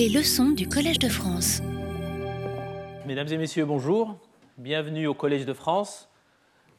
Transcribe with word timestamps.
Les 0.00 0.08
leçons 0.08 0.52
du 0.52 0.66
Collège 0.66 0.98
de 0.98 1.10
France. 1.10 1.60
Mesdames 3.04 3.28
et 3.28 3.36
messieurs, 3.36 3.66
bonjour. 3.66 4.16
Bienvenue 4.56 5.06
au 5.06 5.12
Collège 5.12 5.44
de 5.44 5.52
France. 5.52 6.08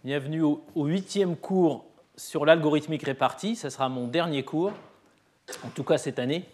Bienvenue 0.03 0.41
au 0.41 0.63
huitième 0.75 1.35
cours 1.35 1.85
sur 2.15 2.45
l'algorithmique 2.45 3.03
répartie. 3.03 3.55
Ce 3.55 3.69
sera 3.69 3.89
mon 3.89 4.07
dernier 4.07 4.41
cours, 4.41 4.71
en 5.63 5.69
tout 5.69 5.83
cas 5.83 5.99
cette 5.99 6.17
année. 6.17 6.45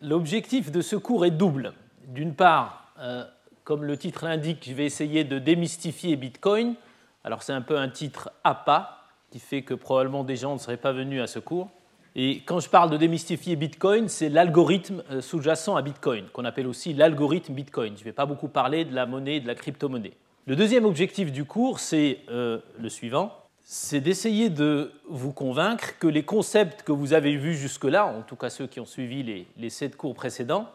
L'objectif 0.00 0.72
de 0.72 0.80
ce 0.80 0.96
cours 0.96 1.24
est 1.24 1.30
double. 1.30 1.72
D'une 2.08 2.34
part, 2.34 2.92
euh, 2.98 3.24
comme 3.62 3.84
le 3.84 3.96
titre 3.96 4.24
l'indique, 4.24 4.64
je 4.68 4.74
vais 4.74 4.86
essayer 4.86 5.22
de 5.22 5.38
démystifier 5.38 6.16
Bitcoin. 6.16 6.74
Alors 7.22 7.44
c'est 7.44 7.52
un 7.52 7.62
peu 7.62 7.78
un 7.78 7.88
titre 7.88 8.32
à 8.42 8.56
pas, 8.56 9.06
qui 9.30 9.38
fait 9.38 9.62
que 9.62 9.74
probablement 9.74 10.24
des 10.24 10.34
gens 10.34 10.54
ne 10.54 10.58
seraient 10.58 10.76
pas 10.78 10.90
venus 10.90 11.22
à 11.22 11.28
ce 11.28 11.38
cours. 11.38 11.70
Et 12.14 12.42
quand 12.44 12.60
je 12.60 12.68
parle 12.68 12.90
de 12.90 12.96
démystifier 12.96 13.56
Bitcoin, 13.56 14.08
c'est 14.08 14.28
l'algorithme 14.28 15.02
euh, 15.10 15.20
sous-jacent 15.20 15.76
à 15.76 15.82
Bitcoin, 15.82 16.26
qu'on 16.32 16.44
appelle 16.44 16.66
aussi 16.66 16.92
l'algorithme 16.92 17.54
Bitcoin. 17.54 17.94
Je 17.94 18.00
ne 18.00 18.04
vais 18.04 18.12
pas 18.12 18.26
beaucoup 18.26 18.48
parler 18.48 18.84
de 18.84 18.94
la 18.94 19.06
monnaie 19.06 19.36
et 19.36 19.40
de 19.40 19.46
la 19.46 19.54
crypto-monnaie. 19.54 20.12
Le 20.46 20.56
deuxième 20.56 20.84
objectif 20.84 21.32
du 21.32 21.44
cours, 21.44 21.78
c'est 21.80 22.18
euh, 22.28 22.58
le 22.78 22.88
suivant 22.88 23.32
c'est 23.64 24.00
d'essayer 24.00 24.50
de 24.50 24.92
vous 25.08 25.32
convaincre 25.32 25.98
que 25.98 26.06
les 26.06 26.24
concepts 26.24 26.82
que 26.82 26.92
vous 26.92 27.14
avez 27.14 27.36
vus 27.36 27.54
jusque-là, 27.54 28.06
en 28.06 28.22
tout 28.22 28.36
cas 28.36 28.50
ceux 28.50 28.66
qui 28.66 28.80
ont 28.80 28.86
suivi 28.86 29.22
les, 29.22 29.46
les 29.56 29.70
sept 29.70 29.96
cours 29.96 30.14
précédents, 30.14 30.68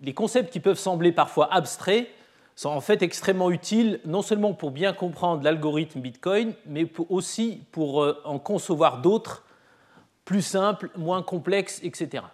les 0.00 0.14
concepts 0.14 0.52
qui 0.52 0.60
peuvent 0.60 0.78
sembler 0.78 1.12
parfois 1.12 1.52
abstraits 1.52 2.08
sont 2.54 2.70
en 2.70 2.80
fait 2.80 3.02
extrêmement 3.02 3.50
utiles, 3.50 4.00
non 4.06 4.22
seulement 4.22 4.54
pour 4.54 4.70
bien 4.70 4.92
comprendre 4.92 5.44
l'algorithme 5.44 6.00
Bitcoin, 6.00 6.54
mais 6.66 6.90
aussi 7.10 7.60
pour 7.70 8.02
euh, 8.02 8.20
en 8.24 8.38
concevoir 8.38 9.02
d'autres 9.02 9.44
plus 10.26 10.42
simples, 10.42 10.90
moins 10.96 11.22
complexes, 11.22 11.80
etc. 11.82 12.24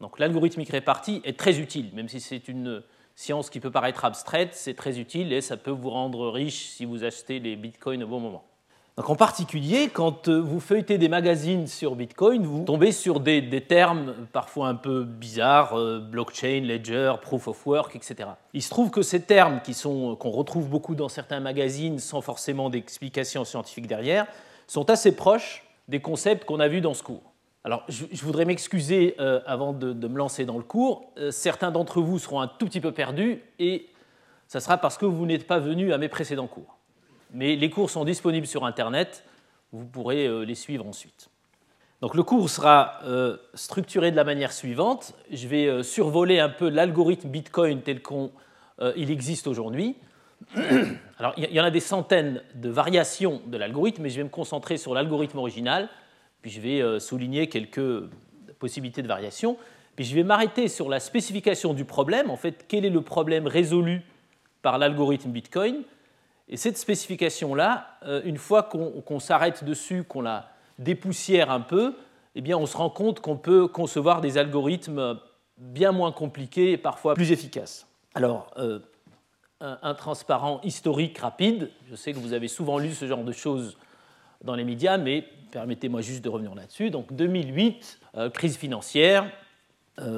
Donc 0.00 0.18
l'algorithmique 0.18 0.70
répartie 0.70 1.20
est 1.24 1.38
très 1.38 1.60
utile, 1.60 1.90
même 1.94 2.08
si 2.08 2.18
c'est 2.18 2.48
une 2.48 2.82
science 3.14 3.50
qui 3.50 3.60
peut 3.60 3.70
paraître 3.70 4.04
abstraite, 4.04 4.50
c'est 4.54 4.74
très 4.74 4.98
utile 4.98 5.32
et 5.32 5.40
ça 5.40 5.56
peut 5.56 5.70
vous 5.70 5.90
rendre 5.90 6.28
riche 6.30 6.70
si 6.70 6.84
vous 6.84 7.04
achetez 7.04 7.38
les 7.38 7.54
bitcoins 7.54 8.02
au 8.02 8.08
bon 8.08 8.18
moment. 8.18 8.42
Donc 8.96 9.08
en 9.08 9.16
particulier, 9.16 9.88
quand 9.88 10.28
euh, 10.28 10.38
vous 10.38 10.60
feuilletez 10.60 10.98
des 10.98 11.08
magazines 11.08 11.66
sur 11.66 11.96
Bitcoin, 11.96 12.44
vous 12.44 12.64
tombez 12.64 12.92
sur 12.92 13.20
des, 13.20 13.64
termes 13.66 14.14
parfois 14.34 14.68
un 14.68 14.74
peu 14.74 15.04
bizarres, 15.04 15.78
euh, 15.78 15.98
blockchain, 15.98 16.60
ledger, 16.60 17.14
proof 17.22 17.48
of 17.48 17.66
work, 17.66 17.96
etc. 17.96 18.28
Il 18.52 18.62
se 18.62 18.68
trouve 18.68 18.90
que 18.90 19.00
ces 19.00 19.22
termes, 19.22 19.60
qu'on 19.82 20.30
retrouve 20.30 20.68
beaucoup 20.68 20.94
dans 20.94 21.08
certains 21.08 21.40
magazines 21.40 21.98
sans 21.98 22.20
forcément 22.20 22.68
d'explication 22.68 23.46
scientifique 23.46 23.86
derrière, 23.86 24.26
sont 24.66 24.90
assez 24.90 25.16
proches 25.16 25.64
des 25.88 26.00
concepts 26.00 26.44
qu'on 26.44 26.60
a 26.60 26.68
vus 26.68 26.82
dans 26.82 26.94
ce 26.94 27.02
cours. 27.02 27.31
Alors, 27.64 27.84
je, 27.88 28.04
voudrais 28.24 28.44
m'excuser 28.44 29.14
euh, 29.20 29.40
avant 29.46 29.72
de, 29.72 29.92
me 29.92 30.18
lancer 30.18 30.44
dans 30.44 30.58
le 30.58 30.64
cours. 30.64 31.12
certains 31.30 31.70
d'entre 31.70 32.00
vous 32.00 32.18
seront 32.18 32.40
un 32.40 32.48
tout 32.48 32.66
petit 32.66 32.80
peu 32.80 32.92
perdus 32.92 33.40
et 33.58 33.88
ça 34.48 34.60
sera 34.60 34.78
parce 34.78 34.98
que 34.98 35.06
vous 35.06 35.26
n'êtes 35.26 35.46
pas 35.46 35.58
venus 35.58 35.92
à 35.92 35.98
mes 35.98 36.08
précédents 36.08 36.48
cours 36.48 36.78
mais 37.32 37.56
les 37.56 37.70
cours 37.70 37.90
sont 37.90 38.04
disponibles 38.04 38.46
sur 38.46 38.64
Internet, 38.64 39.24
vous 39.72 39.86
pourrez 39.86 40.26
euh, 40.26 40.44
les 40.44 40.54
suivre 40.54 40.86
ensuite. 40.86 41.30
Donc 42.00 42.14
le 42.14 42.22
cours 42.22 42.50
sera 42.50 42.98
euh, 43.04 43.36
structuré 43.54 44.10
de 44.10 44.16
la 44.16 44.24
manière 44.24 44.52
suivante. 44.52 45.14
Je 45.30 45.48
vais 45.48 45.66
euh, 45.66 45.82
survoler 45.82 46.40
un 46.40 46.48
peu 46.48 46.68
l'algorithme 46.68 47.28
Bitcoin 47.28 47.80
tel 47.80 48.02
qu'il 48.02 49.10
existe 49.10 49.46
aujourd'hui. 49.46 49.96
Alors 51.18 51.32
il 51.36 51.52
y 51.52 51.60
en 51.60 51.64
a 51.64 51.70
des 51.70 51.80
centaines 51.80 52.42
de 52.54 52.68
variations 52.68 53.40
de 53.46 53.56
l'algorithme, 53.56 54.02
mais 54.02 54.10
je 54.10 54.16
vais 54.16 54.24
me 54.24 54.28
concentrer 54.28 54.76
sur 54.76 54.92
l'algorithme 54.92 55.38
original, 55.38 55.88
puis 56.42 56.50
je 56.50 56.60
vais 56.60 57.00
souligner 57.00 57.48
quelques 57.48 58.02
possibilités 58.58 59.02
de 59.02 59.08
variation, 59.08 59.56
puis 59.96 60.04
je 60.04 60.14
vais 60.14 60.24
m'arrêter 60.24 60.68
sur 60.68 60.88
la 60.88 61.00
spécification 61.00 61.72
du 61.72 61.84
problème, 61.84 62.30
en 62.30 62.36
fait 62.36 62.66
quel 62.68 62.84
est 62.84 62.90
le 62.90 63.00
problème 63.00 63.46
résolu 63.46 64.02
par 64.60 64.78
l'algorithme 64.78 65.30
Bitcoin, 65.30 65.82
et 66.48 66.56
cette 66.56 66.76
spécification-là, 66.76 67.86
euh, 68.04 68.20
une 68.24 68.36
fois 68.36 68.62
qu'on 68.64 69.20
s'arrête 69.20 69.64
dessus, 69.64 70.04
qu'on 70.04 70.20
la 70.20 70.50
dépoussière 70.78 71.50
un 71.50 71.60
peu, 71.60 71.94
eh 72.34 72.40
bien, 72.40 72.58
on 72.58 72.66
se 72.66 72.76
rend 72.76 72.90
compte 72.90 73.20
qu'on 73.20 73.36
peut 73.36 73.68
concevoir 73.68 74.20
des 74.20 74.38
algorithmes 74.38 75.18
bien 75.56 75.92
moins 75.92 76.12
compliqués 76.12 76.72
et 76.72 76.76
parfois 76.76 77.14
plus 77.14 77.32
efficaces. 77.32 77.86
Alors, 78.14 78.50
euh, 78.58 78.80
un, 79.60 79.94
transparent 79.94 80.60
historique 80.62 81.18
rapide, 81.18 81.70
je 81.88 81.94
sais 81.94 82.12
que 82.12 82.18
vous 82.18 82.32
avez 82.32 82.48
souvent 82.48 82.78
lu 82.78 82.92
ce 82.92 83.06
genre 83.06 83.24
de 83.24 83.32
choses 83.32 83.78
dans 84.42 84.54
les 84.54 84.64
médias, 84.64 84.98
mais 84.98 85.24
permettez-moi 85.52 86.00
juste 86.00 86.24
de 86.24 86.28
revenir 86.28 86.54
là-dessus. 86.56 86.90
Donc 86.90 87.12
2008, 87.12 88.00
euh, 88.16 88.30
crise 88.30 88.56
financière, 88.56 89.30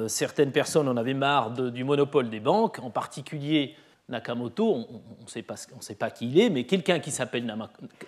certaines 0.07 0.53
personnes 0.53 0.87
en 0.87 0.95
avaient 0.95 1.13
marre 1.13 1.51
du 1.51 1.83
monopole 1.83 2.29
des 2.29 2.39
banques, 2.39 2.79
en 2.79 2.89
particulier 2.89 3.75
Nakamoto, 4.07 4.73
on 4.73 5.23
ne 5.23 5.27
sait, 5.27 5.41
pas 5.43 6.09
qui 6.11 6.27
il 6.27 6.39
est, 6.39 6.49
mais 6.49 6.63
quelqu'un 6.63 6.99
qui 6.99 7.11
s'appelle 7.11 7.45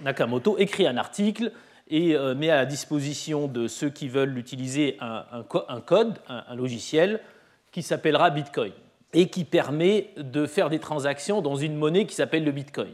Nakamoto 0.01 0.57
écrit 0.57 0.87
un 0.87 0.95
article 0.95 1.51
et 1.89 2.15
euh, 2.15 2.35
met 2.35 2.49
à 2.49 2.57
la 2.57 2.65
disposition 2.65 3.47
de 3.47 3.67
ceux 3.67 3.89
qui 3.89 4.07
veulent 4.07 4.37
utiliser 4.37 4.97
un, 4.99 5.43
code, 5.79 6.19
un, 6.27 6.55
logiciel 6.55 7.21
qui 7.71 7.81
s'appellera 7.81 8.29
Bitcoin 8.29 8.73
et 9.13 9.29
qui 9.29 9.45
permet 9.45 10.09
de 10.17 10.45
faire 10.45 10.69
des 10.69 10.79
transactions 10.79 11.41
dans 11.41 11.55
une 11.55 11.75
monnaie 11.75 12.05
qui 12.05 12.15
s'appelle 12.15 12.43
le 12.43 12.51
Bitcoin. 12.51 12.93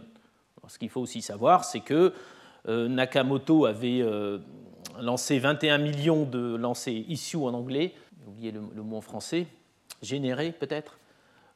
ce 0.67 0.77
qu'il 0.77 0.89
faut 0.89 1.01
aussi 1.01 1.21
savoir, 1.21 1.65
c'est 1.65 1.79
que 1.79 1.94
euh, 1.94 2.11
Nakamoto 2.68 3.66
avait 3.66 4.01
euh, 4.01 4.40
lancé 5.00 5.40
21 5.40 5.78
millions 5.78 6.24
de 6.24 6.56
lancés 6.56 7.06
issue 7.07 7.38
en 7.38 7.53
anglais, 7.53 7.94
j'ai 8.41 8.51
le, 8.51 8.62
mot 8.62 8.97
en 8.97 9.01
français, 9.01 9.47
généré 10.01 10.51
peut-être, 10.51 10.97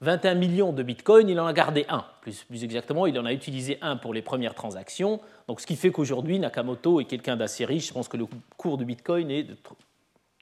21 0.02 0.36
millions 0.36 0.74
de 0.74 0.84
bitcoins, 0.84 1.28
il 1.28 1.40
en 1.40 1.48
a 1.48 1.54
gardé 1.54 1.86
un. 1.90 2.06
Plus, 2.22 2.46
exactement, 2.64 3.08
il 3.08 3.18
en 3.18 3.26
a 3.26 3.34
utilisé 3.34 3.80
un 3.82 3.98
pour 3.98 4.14
les 4.14 4.22
premières 4.22 4.54
transactions. 4.54 5.20
Donc, 5.48 5.60
ce 5.60 5.66
qui 5.66 5.76
fait 5.76 5.92
qu'aujourd'hui, 5.92 6.38
Nakamoto 6.38 7.00
est 7.00 7.06
quelqu'un 7.06 7.36
d'assez 7.36 7.66
riche. 7.66 7.88
Je 7.88 7.94
pense 7.94 8.08
que 8.08 8.18
le 8.18 8.28
cours 8.58 8.78
de 8.78 8.84
bitcoin 8.84 9.32
est 9.32 9.44
de 9.44 9.58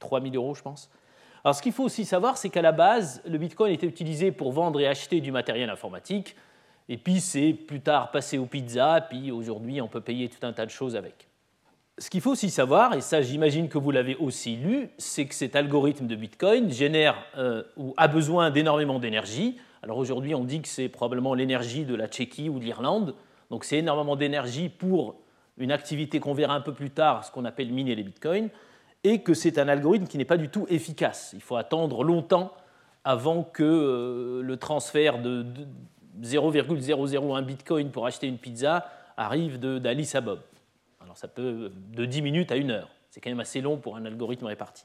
3000 0.02 0.36
euros, 0.36 0.56
je 0.56 0.62
pense. 0.62 0.90
Alors, 1.46 1.56
ce 1.56 1.62
qu'il 1.62 1.72
faut 1.72 1.84
aussi 1.84 2.03
savoir, 2.03 2.38
c'est 2.38 2.50
qu'à 2.50 2.62
la 2.62 2.74
base, 2.74 3.22
le 3.26 3.38
bitcoin 3.38 3.72
était 3.72 3.88
utilisé 3.88 4.32
pour 4.32 4.52
vendre 4.52 4.80
et 4.82 4.88
acheter 4.88 5.22
du 5.22 5.32
matériel 5.32 5.70
informatique. 5.70 6.36
Et 6.88 6.97
puis, 6.97 7.19
c'est 7.19 7.53
plus 7.53 7.81
tard 7.81 8.12
passé 8.12 8.38
aux 8.38 8.46
pizzas. 8.46 9.01
Puis, 9.01 9.31
aujourd'hui, 9.31 9.81
on 9.81 9.88
peut 9.88 10.01
payer 10.01 10.29
tout 10.29 10.46
un 10.46 10.53
tas 10.53 10.66
de 10.66 10.72
choses 10.72 10.96
avec. 10.96 11.28
Ce 11.97 12.09
qu'il 12.09 12.19
faut 12.19 12.31
aussi 12.31 12.50
savoir, 12.50 12.94
et 12.94 13.00
ça 13.00 13.22
j'imagine 13.22 13.69
que 13.69 13.78
vous 13.78 13.90
l'avez 13.90 14.18
aussi 14.18 14.57
lu, 14.57 14.90
c'est 14.97 15.28
que 15.28 15.34
cet 15.34 15.56
algorithme 15.56 16.07
de 16.07 16.16
Bitcoin 16.18 16.69
génère 16.69 17.16
euh, 17.38 17.63
ou 17.78 17.94
a 17.96 18.09
besoin 18.09 18.51
d'énormément 18.51 19.00
d'énergie. 19.00 19.57
Alors 19.81 19.97
aujourd'hui 19.97 20.35
on 20.35 20.44
dit 20.44 20.62
que 20.62 20.68
c'est 20.68 20.90
probablement 20.90 21.34
l'énergie 21.34 21.85
de 21.85 21.96
la 21.96 22.09
Tchéquie 22.09 22.50
ou 22.50 22.59
de 22.59 22.66
l'Irlande, 22.66 23.16
donc 23.50 23.63
c'est 23.63 23.78
énormément 23.78 24.17
d'énergie 24.17 24.67
pour 24.67 25.16
une 25.57 25.72
activité 25.72 26.19
qu'on 26.19 26.34
verra 26.34 26.56
un 26.56 26.59
peu 26.59 26.73
plus 26.73 26.90
tard, 26.90 27.23
ce 27.23 27.31
qu'on 27.31 27.46
appelle 27.46 27.72
miner 27.72 27.96
les 27.96 28.03
Bitcoins, 28.03 28.50
et 29.06 29.22
que 29.22 29.34
c'est 29.34 29.57
un 29.57 29.69
algorithme 29.69 30.07
qui 30.07 30.17
n'est 30.17 30.25
pas 30.25 30.35
du 30.35 30.50
tout 30.50 30.66
efficace. 30.69 31.31
Il 31.34 31.41
faut 31.41 31.56
attendre 31.56 32.03
longtemps 32.03 32.52
avant 33.06 33.44
que 33.44 33.63
euh, 33.63 34.41
le 34.41 34.57
transfert 34.57 35.22
de 35.22 35.46
0,001 36.22 37.42
Bitcoin 37.42 37.92
pour 37.92 38.06
acheter 38.06 38.28
une 38.28 38.38
pizza 38.38 38.88
arrive 39.18 39.59
d'Alice 39.59 40.16
Bob 40.24 40.40
ça 41.16 41.28
peut 41.28 41.72
de 41.94 42.06
10 42.06 42.22
minutes 42.22 42.52
à 42.52 42.58
une 42.58 42.72
heure. 42.72 42.90
C'est 43.09 43.22
quand 43.22 43.30
même 43.30 43.40
assez 43.40 43.62
long 43.62 43.78
pour 43.78 43.96
un 43.96 44.06
algorithme 44.06 44.46
réparti. 44.46 44.84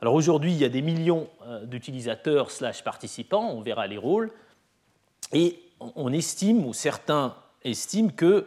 Alors 0.00 0.14
aujourd'hui, 0.14 0.52
il 0.52 0.58
y 0.58 0.64
a 0.64 0.68
des 0.68 0.82
millions 0.82 1.28
euh, 1.46 1.64
d'utilisateurs 1.66 2.50
slash 2.50 2.84
participants, 2.84 3.50
on 3.50 3.60
verra 3.60 3.86
les 3.86 3.98
rôles, 3.98 4.30
et 5.32 5.58
on 5.80 6.12
estime, 6.12 6.64
ou 6.64 6.72
certains 6.72 7.34
estiment, 7.64 8.10
que 8.10 8.46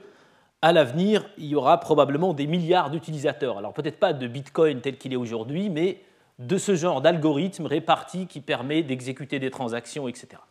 à 0.62 0.72
l'avenir, 0.72 1.30
il 1.38 1.46
y 1.46 1.56
aura 1.56 1.80
probablement 1.80 2.34
des 2.34 2.48
milliards 2.48 2.90
d'utilisateurs. 2.90 3.58
Alors 3.58 3.74
peut-être 3.74 4.00
pas 4.00 4.14
de 4.14 4.28
Bitcoin 4.28 4.82
tel 4.82 4.98
qu'il 4.98 5.14
est 5.14 5.18
aujourd'hui, 5.18 5.70
mais 5.70 6.02
de 6.40 6.58
ce 6.58 6.76
genre 6.76 7.02
d'algorithme 7.02 7.66
réparti 7.66 8.28
qui 8.28 8.42
permet 8.42 8.84
d'exécuter 8.84 9.40
des 9.40 9.52
transactions, 9.52 10.08
etc. 10.08 10.42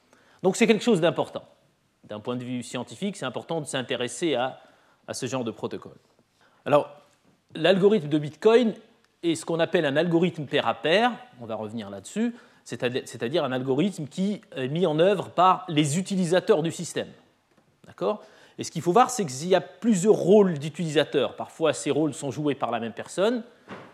Donc 0.46 0.54
c'est 0.54 0.68
quelque 0.68 0.84
chose 0.84 1.00
d'important. 1.00 1.42
D'un 2.04 2.20
point 2.20 2.36
de 2.36 2.44
vue 2.44 2.62
scientifique, 2.62 3.16
c'est 3.16 3.24
important 3.24 3.60
de 3.60 3.66
s'intéresser 3.66 4.36
à, 4.36 4.60
à 5.08 5.12
ce 5.12 5.26
genre 5.26 5.42
de 5.42 5.50
protocole. 5.50 5.98
Alors, 6.64 6.88
l'algorithme 7.56 8.08
de 8.08 8.16
Bitcoin 8.16 8.74
est 9.24 9.34
ce 9.34 9.44
qu'on 9.44 9.58
appelle 9.58 9.84
un 9.84 9.96
algorithme 9.96 10.44
pair 10.44 10.68
à 10.68 10.74
pair, 10.74 11.10
on 11.40 11.46
va 11.46 11.56
revenir 11.56 11.90
là-dessus, 11.90 12.36
c'est-à-dire 12.62 13.42
un 13.42 13.50
algorithme 13.50 14.06
qui 14.06 14.40
est 14.54 14.68
mis 14.68 14.86
en 14.86 15.00
œuvre 15.00 15.30
par 15.30 15.64
les 15.66 15.98
utilisateurs 15.98 16.62
du 16.62 16.70
système. 16.70 17.08
D'accord? 17.84 18.22
Et 18.56 18.62
ce 18.62 18.70
qu'il 18.70 18.82
faut 18.82 18.92
voir, 18.92 19.10
c'est 19.10 19.26
qu'il 19.26 19.48
y 19.48 19.56
a 19.56 19.60
plusieurs 19.60 20.14
rôles 20.14 20.60
d'utilisateurs. 20.60 21.34
Parfois, 21.34 21.72
ces 21.72 21.90
rôles 21.90 22.14
sont 22.14 22.30
joués 22.30 22.54
par 22.54 22.70
la 22.70 22.78
même 22.78 22.92
personne, 22.92 23.42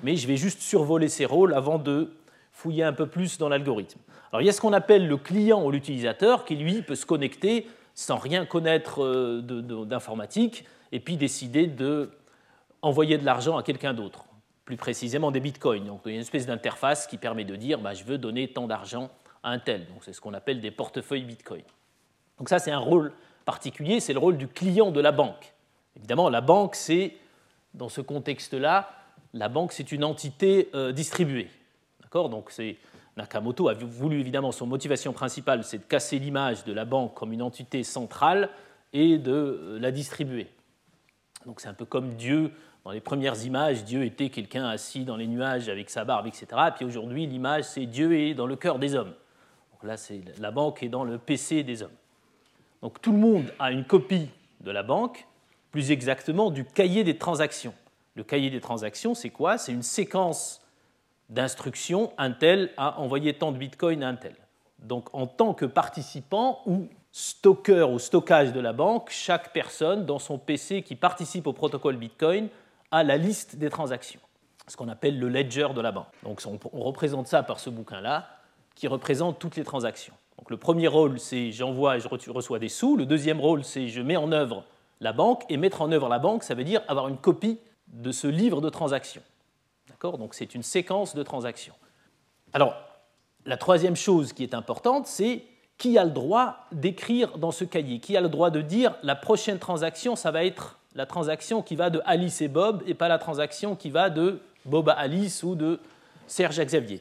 mais 0.03 0.17
je 0.17 0.29
vais 0.29 0.37
juste 0.37 0.61
survoler 0.61 1.09
ces 1.09 1.25
rôles 1.25 1.55
avant 1.55 1.79
de 1.79 2.13
fouiller 2.53 2.85
un 2.85 2.93
peu 2.93 3.07
plus 3.07 3.39
dans 3.39 3.49
l'algorithme. 3.49 3.99
Alors, 4.31 4.43
il 4.43 4.47
y 4.47 4.49
a 4.49 4.53
ce 4.53 4.61
qu'on 4.61 4.73
appelle 4.73 5.09
le 5.09 5.17
client 5.17 5.65
ou 5.65 5.71
l'utilisateur 5.71 6.45
qui, 6.45 6.57
lui, 6.57 6.83
peut 6.83 6.95
se 6.95 7.07
connecter 7.07 7.67
sans 7.95 8.17
rien 8.17 8.47
connaître 8.47 9.03
euh, 9.03 9.41
d'informatique 9.85 10.65
et 10.93 11.01
puis 11.01 11.17
décider 11.17 11.67
de 11.67 12.11
envoyer 12.83 13.17
de 13.17 13.25
l'argent 13.25 13.57
à 13.57 13.63
quelqu'un 13.63 13.95
d'autre, 13.95 14.25
plus 14.65 14.77
précisément 14.77 15.31
des 15.31 15.41
bitcoins. 15.41 15.85
Donc 15.85 16.01
il 16.05 16.09
y 16.11 16.13
a 16.13 16.15
une 16.17 16.23
espèce 16.23 16.47
d'interface 16.47 17.07
qui 17.07 17.17
permet 17.17 17.45
de 17.45 17.55
dire 17.55 17.79
bah, 17.81 17.95
je 17.95 18.05
veux 18.05 18.19
donner 18.19 18.49
tant 18.49 18.67
d'argent 18.67 19.11
à 19.43 19.51
un 19.51 19.59
tel. 19.59 19.87
Donc 19.87 19.99
c'est 20.03 20.13
ce 20.13 20.21
qu'on 20.21 20.35
appelle 20.35 20.61
des 20.61 20.71
portefeuilles 20.71 21.25
Bitcoin. 21.25 21.63
Donc 22.39 22.49
ça, 22.49 22.59
c'est 22.59 22.73
un 22.73 22.79
rôle 22.79 23.13
particulier, 23.45 24.01
c'est 24.01 24.13
le 24.13 24.19
rôle 24.19 24.37
du 24.37 24.49
client 24.49 24.91
de 24.91 25.01
la 25.01 25.13
banque. 25.13 25.53
Évidemment, 25.97 26.29
la 26.29 26.41
banque, 26.41 26.75
c'est, 26.75 27.17
dans 27.75 27.89
ce 27.89 28.01
contexte-là, 28.01 28.91
la 29.35 29.49
banque, 29.49 29.73
c'est 29.73 29.93
une 29.93 30.05
entité 30.05 30.71
euh, 30.75 30.93
distribuée. 30.93 31.49
Donc 32.15 32.53
Nakamoto 33.17 33.69
a 33.69 33.75
voulu 33.75 34.21
évidemment, 34.21 34.53
son 34.53 34.67
motivation 34.67 35.13
principale, 35.13 35.65
c'est 35.65 35.79
de 35.79 35.85
casser 35.85 36.19
l'image 36.19 36.65
de 36.65 36.73
la 36.73 36.85
banque 36.85 37.15
comme 37.15 37.33
une 37.33 37.43
entité 37.43 37.83
centrale 37.83 38.51
et 38.93 39.19
de 39.19 39.33
euh, 39.33 39.79
la 39.79 39.91
distribuer. 39.91 40.49
Donc 41.47 41.61
c'est 41.61 41.69
un 41.69 41.75
peu 41.75 41.85
comme 41.85 42.15
Dieu, 42.15 42.53
dans 42.85 42.91
les 42.91 43.01
premières 43.01 43.45
images, 43.45 43.85
Dieu 43.85 44.05
était 44.05 44.29
quelqu'un 44.29 44.69
assis 44.69 45.05
dans 45.05 45.17
les 45.17 45.27
nuages 45.27 45.69
avec 45.69 45.91
sa 45.91 46.05
barbe, 46.05 46.27
etc. 46.27 46.47
Et 46.69 46.71
puis 46.73 46.85
aujourd'hui, 46.85 47.27
l'image, 47.27 47.65
c'est 47.65 47.87
Dieu 47.87 48.19
est 48.19 48.35
dans 48.35 48.47
le 48.47 48.57
cœur 48.57 48.79
des 48.79 48.95
hommes. 48.95 49.15
Donc 49.73 49.85
là, 49.85 49.97
c'est 49.97 50.23
la 50.39 50.51
banque 50.51 50.83
est 50.83 50.89
dans 50.89 51.05
le 51.05 51.19
PC 51.19 51.63
des 51.63 51.83
hommes. 51.83 51.91
Donc 52.81 53.01
tout 53.01 53.13
le 53.13 53.19
monde 53.19 53.53
a 53.59 53.73
une 53.73 53.85
copie 53.85 54.29
de 54.61 54.71
la 54.71 54.83
banque, 54.83 55.27
plus 55.71 55.91
exactement 55.91 56.51
du 56.51 56.65
cahier 56.65 57.05
des 57.05 57.17
transactions. 57.19 57.75
Le 58.15 58.25
cahier 58.25 58.51
des 58.51 58.61
transactions, 58.61 59.15
c'est 59.15 59.31
quoi? 59.31 59.59
C'est 59.59 59.73
une 59.73 59.83
séquence 59.83 60.62
d'instructions, 61.33 62.13
un 62.19 62.31
tel 62.31 62.71
a 62.77 63.01
envoyé 63.01 63.35
tant 63.35 63.53
de 63.53 63.59
bitcoin 63.59 64.03
à 64.03 64.09
un 64.09 64.15
tel. 64.15 64.37
Donc 64.79 65.09
en 65.15 65.27
tant 65.27 65.55
que 65.55 65.65
participant 65.65 66.61
ou 66.67 66.89
stocker 67.11 67.89
ou 67.91 67.99
stockage 67.99 68.53
de 68.53 68.61
la 68.61 68.73
banque, 68.73 69.11
chaque 69.11 69.53
personne 69.53 70.07
dans 70.07 70.19
son 70.19 70.39
PC 70.39 70.83
qui 70.83 70.95
participe 70.95 71.47
au 71.47 71.53
protocole 71.53 71.97
bitcoin 71.97 72.49
a 72.91 73.03
la 73.03 73.17
liste 73.17 73.57
des 73.57 73.71
transactions, 73.71 74.21
ce 74.67 74.77
qu'on 74.77 74.89
appelle 74.89 75.19
le 75.19 75.29
ledger 75.29 75.69
de 75.75 75.81
la 75.81 75.93
banque. 75.93 76.13
Donc 76.23 76.43
on 76.73 76.81
représente 76.81 77.27
ça 77.27 77.43
par 77.43 77.61
ce 77.61 77.71
bouquin-là 77.71 78.29
qui 78.75 78.87
représente 78.87 79.39
toutes 79.39 79.57
les 79.57 79.65
transactions. 79.65 80.15
Donc 80.39 80.51
le 80.51 80.57
premier 80.57 80.89
rôle, 80.89 81.19
c'est 81.19 81.53
j'envoie 81.53 81.97
et 81.97 82.01
je 82.01 82.09
reçois 82.31 82.59
des 82.59 82.69
sous. 82.69 82.97
Le 82.97 83.07
deuxième 83.07 83.41
rôle, 83.41 83.65
c'est 83.65 83.89
je 83.89 84.01
mets 84.01 84.17
en 84.17 84.33
œuvre 84.33 84.65
la 85.01 85.13
banque. 85.13 85.45
Et 85.49 85.57
mettre 85.57 85.83
en 85.83 85.93
œuvre 85.93 86.09
la 86.09 86.19
banque, 86.19 86.43
ça 86.43 86.55
veut 86.55 86.65
dire 86.65 86.83
avoir 86.89 87.09
une 87.09 87.19
copie 87.19 87.59
de 87.89 88.13
ce 88.13 88.27
livre 88.27 88.61
de 88.61 88.71
transactions. 88.71 89.23
Donc 90.11 90.35
c'est 90.35 90.55
une 90.55 90.63
séquence 90.63 91.15
de 91.15 91.23
transactions. 91.23 91.75
Alors, 92.53 92.75
la 93.47 93.57
troisième 93.57 93.97
chose 93.97 94.33
qui 94.33 94.43
est 94.43 94.55
importante, 94.55 95.07
c'est 95.07 95.45
qui 95.79 95.99
a 95.99 96.05
le 96.05 96.11
droit 96.11 96.67
d'écrire 96.71 97.39
dans 97.39 97.51
ce 97.51 97.65
cahier? 97.65 97.99
Qui 97.99 98.17
a 98.17 98.21
le 98.21 98.29
droit 98.29 98.51
de 98.51 98.61
dire 98.61 98.95
la 99.03 99.17
prochaine 99.17 99.59
transaction, 99.59 100.17
ça 100.17 100.31
va 100.31 100.45
être 100.45 100.79
la 100.95 101.07
transaction 101.07 101.63
qui 101.63 101.75
va 101.75 101.91
de 101.91 102.01
Alice 102.05 102.41
et 102.41 102.49
Bob 102.49 102.83
et 102.87 102.95
pas 102.95 103.09
la 103.09 103.19
transaction 103.19 103.75
qui 103.75 103.91
va 103.91 104.11
de 104.11 104.41
Bob 104.65 104.89
à 104.89 104.93
Alice 104.93 105.43
ou 105.43 105.55
de 105.55 105.81
Serge 106.27 106.59
à 106.61 106.65
Xavier? 106.65 107.01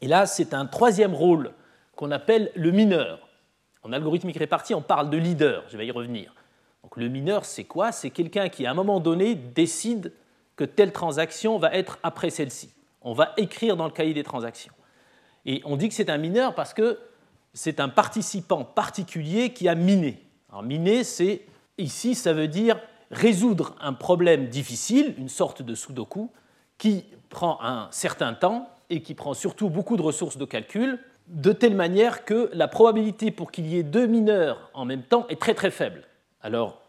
Et 0.00 0.06
là, 0.06 0.26
c'est 0.26 0.54
un 0.54 0.66
troisième 0.66 1.14
rôle 1.14 1.52
qu'on 1.96 2.10
appelle 2.10 2.50
le 2.54 2.70
mineur. 2.70 3.28
En 3.82 3.92
algorithmique 3.92 4.38
répartie, 4.38 4.74
on 4.74 4.80
parle 4.80 5.10
de 5.10 5.16
leader, 5.16 5.64
je 5.68 5.76
vais 5.76 5.86
y 5.86 5.90
revenir. 5.90 6.32
Donc 6.82 6.96
le 6.96 7.08
mineur, 7.08 7.44
c'est 7.44 7.64
quoi? 7.64 7.92
C'est 7.92 8.10
quelqu'un 8.10 8.48
qui, 8.48 8.64
à 8.64 8.70
un 8.70 8.74
moment 8.74 9.00
donné, 9.00 9.34
décide 9.34 10.12
que 10.56 10.64
telle 10.64 10.92
transaction 10.92 11.58
va 11.58 11.72
être 11.74 11.98
après 12.02 12.30
celle-ci. 12.30 12.72
On 13.00 13.12
va 13.12 13.32
écrire 13.36 13.76
dans 13.76 13.86
le 13.86 13.90
cahier 13.90 14.14
des 14.14 14.22
transactions. 14.22 14.72
Et 15.44 15.60
on 15.64 15.76
dit 15.76 15.88
que 15.88 15.94
c'est 15.94 16.10
un 16.10 16.18
mineur 16.18 16.54
parce 16.54 16.74
que 16.74 16.98
c'est 17.54 17.80
un 17.80 17.88
participant 17.88 18.64
particulier 18.64 19.52
qui 19.52 19.68
a 19.68 19.74
miné. 19.74 20.22
Alors 20.50 20.62
miner, 20.62 21.04
c'est 21.04 21.42
ici, 21.78 22.14
ça 22.14 22.32
veut 22.32 22.48
dire 22.48 22.80
résoudre 23.10 23.74
un 23.80 23.92
problème 23.92 24.48
difficile, 24.48 25.14
une 25.18 25.28
sorte 25.28 25.62
de 25.62 25.74
sudoku, 25.74 26.30
qui 26.78 27.04
prend 27.28 27.58
un 27.62 27.88
certain 27.90 28.34
temps 28.34 28.68
et 28.90 29.02
qui 29.02 29.14
prend 29.14 29.34
surtout 29.34 29.68
beaucoup 29.68 29.96
de 29.96 30.02
ressources 30.02 30.36
de 30.36 30.44
calcul, 30.44 30.98
de 31.28 31.52
telle 31.52 31.74
manière 31.74 32.24
que 32.24 32.50
la 32.52 32.68
probabilité 32.68 33.30
pour 33.30 33.52
qu'il 33.52 33.66
y 33.66 33.78
ait 33.78 33.82
deux 33.82 34.06
mineurs 34.06 34.70
en 34.74 34.84
même 34.84 35.02
temps 35.02 35.26
est 35.28 35.40
très 35.40 35.54
très 35.54 35.70
faible. 35.70 36.02
Alors, 36.42 36.81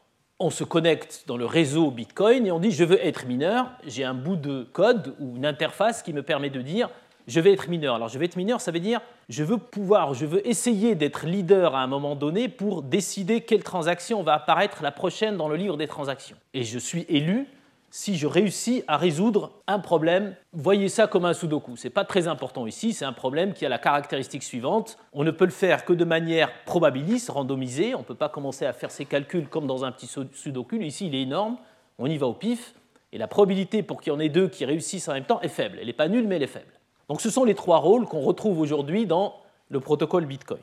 on 0.43 0.49
se 0.49 0.65
connecte 0.65 1.23
dans 1.25 1.37
le 1.37 1.45
réseau 1.45 1.89
Bitcoin 1.89 2.45
et 2.45 2.51
on 2.51 2.59
dit 2.59 2.71
je 2.71 2.83
veux 2.83 3.03
être 3.03 3.25
mineur, 3.25 3.71
j'ai 3.87 4.03
un 4.03 4.13
bout 4.13 4.35
de 4.35 4.63
code 4.73 5.15
ou 5.19 5.37
une 5.37 5.45
interface 5.45 6.03
qui 6.03 6.11
me 6.11 6.21
permet 6.21 6.49
de 6.49 6.61
dire 6.61 6.89
je 7.27 7.39
vais 7.39 7.53
être 7.53 7.69
mineur. 7.69 7.95
Alors 7.95 8.09
je 8.09 8.19
vais 8.19 8.25
être 8.25 8.35
mineur, 8.35 8.59
ça 8.59 8.71
veut 8.71 8.81
dire 8.81 8.99
je 9.29 9.43
veux 9.43 9.57
pouvoir, 9.57 10.13
je 10.13 10.25
veux 10.25 10.45
essayer 10.45 10.95
d'être 10.95 11.25
leader 11.25 11.75
à 11.75 11.81
un 11.81 11.87
moment 11.87 12.15
donné 12.15 12.49
pour 12.49 12.83
décider 12.83 13.41
quelle 13.41 13.63
transaction 13.63 14.21
va 14.21 14.33
apparaître 14.33 14.83
la 14.83 14.91
prochaine 14.91 15.37
dans 15.37 15.47
le 15.47 15.55
livre 15.55 15.77
des 15.77 15.87
transactions. 15.87 16.35
Et 16.53 16.63
je 16.63 16.77
suis 16.77 17.05
élu 17.07 17.47
si 17.95 18.17
je 18.17 18.25
réussis 18.25 18.83
à 18.87 18.97
résoudre 18.97 19.51
un 19.67 19.77
problème. 19.77 20.35
Voyez 20.51 20.89
ça 20.89 21.05
comme 21.05 21.25
un 21.25 21.33
sudoku. 21.33 21.77
Ce 21.77 21.83
n'est 21.83 21.91
pas 21.91 22.05
très 22.05 22.27
important 22.27 22.65
ici, 22.65 22.91
c'est 22.91 23.05
un 23.05 23.13
problème 23.13 23.53
qui 23.53 23.67
a 23.67 23.69
la 23.69 23.77
caractéristique 23.77 24.41
suivante. 24.41 24.97
On 25.13 25.23
ne 25.23 25.29
peut 25.29 25.45
le 25.45 25.51
faire 25.51 25.85
que 25.85 25.93
de 25.93 26.03
manière 26.03 26.49
probabiliste, 26.65 27.29
randomisée. 27.29 27.93
On 27.93 27.99
ne 27.99 28.03
peut 28.03 28.15
pas 28.15 28.29
commencer 28.29 28.65
à 28.65 28.73
faire 28.73 28.89
ses 28.89 29.05
calculs 29.05 29.47
comme 29.47 29.67
dans 29.67 29.85
un 29.85 29.91
petit 29.91 30.09
sudoku. 30.33 30.77
Ici, 30.77 31.05
il 31.05 31.13
est 31.13 31.21
énorme. 31.21 31.57
On 31.99 32.07
y 32.07 32.17
va 32.17 32.25
au 32.25 32.33
pif. 32.33 32.73
Et 33.11 33.19
la 33.19 33.27
probabilité 33.27 33.83
pour 33.83 34.01
qu'il 34.01 34.11
y 34.11 34.15
en 34.15 34.19
ait 34.19 34.27
deux 34.27 34.47
qui 34.47 34.65
réussissent 34.65 35.07
en 35.07 35.13
même 35.13 35.25
temps 35.25 35.39
est 35.41 35.47
faible. 35.47 35.77
Elle 35.79 35.85
n'est 35.85 35.93
pas 35.93 36.07
nulle, 36.07 36.27
mais 36.27 36.37
elle 36.37 36.43
est 36.43 36.47
faible. 36.47 36.73
Donc 37.09 37.21
ce 37.21 37.29
sont 37.29 37.43
les 37.43 37.53
trois 37.53 37.77
rôles 37.77 38.07
qu'on 38.07 38.21
retrouve 38.21 38.59
aujourd'hui 38.59 39.05
dans 39.05 39.35
le 39.69 39.79
protocole 39.79 40.25
Bitcoin. 40.25 40.61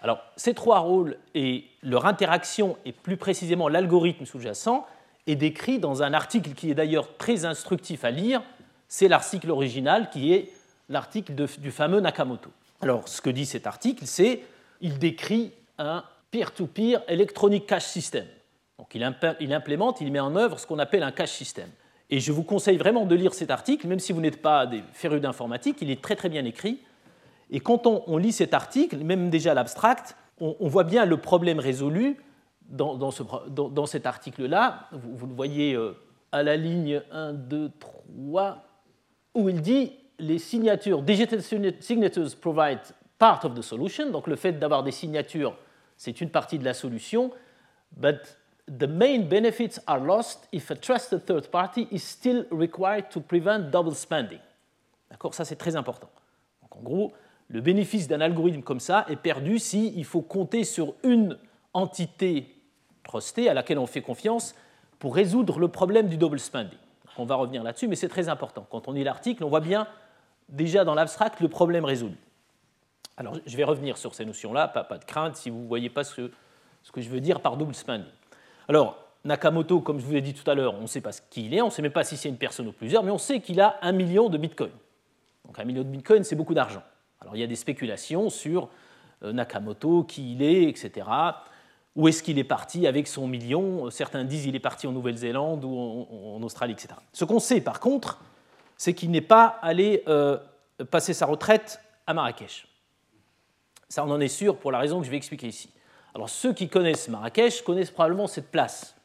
Alors 0.00 0.18
ces 0.34 0.54
trois 0.54 0.80
rôles 0.80 1.18
et 1.36 1.66
leur 1.84 2.06
interaction, 2.06 2.76
et 2.84 2.90
plus 2.90 3.16
précisément 3.16 3.68
l'algorithme 3.68 4.24
sous-jacent, 4.24 4.84
est 5.26 5.36
décrit 5.36 5.78
dans 5.78 6.02
un 6.02 6.12
article 6.12 6.52
qui 6.52 6.70
est 6.70 6.74
d'ailleurs 6.74 7.16
très 7.16 7.44
instructif 7.44 8.04
à 8.04 8.10
lire. 8.10 8.42
C'est 8.88 9.08
l'article 9.08 9.50
original 9.50 10.10
qui 10.10 10.32
est 10.32 10.50
l'article 10.88 11.34
du 11.34 11.70
fameux 11.70 12.00
Nakamoto. 12.00 12.50
Alors, 12.80 13.08
ce 13.08 13.22
que 13.22 13.30
dit 13.30 13.46
cet 13.46 13.66
article, 13.66 14.06
c'est 14.06 14.42
il 14.80 14.98
décrit 14.98 15.52
un 15.78 16.04
peer-to-peer 16.30 17.02
electronic 17.08 17.66
cache 17.66 17.86
system. 17.86 18.26
Donc, 18.78 18.94
il, 18.94 19.52
implémente, 19.52 20.00
il 20.00 20.10
met 20.12 20.20
en 20.20 20.34
œuvre 20.36 20.58
ce 20.58 20.66
qu'on 20.66 20.78
appelle 20.78 21.02
un 21.02 21.12
cache 21.12 21.30
system. 21.30 21.68
Et 22.10 22.20
je 22.20 22.32
vous 22.32 22.42
conseille 22.42 22.76
vraiment 22.76 23.06
de 23.06 23.14
lire 23.14 23.32
cet 23.32 23.50
article, 23.50 23.86
même 23.86 24.00
si 24.00 24.12
vous 24.12 24.20
n'êtes 24.20 24.42
pas 24.42 24.66
des 24.66 24.82
férus 24.92 25.20
d'informatique, 25.20 25.78
il 25.80 25.90
est 25.90 26.02
très 26.02 26.16
très 26.16 26.28
bien 26.28 26.44
écrit. 26.44 26.80
Et 27.50 27.60
quand 27.60 27.86
on, 27.86 28.16
lit 28.16 28.32
cet 28.32 28.52
article, 28.52 28.98
même 28.98 29.30
déjà 29.30 29.54
l'abstract, 29.54 30.16
on, 30.40 30.68
voit 30.68 30.84
bien 30.84 31.04
le 31.04 31.16
problème 31.16 31.60
résolu 31.60 32.16
dans, 32.68 33.86
cet 33.86 34.06
article-là, 34.06 34.88
vous, 34.92 35.26
le 35.26 35.34
voyez 35.34 35.74
euh, 35.74 35.96
à 36.32 36.42
la 36.42 36.56
ligne 36.56 37.02
1, 37.12 37.32
2, 37.34 37.70
3, 37.78 38.64
où 39.34 39.48
il 39.48 39.60
dit 39.60 39.92
les 40.18 40.38
signatures, 40.38 41.02
digital 41.02 41.42
signatures 41.42 42.36
provide 42.40 42.80
part 43.18 43.44
of 43.44 43.54
the 43.54 43.62
solution, 43.62 44.10
donc 44.10 44.26
le 44.26 44.36
fait 44.36 44.52
d'avoir 44.52 44.82
des 44.82 44.92
signatures, 44.92 45.56
c'est 45.96 46.20
une 46.20 46.30
partie 46.30 46.58
de 46.58 46.64
la 46.64 46.74
solution, 46.74 47.30
but 47.96 48.38
the 48.66 48.88
main 48.88 49.20
benefits 49.20 49.78
are 49.86 50.00
lost 50.00 50.48
if 50.52 50.70
a 50.70 50.76
trusted 50.76 51.24
third 51.24 51.48
party 51.48 51.86
is 51.90 52.00
still 52.00 52.46
required 52.50 53.08
to 53.10 53.20
prevent 53.20 53.70
double 53.70 53.94
spending. 53.94 54.40
D'accord? 55.10 55.34
Ça, 55.34 55.44
c'est 55.44 55.56
très 55.56 55.76
important. 55.76 56.10
Donc, 56.62 56.76
en 56.76 56.82
gros, 56.82 57.12
le 57.48 57.60
bénéfice 57.60 58.08
d'un 58.08 58.20
algorithme 58.20 58.62
comme 58.62 58.80
ça 58.80 59.04
est 59.08 59.16
perdu 59.16 59.58
il 59.74 60.04
faut 60.04 60.22
compter 60.22 60.64
sur 60.64 60.94
une 61.02 61.38
entité 61.72 62.53
trustée 63.04 63.48
à 63.48 63.54
laquelle 63.54 63.78
on 63.78 63.86
fait 63.86 64.02
confiance 64.02 64.54
pour 64.98 65.14
résoudre 65.14 65.58
le 65.58 65.68
problème 65.68 66.08
du 66.08 66.16
double 66.16 66.40
spending. 66.40 66.78
On 67.16 67.24
va 67.24 67.36
revenir 67.36 67.62
là-dessus, 67.62 67.86
mais 67.86 67.96
c'est 67.96 68.08
très 68.08 68.28
important. 68.28 68.66
Quand 68.70 68.88
on 68.88 68.92
lit 68.92 69.04
l'article, 69.04 69.44
on 69.44 69.48
voit 69.48 69.60
bien 69.60 69.86
déjà 70.48 70.84
dans 70.84 70.94
l'abstract 70.94 71.40
le 71.40 71.48
problème 71.48 71.84
résolu. 71.84 72.16
Alors, 73.16 73.38
je 73.46 73.56
vais 73.56 73.64
revenir 73.64 73.96
sur 73.96 74.14
ces 74.14 74.24
notions-là, 74.24 74.66
pas, 74.66 74.98
de 74.98 75.04
crainte 75.04 75.36
si 75.36 75.50
vous 75.50 75.60
ne 75.60 75.68
voyez 75.68 75.88
pas 75.88 76.02
ce, 76.02 76.30
ce, 76.82 76.90
que 76.90 77.00
je 77.00 77.08
veux 77.08 77.20
dire 77.20 77.40
par 77.40 77.56
double 77.56 77.74
spending. 77.74 78.10
Alors, 78.68 78.98
Nakamoto, 79.24 79.80
comme 79.80 80.00
je 80.00 80.04
vous 80.04 80.12
l'ai 80.12 80.20
dit 80.20 80.34
tout 80.34 80.48
à 80.50 80.54
l'heure, 80.54 80.74
on 80.74 80.82
ne 80.82 80.86
sait 80.86 81.00
pas 81.00 81.12
qui 81.30 81.46
il 81.46 81.54
est, 81.54 81.62
on 81.62 81.66
ne 81.66 81.70
sait 81.70 81.82
même 81.82 81.92
pas 81.92 82.02
si 82.02 82.16
c'est 82.16 82.28
une 82.28 82.36
personne 82.36 82.66
ou 82.66 82.72
plusieurs, 82.72 83.04
mais 83.04 83.12
on 83.12 83.18
sait 83.18 83.40
qu'il 83.40 83.60
a 83.60 83.78
un 83.82 83.92
million 83.92 84.28
de 84.28 84.36
bitcoins. 84.36 84.72
Donc, 85.46 85.58
un 85.58 85.64
million 85.64 85.82
de 85.82 85.88
bitcoins, 85.88 86.24
c'est 86.24 86.36
beaucoup 86.36 86.54
d'argent. 86.54 86.82
Alors, 87.20 87.36
il 87.36 87.40
y 87.40 87.44
a 87.44 87.46
des 87.46 87.56
spéculations 87.56 88.30
sur 88.30 88.68
euh, 89.22 89.32
Nakamoto, 89.32 90.02
qui 90.02 90.32
il 90.32 90.42
est, 90.42 90.64
etc. 90.64 91.06
Où 91.96 92.08
est-ce 92.08 92.22
qu'il 92.22 92.38
est 92.38 92.44
parti 92.44 92.86
avec 92.86 93.06
son 93.06 93.28
million? 93.28 93.88
Certains 93.90 94.24
disent 94.24 94.44
qu'il 94.44 94.56
est 94.56 94.60
parti 94.60 94.86
en 94.86 94.92
Nouvelle-Zélande 94.92 95.64
ou 95.64 96.06
en, 96.36 96.42
Australie, 96.42 96.72
etc. 96.72 96.88
Ce 97.12 97.24
qu'on 97.24 97.38
sait 97.38 97.60
par 97.60 97.78
contre, 97.78 98.20
c'est 98.76 98.94
qu'il 98.94 99.10
n'est 99.12 99.20
pas 99.20 99.58
allé 99.62 100.02
euh, 100.08 100.38
passer 100.90 101.12
sa 101.12 101.26
retraite 101.26 101.80
à 102.06 102.14
Marrakech. 102.14 102.66
Ça, 103.88 104.04
on 104.04 104.10
en 104.10 104.20
est 104.20 104.28
sûr 104.28 104.56
pour 104.56 104.72
la 104.72 104.78
raison 104.78 104.98
que 104.98 105.06
je 105.06 105.10
vais 105.10 105.16
expliquer 105.16 105.46
ici. 105.46 105.70
Alors 106.14 106.28
ceux 106.28 106.52
qui 106.52 106.68
connaissent 106.68 107.08
Marrakech 107.08 107.62
connaissent 107.62 107.92
probablement 107.92 108.26
cette 108.26 108.50
place. 108.50 108.96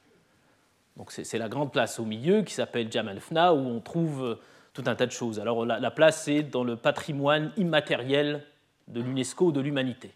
Donc 0.97 1.11
c'est 1.11 1.37
la 1.37 1.47
grande 1.47 1.71
place 1.71 1.99
au 1.99 2.05
milieu 2.05 2.41
qui 2.41 2.53
s'appelle 2.53 2.91
Jamal 2.91 3.19
Fna 3.19 3.53
où 3.53 3.59
on 3.59 3.79
trouve 3.79 4.23
euh, 4.23 4.35
tout 4.73 4.83
un 4.87 4.95
tas 4.95 5.05
de 5.05 5.11
choses. 5.11 5.39
Alors 5.39 5.63
la, 5.63 5.79
la 5.79 5.91
place 5.91 6.27
est 6.27 6.41
dans 6.41 6.63
le 6.63 6.75
patrimoine 6.75 7.51
immatériel 7.55 8.43
de 8.87 8.99
l'UNESCO 8.99 9.51
de 9.51 9.61
l'humanité. 9.61 10.11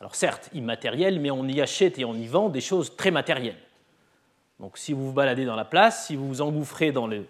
Alors 0.00 0.14
certes, 0.14 0.48
immatériel, 0.54 1.20
mais 1.20 1.30
on 1.30 1.46
y 1.46 1.60
achète 1.60 1.98
et 1.98 2.04
on 2.06 2.14
y 2.14 2.26
vend 2.26 2.48
des 2.48 2.62
choses 2.62 2.96
très 2.96 3.10
matérielles. 3.10 3.58
Donc 4.58 4.78
si 4.78 4.94
vous 4.94 5.06
vous 5.06 5.12
baladez 5.12 5.44
dans 5.44 5.56
la 5.56 5.66
place, 5.66 6.06
si 6.06 6.16
vous 6.16 6.26
vous 6.26 6.40
engouffrez 6.40 6.90
dans 6.90 7.06
les, 7.06 7.26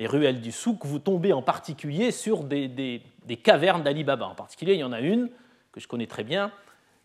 ruelles 0.00 0.40
du 0.40 0.52
souk, 0.52 0.84
vous 0.84 1.00
tombez 1.00 1.32
en 1.32 1.42
particulier 1.42 2.10
sur 2.10 2.44
des, 2.44 3.02
cavernes 3.42 3.82
d'Ali 3.82 4.04
Baba. 4.04 4.26
En 4.26 4.34
particulier, 4.34 4.74
il 4.74 4.80
y 4.80 4.84
en 4.84 4.92
a 4.92 5.00
une 5.00 5.28
que 5.72 5.80
je 5.80 5.88
connais 5.88 6.06
très 6.06 6.24
bien, 6.24 6.50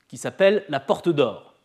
qui 0.07 0.17
s'appelle 0.17 0.63
la 0.69 0.79
Porte 0.79 1.09
d'Or. 1.09 1.55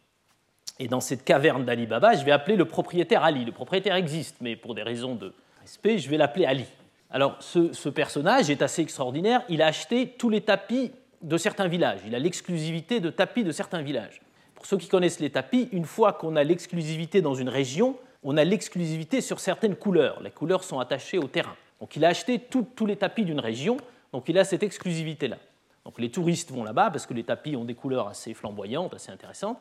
Et 0.80 0.88
dans 0.88 1.00
cette 1.00 1.24
caverne 1.24 1.64
d'Ali 1.64 1.86
Baba, 1.86 2.14
je 2.14 2.24
vais 2.24 2.32
appeler 2.32 2.56
le 2.56 2.64
propriétaire 2.64 3.22
Ali. 3.22 3.44
Le 3.44 3.52
propriétaire 3.52 3.94
existe, 3.94 4.36
mais 4.40 4.56
pour 4.56 4.74
des 4.74 4.82
raisons 4.82 5.14
de 5.14 5.34
respect, 5.60 5.98
je 5.98 6.08
vais 6.08 6.16
l'appeler 6.16 6.46
Ali. 6.46 6.66
Alors, 7.10 7.36
ce, 7.40 7.72
ce, 7.72 7.88
personnage 7.88 8.50
est 8.50 8.62
assez 8.62 8.82
extraordinaire. 8.82 9.42
Il 9.48 9.60
a 9.62 9.66
acheté 9.66 10.14
tous 10.18 10.28
les 10.28 10.40
tapis 10.40 10.92
de 11.22 11.36
certains 11.36 11.68
villages. 11.68 12.00
Il 12.06 12.14
a 12.14 12.18
l'exclusivité 12.18 13.00
de 13.00 13.10
tapis 13.10 13.44
de 13.44 13.52
certains 13.52 13.82
villages. 13.82 14.20
Pour 14.54 14.66
ceux 14.66 14.76
qui 14.76 14.88
connaissent 14.88 15.20
les 15.20 15.30
tapis, 15.30 15.68
une 15.72 15.84
fois 15.84 16.12
qu'on 16.12 16.36
a 16.36 16.44
l'exclusivité 16.44 17.22
dans 17.22 17.34
une 17.34 17.48
région, 17.48 17.96
on 18.22 18.36
a 18.36 18.44
l'exclusivité 18.44 19.20
sur 19.20 19.40
certaines 19.40 19.76
couleurs. 19.76 20.20
Les 20.22 20.30
couleurs 20.30 20.64
sont 20.64 20.80
attachées 20.80 21.18
au 21.18 21.28
terrain. 21.28 21.54
Donc 21.80 21.94
il 21.96 22.04
a 22.04 22.08
acheté 22.08 22.40
tous 22.40 22.86
les 22.86 22.96
tapis 22.96 23.24
d'une 23.24 23.40
région, 23.40 23.76
donc 24.12 24.28
il 24.28 24.38
a 24.38 24.44
cette 24.44 24.62
exclusivité-là. 24.62 25.38
Donc 25.84 26.00
les 26.00 26.10
touristes 26.10 26.50
vont 26.50 26.64
là-bas 26.64 26.90
parce 26.90 27.06
que 27.06 27.14
les 27.14 27.24
tapis 27.24 27.56
ont 27.56 27.64
des 27.64 27.74
couleurs 27.74 28.08
assez 28.08 28.34
flamboyantes, 28.34 28.94
assez 28.94 29.12
intéressantes. 29.12 29.58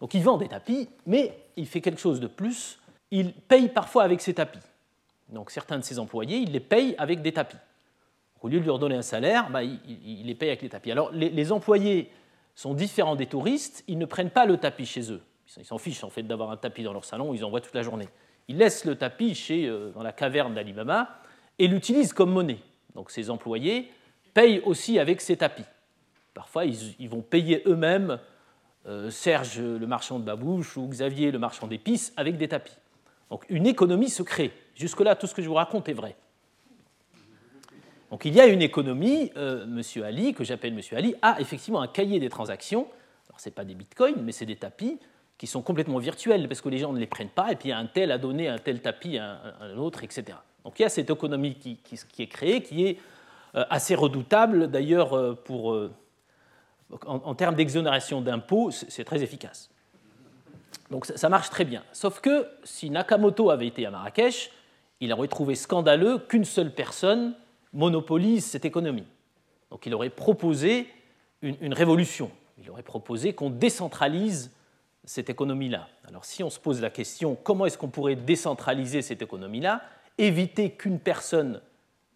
Donc 0.00 0.14
il 0.14 0.22
vend 0.22 0.36
des 0.36 0.48
tapis, 0.48 0.88
mais 1.06 1.36
il 1.56 1.66
fait 1.66 1.80
quelque 1.80 2.00
chose 2.00 2.20
de 2.20 2.26
plus. 2.26 2.78
Il 3.10 3.32
paye 3.32 3.68
parfois 3.68 4.04
avec 4.04 4.20
ses 4.20 4.34
tapis. 4.34 4.60
Donc 5.28 5.50
certains 5.50 5.78
de 5.78 5.84
ses 5.84 5.98
employés, 5.98 6.38
il 6.38 6.52
les 6.52 6.60
paye 6.60 6.94
avec 6.98 7.20
des 7.20 7.32
tapis. 7.32 7.56
Au 8.42 8.48
lieu 8.48 8.60
de 8.60 8.66
leur 8.66 8.78
donner 8.78 8.96
un 8.96 9.02
salaire, 9.02 9.50
bah, 9.50 9.62
il, 9.62 10.26
les 10.26 10.34
paye 10.34 10.50
avec 10.50 10.62
les 10.62 10.68
tapis. 10.68 10.92
Alors 10.92 11.10
les 11.12 11.52
employés 11.52 12.10
sont 12.56 12.74
différents 12.74 13.16
des 13.16 13.26
touristes, 13.26 13.84
ils 13.86 13.98
ne 13.98 14.06
prennent 14.06 14.30
pas 14.30 14.46
le 14.46 14.56
tapis 14.56 14.86
chez 14.86 15.12
eux. 15.12 15.20
Ils 15.58 15.64
s'en 15.64 15.78
fichent 15.78 16.02
en 16.02 16.10
fait 16.10 16.22
d'avoir 16.22 16.50
un 16.50 16.56
tapis 16.56 16.82
dans 16.82 16.92
leur 16.92 17.04
salon, 17.04 17.34
ils 17.34 17.44
en 17.44 17.50
voient 17.50 17.60
toute 17.60 17.74
la 17.74 17.82
journée. 17.82 18.08
Ils 18.48 18.56
laissent 18.56 18.84
le 18.84 18.96
tapis 18.96 19.34
chez, 19.34 19.66
euh, 19.66 19.90
dans 19.92 20.02
la 20.02 20.12
caverne 20.12 20.54
d'Alibaba 20.54 21.20
et 21.58 21.68
l'utilisent 21.68 22.12
comme 22.12 22.32
monnaie. 22.32 22.58
Donc 22.94 23.10
ces 23.10 23.30
employés 23.30 23.90
payent 24.34 24.60
aussi 24.60 24.98
avec 24.98 25.20
ces 25.20 25.36
tapis. 25.36 25.64
Parfois, 26.34 26.64
ils, 26.64 27.08
vont 27.08 27.22
payer 27.22 27.62
eux-mêmes 27.66 28.18
euh, 28.86 29.10
Serge 29.10 29.60
le 29.60 29.86
marchand 29.86 30.18
de 30.18 30.24
babouche 30.24 30.76
ou 30.76 30.86
Xavier 30.86 31.30
le 31.30 31.38
marchand 31.38 31.66
d'épices 31.66 32.12
avec 32.16 32.36
des 32.36 32.48
tapis. 32.48 32.76
Donc 33.30 33.44
une 33.48 33.66
économie 33.66 34.10
se 34.10 34.22
crée. 34.22 34.52
Jusque-là, 34.74 35.16
tout 35.16 35.26
ce 35.26 35.34
que 35.34 35.42
je 35.42 35.48
vous 35.48 35.54
raconte 35.54 35.88
est 35.88 35.94
vrai. 35.94 36.16
Donc 38.10 38.24
il 38.24 38.34
y 38.34 38.40
a 38.40 38.46
une 38.46 38.62
économie, 38.62 39.32
euh, 39.36 39.64
M. 39.64 40.04
Ali, 40.04 40.32
que 40.32 40.44
j'appelle 40.44 40.72
M. 40.72 40.80
Ali, 40.96 41.14
a 41.22 41.40
effectivement 41.40 41.80
un 41.80 41.88
cahier 41.88 42.20
des 42.20 42.28
transactions. 42.28 42.86
Alors 43.28 43.40
ce 43.40 43.48
n'est 43.48 43.54
pas 43.54 43.64
des 43.64 43.74
bitcoins, 43.74 44.22
mais 44.22 44.32
c'est 44.32 44.46
des 44.46 44.56
tapis 44.56 44.98
qui 45.38 45.46
sont 45.46 45.62
complètement 45.62 45.98
virtuels 45.98 46.48
parce 46.48 46.60
que 46.60 46.68
les 46.68 46.78
gens 46.78 46.92
ne 46.92 46.98
les 46.98 47.06
prennent 47.06 47.28
pas, 47.28 47.52
et 47.52 47.56
puis 47.56 47.72
un 47.72 47.86
tel 47.86 48.10
a 48.10 48.18
donné 48.18 48.48
un 48.48 48.58
tel 48.58 48.80
tapis 48.80 49.18
à 49.18 49.40
un, 49.60 49.76
autre, 49.76 50.02
etc. 50.04 50.38
Donc 50.64 50.78
il 50.78 50.82
y 50.82 50.84
a 50.84 50.88
cette 50.88 51.10
économie 51.10 51.54
qui, 51.54 51.78
est 52.18 52.26
créée, 52.26 52.62
qui 52.62 52.86
est 52.86 52.98
euh, 53.54 53.64
assez 53.70 53.94
redoutable 53.94 54.70
d'ailleurs 54.70 55.16
euh, 55.16 55.34
pour, 55.34 55.72
euh, 55.72 55.92
en, 57.06 57.34
termes 57.34 57.54
d'exonération 57.54 58.20
d'impôts, 58.20 58.70
c'est 58.70 59.04
très 59.04 59.22
efficace. 59.22 59.70
Donc 60.90 61.04
ça, 61.06 61.28
marche 61.28 61.50
très 61.50 61.64
bien. 61.64 61.82
Sauf 61.92 62.20
que 62.20 62.46
si 62.62 62.90
Nakamoto 62.90 63.50
avait 63.50 63.66
été 63.66 63.84
à 63.86 63.90
Marrakech, 63.90 64.50
il 65.00 65.12
aurait 65.12 65.28
trouvé 65.28 65.54
scandaleux 65.54 66.18
qu'une 66.18 66.44
seule 66.44 66.72
personne 66.72 67.34
monopolise 67.76 68.44
cette 68.44 68.64
économie. 68.64 69.06
Donc 69.70 69.86
il 69.86 69.94
aurait 69.94 70.10
proposé 70.10 70.88
une, 71.42 71.74
révolution. 71.74 72.30
Il 72.60 72.70
aurait 72.70 72.82
proposé 72.82 73.34
qu'on 73.34 73.50
décentralise 73.50 74.50
cette 75.04 75.30
économie-là. 75.30 75.88
Alors 76.08 76.24
si 76.24 76.42
on 76.42 76.50
se 76.50 76.58
pose 76.58 76.80
la 76.80 76.90
question 76.90 77.36
comment 77.40 77.66
est-ce 77.66 77.78
qu'on 77.78 77.88
pourrait 77.88 78.16
décentraliser 78.16 79.02
cette 79.02 79.22
économie-là, 79.22 79.82
éviter 80.18 80.70
qu'une 80.70 80.98
personne 80.98 81.60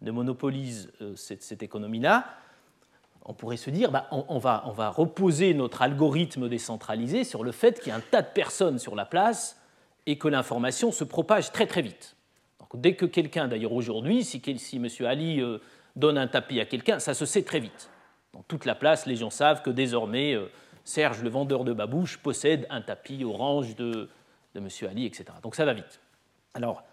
ne 0.01 0.11
monopolise 0.11 0.91
euh, 1.01 1.15
cette, 1.15 1.61
économie-là, 1.61 2.25
on 3.23 3.33
pourrait 3.33 3.57
se 3.57 3.69
dire 3.69 3.91
bah, 3.91 4.09
on 4.11 4.39
va 4.39 4.89
reposer 4.89 5.53
notre 5.53 5.83
algorithme 5.83 6.49
décentralisé 6.49 7.23
sur 7.23 7.43
le 7.43 7.51
fait 7.51 7.79
qu'il 7.79 7.89
y 7.89 7.91
a 7.91 7.97
un 7.97 8.01
tas 8.01 8.23
de 8.23 8.29
personnes 8.33 8.79
sur 8.79 8.95
la 8.95 9.05
place 9.05 9.61
et 10.07 10.17
que 10.17 10.27
l'information 10.27 10.91
se 10.91 11.03
propage 11.03 11.51
très 11.51 11.67
très 11.67 11.83
vite. 11.83 12.15
Dès 12.73 12.95
que 12.95 13.05
quelqu'un, 13.05 13.47
d'ailleurs 13.47 13.73
aujourd'hui, 13.73 14.23
si, 14.23 14.41
M. 14.75 14.87
Ali 15.05 15.41
euh, 15.41 15.59
donne 15.95 16.17
un 16.17 16.27
tapis 16.27 16.59
à 16.59 16.65
quelqu'un, 16.65 16.99
ça 16.99 17.13
se 17.13 17.25
sait 17.25 17.43
très 17.43 17.59
vite. 17.59 17.89
Dans 18.33 18.43
toute 18.43 18.65
la 18.65 18.75
place, 18.75 19.05
les 19.05 19.15
gens 19.15 19.29
savent 19.29 19.61
que 19.61 19.69
désormais, 19.69 20.33
euh, 20.33 20.49
Serge, 20.83 21.21
le 21.21 21.29
vendeur 21.29 21.63
de 21.63 21.73
babouche, 21.73 22.17
possède 22.17 22.65
un 22.69 22.81
tapis 22.81 23.23
orange 23.23 23.75
de, 23.75 24.09
M. 24.55 24.67
Ali, 24.89 25.05
etc. 25.05 25.25
Donc 25.43 25.55
ça 25.55 25.65
va 25.65 25.73
vite. 25.73 25.99
Alors, 26.53 26.83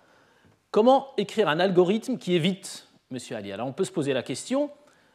comment 0.71 1.09
écrire 1.17 1.49
un 1.49 1.61
algorithme 1.61 2.19
qui 2.19 2.35
évite 2.35 2.89
M. 3.11 3.19
Ali? 3.31 3.53
Alors 3.53 3.67
on 3.67 3.73
peut 3.73 3.85
se 3.85 3.93
poser 3.93 4.13
la 4.13 4.23
question, 4.23 4.71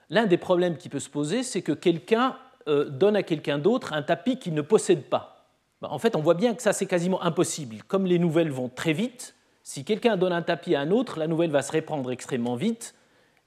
l'un 0.10 0.26
des 0.26 0.38
problèmes 0.38 0.78
qui 0.78 0.90
peut 0.90 1.00
se 1.00 1.10
poser, 1.10 1.44
c'est 1.44 1.62
que 1.62 1.72
quelqu'un 1.72 2.38
euh, 2.68 2.90
donne 2.90 3.16
à 3.16 3.24
quelqu'un 3.24 3.58
d'autre 3.58 3.94
un 3.94 4.02
tapis 4.02 4.40
qu'il 4.40 4.54
ne 4.54 4.62
possède 4.62 5.04
pas. 5.04 5.46
Ben, 5.82 5.90
en 5.92 6.00
fait, 6.00 6.16
on 6.16 6.22
voit 6.22 6.34
bien 6.34 6.54
que 6.54 6.62
ça, 6.62 6.72
c'est 6.72 6.86
quasiment 6.86 7.22
impossible. 7.22 7.84
Comme 7.88 8.06
les 8.06 8.20
nouvelles 8.20 8.52
vont 8.52 8.70
très 8.70 8.94
vite, 8.94 9.36
si 9.64 9.86
quelqu'un 9.86 10.18
donne 10.18 10.34
un 10.34 10.42
tapis 10.42 10.76
à 10.76 10.82
un 10.82 10.92
autre, 10.92 11.18
la 11.18 11.28
nouvelle 11.28 11.50
va 11.50 11.62
se 11.62 11.72
répandre 11.72 12.12
extrêmement 12.12 12.56
vite. 12.56 12.94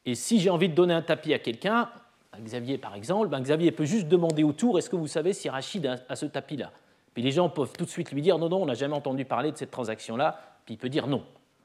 Et 0.06 0.14
si 0.14 0.40
j'ai 0.40 0.50
envie 0.50 0.68
de 0.68 0.74
donner 0.74 0.94
un 0.94 1.02
tapis 1.02 1.34
à 1.34 1.38
quelqu'un, 1.38 1.90
Xavier 2.40 2.78
par 2.78 2.94
exemple, 2.94 3.28
ben, 3.28 3.40
Xavier 3.40 3.70
peut 3.70 3.84
juste 3.84 4.08
demander 4.08 4.42
autour 4.42 4.78
est-ce 4.78 4.90
que 4.90 4.96
vous 4.96 5.06
savez 5.06 5.32
si 5.32 5.48
Rachid 5.48 5.86
a, 6.08 6.16
ce 6.16 6.26
tapis-là? 6.26 6.72
Puis 7.14 7.22
les 7.22 7.32
gens 7.32 7.48
peuvent 7.48 7.72
tout 7.76 7.84
de 7.84 7.90
suite 7.90 8.12
lui 8.12 8.22
dire 8.22 8.38
non, 8.38 8.48
non, 8.48 8.62
on 8.62 8.66
n'a 8.66 8.74
jamais 8.74 8.94
entendu 8.94 9.24
parler 9.24 9.52
de 9.52 9.56
cette 9.56 9.70
transaction-là, 9.70 10.40
puis 10.64 10.74
il 10.74 10.78
peut 10.78 10.88
dire 10.88 11.06
non. 11.06 11.24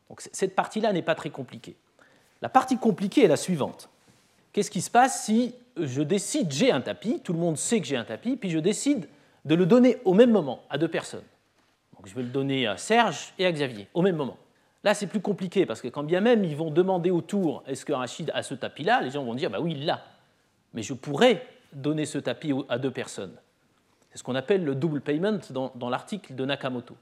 Donc 0.09 0.21
cette 0.21 0.55
partie-là 0.55 0.91
n'est 0.91 1.01
pas 1.01 1.15
très 1.15 1.29
compliquée. 1.29 1.75
La 2.41 2.49
partie 2.49 2.77
compliquée 2.77 3.23
est 3.25 3.29
la 3.29 3.37
suivante. 3.37 3.89
Qu'est-ce 4.51 4.71
qui 4.71 4.81
se 4.81 4.91
passe 4.91 5.25
si 5.25 5.55
je 5.77 6.01
décide, 6.01 6.51
j'ai 6.51 6.71
un 6.71 6.81
tapis, 6.81 7.21
tout 7.23 7.31
le 7.31 7.39
monde 7.39 7.57
sait 7.57 7.79
que 7.79 7.87
j'ai 7.87 7.95
un 7.95 8.03
tapis, 8.03 8.35
puis 8.35 8.49
je 8.49 8.59
décide 8.59 9.07
de 9.45 9.55
le 9.55 9.65
donner 9.65 9.97
au 10.03 10.13
même 10.13 10.31
moment 10.31 10.63
à 10.69 10.77
deux 10.77 10.89
personnes? 10.89 11.23
Donc 11.95 12.07
je 12.07 12.15
vais 12.15 12.23
le 12.23 12.29
donner 12.29 12.67
à 12.67 12.77
Serge 12.77 13.33
et 13.37 13.45
à 13.45 13.51
Xavier, 13.51 13.87
au 13.93 14.01
même 14.01 14.15
moment. 14.15 14.37
Là, 14.83 14.93
c'est 14.93 15.07
plus 15.07 15.21
compliqué 15.21 15.65
parce 15.65 15.81
que 15.81 15.87
quand 15.87 16.03
bien 16.03 16.21
même 16.21 16.43
ils 16.43 16.55
vont 16.55 16.71
demander 16.71 17.11
autour 17.11 17.63
est-ce 17.67 17.85
que 17.85 17.93
Rachid 17.93 18.31
a 18.33 18.41
ce 18.41 18.55
tapis-là, 18.55 19.01
les 19.01 19.11
gens 19.11 19.23
vont 19.23 19.35
dire 19.35 19.49
bah 19.49 19.59
oui, 19.59 19.73
il 19.73 19.85
l'a 19.85 20.01
mais 20.73 20.83
je 20.83 20.93
pourrais 20.93 21.45
donner 21.73 22.05
ce 22.05 22.17
tapis 22.17 22.53
à 22.69 22.77
deux 22.77 22.91
personnes. 22.91 23.35
C'est 24.11 24.17
ce 24.17 24.23
qu'on 24.23 24.35
appelle 24.35 24.63
le 24.63 24.75
double 24.75 25.01
payment 25.01 25.39
dans, 25.49 25.89
l'article 25.89 26.35
de 26.35 26.45
Nakamoto. 26.45 26.95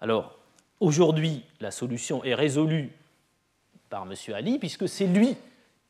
Alors, 0.00 0.38
aujourd'hui, 0.80 1.44
la 1.60 1.70
solution 1.70 2.24
est 2.24 2.34
résolue 2.34 2.90
par 3.88 4.02
M. 4.02 4.14
Ali, 4.34 4.58
puisque 4.58 4.88
c'est 4.88 5.06
lui 5.06 5.36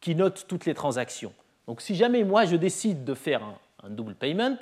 qui 0.00 0.14
note 0.14 0.46
toutes 0.48 0.66
les 0.66 0.74
transactions. 0.74 1.32
Donc, 1.66 1.80
si 1.80 1.94
jamais 1.94 2.24
moi 2.24 2.44
je 2.44 2.56
décide 2.56 3.04
de 3.04 3.14
faire 3.14 3.42
un, 3.82 3.90
double 3.90 4.14
payment, 4.14 4.56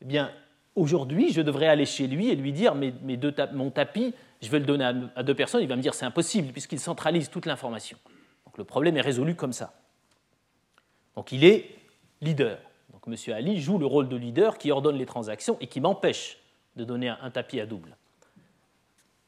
eh 0.00 0.04
bien, 0.04 0.30
aujourd'hui, 0.74 1.32
je 1.32 1.42
devrais 1.42 1.66
aller 1.66 1.86
chez 1.86 2.06
lui 2.06 2.30
et 2.30 2.36
lui 2.36 2.52
dire 2.52 2.74
mon 3.52 3.70
tapis, 3.70 4.14
je 4.46 4.50
vais 4.50 4.60
le 4.60 4.64
donner 4.64 4.84
à 5.14 5.22
deux 5.22 5.34
personnes. 5.34 5.60
Il 5.60 5.68
va 5.68 5.76
me 5.76 5.82
dire 5.82 5.94
c'est 5.94 6.06
impossible, 6.06 6.52
puisqu'il 6.52 6.80
centralise 6.80 7.28
toute 7.28 7.46
l'information. 7.46 7.98
Donc, 8.46 8.56
le 8.56 8.64
problème 8.64 8.96
est 8.96 9.02
résolu 9.02 9.34
comme 9.34 9.52
ça. 9.52 9.74
Donc, 11.14 11.32
il 11.32 11.44
est 11.44 11.76
leader. 12.20 12.58
Donc 12.92 13.02
M. 13.06 13.34
Ali 13.34 13.60
joue 13.60 13.78
le 13.78 13.86
rôle 13.86 14.08
de 14.08 14.16
leader 14.16 14.58
qui 14.58 14.70
ordonne 14.70 14.96
les 14.96 15.06
transactions 15.06 15.56
et 15.60 15.66
qui 15.66 15.80
m'empêche 15.80 16.38
de 16.76 16.84
donner 16.84 17.08
un, 17.08 17.30
tapis 17.30 17.60
à 17.60 17.66
double. 17.66 17.96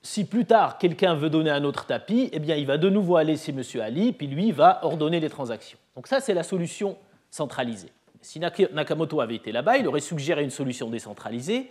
Si 0.03 0.25
plus 0.25 0.45
tard 0.45 0.79
quelqu'un 0.79 1.15
veut 1.15 1.31
donner 1.31 1.51
un 1.51 1.65
autre 1.65 1.87
tapis, 1.87 2.29
eh 2.33 2.39
bien 2.39 2.57
il 2.57 2.67
va 2.67 2.79
de 2.79 2.89
nouveau 2.89 3.17
aller 3.17 3.37
chez 3.37 3.53
M. 3.53 3.63
Ali, 3.83 4.13
puis 4.13 4.27
lui 4.27 4.53
va 4.53 4.85
ordonner 4.85 5.21
les 5.21 5.29
transactions. 5.29 5.79
Donc 5.97 6.07
ça 6.07 6.21
c'est 6.21 6.35
la 6.35 6.43
solution 6.43 6.97
centralisée. 7.31 7.91
Si 8.21 8.41
Nakamoto 8.41 9.21
avait 9.21 9.37
été 9.37 9.53
là-bas, 9.53 9.79
il 9.79 9.87
aurait 9.87 10.01
suggéré 10.01 10.43
une 10.43 10.51
solution 10.51 10.91
décentralisée 10.91 11.71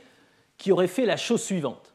qui 0.57 0.71
aurait 0.71 0.87
fait 0.87 1.05
la 1.05 1.17
chose 1.17 1.41
suivante. 1.41 1.93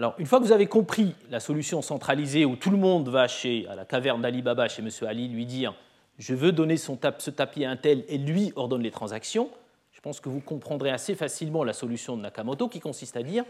Alors, 0.00 0.14
une 0.16 0.24
fois 0.24 0.38
que 0.38 0.44
vous 0.44 0.52
avez 0.52 0.66
compris 0.66 1.14
la 1.28 1.40
solution 1.40 1.82
centralisée 1.82 2.46
où 2.46 2.56
tout 2.56 2.70
le 2.70 2.78
monde 2.78 3.10
va 3.10 3.28
chez, 3.28 3.68
à 3.68 3.74
la 3.74 3.84
caverne 3.84 4.22
d'Ali 4.22 4.40
Baba 4.40 4.66
chez 4.66 4.80
M. 4.80 4.88
Ali 5.06 5.28
lui 5.28 5.44
dire 5.44 5.74
je 6.18 6.34
veux 6.34 6.52
donner 6.52 6.78
ce 6.78 7.30
tapis 7.30 7.66
à 7.66 7.70
un 7.70 7.76
tel 7.76 8.06
et 8.08 8.16
lui 8.16 8.50
ordonne 8.56 8.80
les 8.80 8.90
transactions, 8.90 9.50
je 9.92 10.00
pense 10.00 10.18
que 10.18 10.30
vous 10.30 10.40
comprendrez 10.40 10.88
assez 10.88 11.14
facilement 11.14 11.64
la 11.64 11.74
solution 11.74 12.16
de 12.16 12.22
Nakamoto 12.22 12.68
qui 12.68 12.80
consiste 12.80 13.14
à 13.18 13.22
dire 13.22 13.44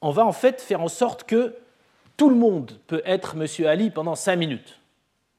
on 0.00 0.12
va 0.12 0.24
en 0.24 0.30
fait 0.30 0.60
faire 0.60 0.80
en 0.80 0.86
sorte 0.86 1.24
que 1.24 1.56
tout 2.16 2.30
le 2.30 2.36
monde 2.36 2.70
peut 2.86 3.02
être 3.04 3.34
Monsieur 3.34 3.68
Ali 3.68 3.90
pendant 3.90 4.14
cinq 4.14 4.36
minutes. 4.36 4.78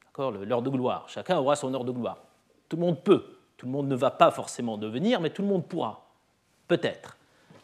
D'accord? 0.08 0.32
L'heure 0.32 0.62
de 0.62 0.70
gloire. 0.70 1.08
Chacun 1.08 1.38
aura 1.38 1.56
son 1.56 1.74
heure 1.74 1.86
de 1.86 1.94
gloire. 1.94 2.18
Tout 2.68 2.76
le 2.76 2.82
monde 2.82 3.02
peut. 3.02 3.24
Tout 3.56 3.68
le 3.68 3.72
monde 3.72 3.88
ne 3.88 3.96
va 3.96 4.12
pas 4.12 4.32
forcément 4.32 4.78
devenir, 4.78 5.22
mais 5.22 5.30
tout 5.30 5.44
le 5.44 5.48
monde 5.48 5.66
pourra. 5.66 6.10
Peut-être. 6.68 7.16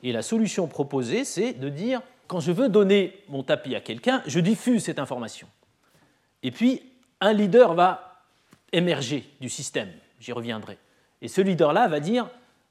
Et 0.03 0.13
la 0.13 0.21
solution 0.21 0.67
proposée, 0.67 1.25
c'est 1.25 1.51
de 1.51 1.67
dire 1.67 2.01
quand 2.31 2.39
je 2.39 2.53
veux 2.53 2.69
donner 2.69 3.21
mon 3.27 3.43
tapis 3.43 3.75
à 3.75 3.81
quelqu'un, 3.81 4.23
je 4.25 4.39
diffuse 4.39 4.85
cette 4.85 4.99
information. 4.99 5.49
Et 6.43 6.51
puis, 6.51 6.81
un 7.19 7.33
leader 7.33 7.73
va 7.73 8.23
émerger 8.71 9.29
du 9.41 9.49
système. 9.49 9.89
J'y 10.21 10.31
reviendrai. 10.31 10.77
Et 11.21 11.27
ce 11.27 11.41
leader-là 11.41 11.89
va 11.89 11.99
dire, 11.99 12.29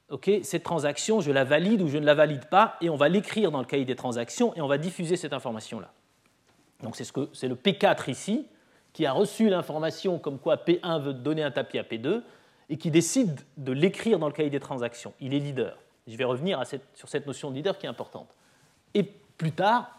OK, 0.09 0.31
cette 0.45 0.62
transaction, 0.62 1.21
je 1.21 1.31
la 1.31 1.45
valide 1.45 1.83
ou 1.83 1.88
je 1.88 1.99
ne 1.99 2.07
la 2.07 2.14
valide 2.14 2.47
pas, 2.47 2.79
et 2.81 2.88
on 2.88 2.97
va 2.97 3.11
l'écrire 3.11 3.50
dans 3.50 3.59
le 3.59 3.67
cahier 3.67 3.85
des 3.85 3.97
transactions 3.97 4.57
et 4.57 4.62
on 4.62 4.67
va 4.67 4.79
diffuser 4.79 5.17
cette 5.17 5.35
information-là. 5.35 5.93
Donc 6.83 6.97
c'est 6.97 7.05
ce 7.05 7.47
le 7.47 7.55
P4 7.55 8.11
ici 8.11 8.47
qui 8.95 9.05
a 9.05 9.12
reçu 9.12 9.50
l'information 9.50 10.19
comme 10.19 10.38
quoi 10.38 10.57
P1 10.57 11.02
veut 11.02 11.12
donner 11.12 11.43
un 11.43 11.50
tapis 11.50 11.79
à 11.79 11.83
P2, 11.83 12.23
et 12.71 12.79
qui 12.79 12.90
décide 12.90 13.38
de 13.59 13.73
l'écrire 13.73 14.19
dans 14.19 14.26
le 14.26 14.33
cahier 14.33 14.49
des 14.49 14.59
transactions. 14.59 15.12
Il 15.21 15.35
est 15.35 15.38
leader. 15.38 15.76
Je 16.07 16.17
vais 16.17 16.25
revenir 16.25 16.62
sur 16.95 17.11
cette 17.11 17.26
notion 17.26 17.50
de 17.50 17.57
leader 17.57 17.76
qui 17.76 17.85
est 17.85 17.90
importante. 17.90 18.35
Plus 19.41 19.53
tard, 19.53 19.91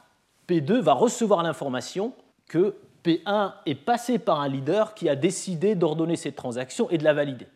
P2 0.47 0.81
va 0.81 0.93
recevoir 0.93 1.41
l'information 1.41 2.13
que 2.47 2.75
P1 3.03 3.53
est 3.65 3.73
passé 3.73 4.19
par 4.19 4.39
un 4.39 4.47
leader 4.47 4.93
qui 4.93 5.09
a 5.09 5.15
décidé 5.15 5.73
d'ordonner 5.73 6.15
cette 6.15 6.35
transaction 6.35 6.87
et 6.91 6.99
de 6.99 7.03
la 7.03 7.15
valider. 7.15 7.47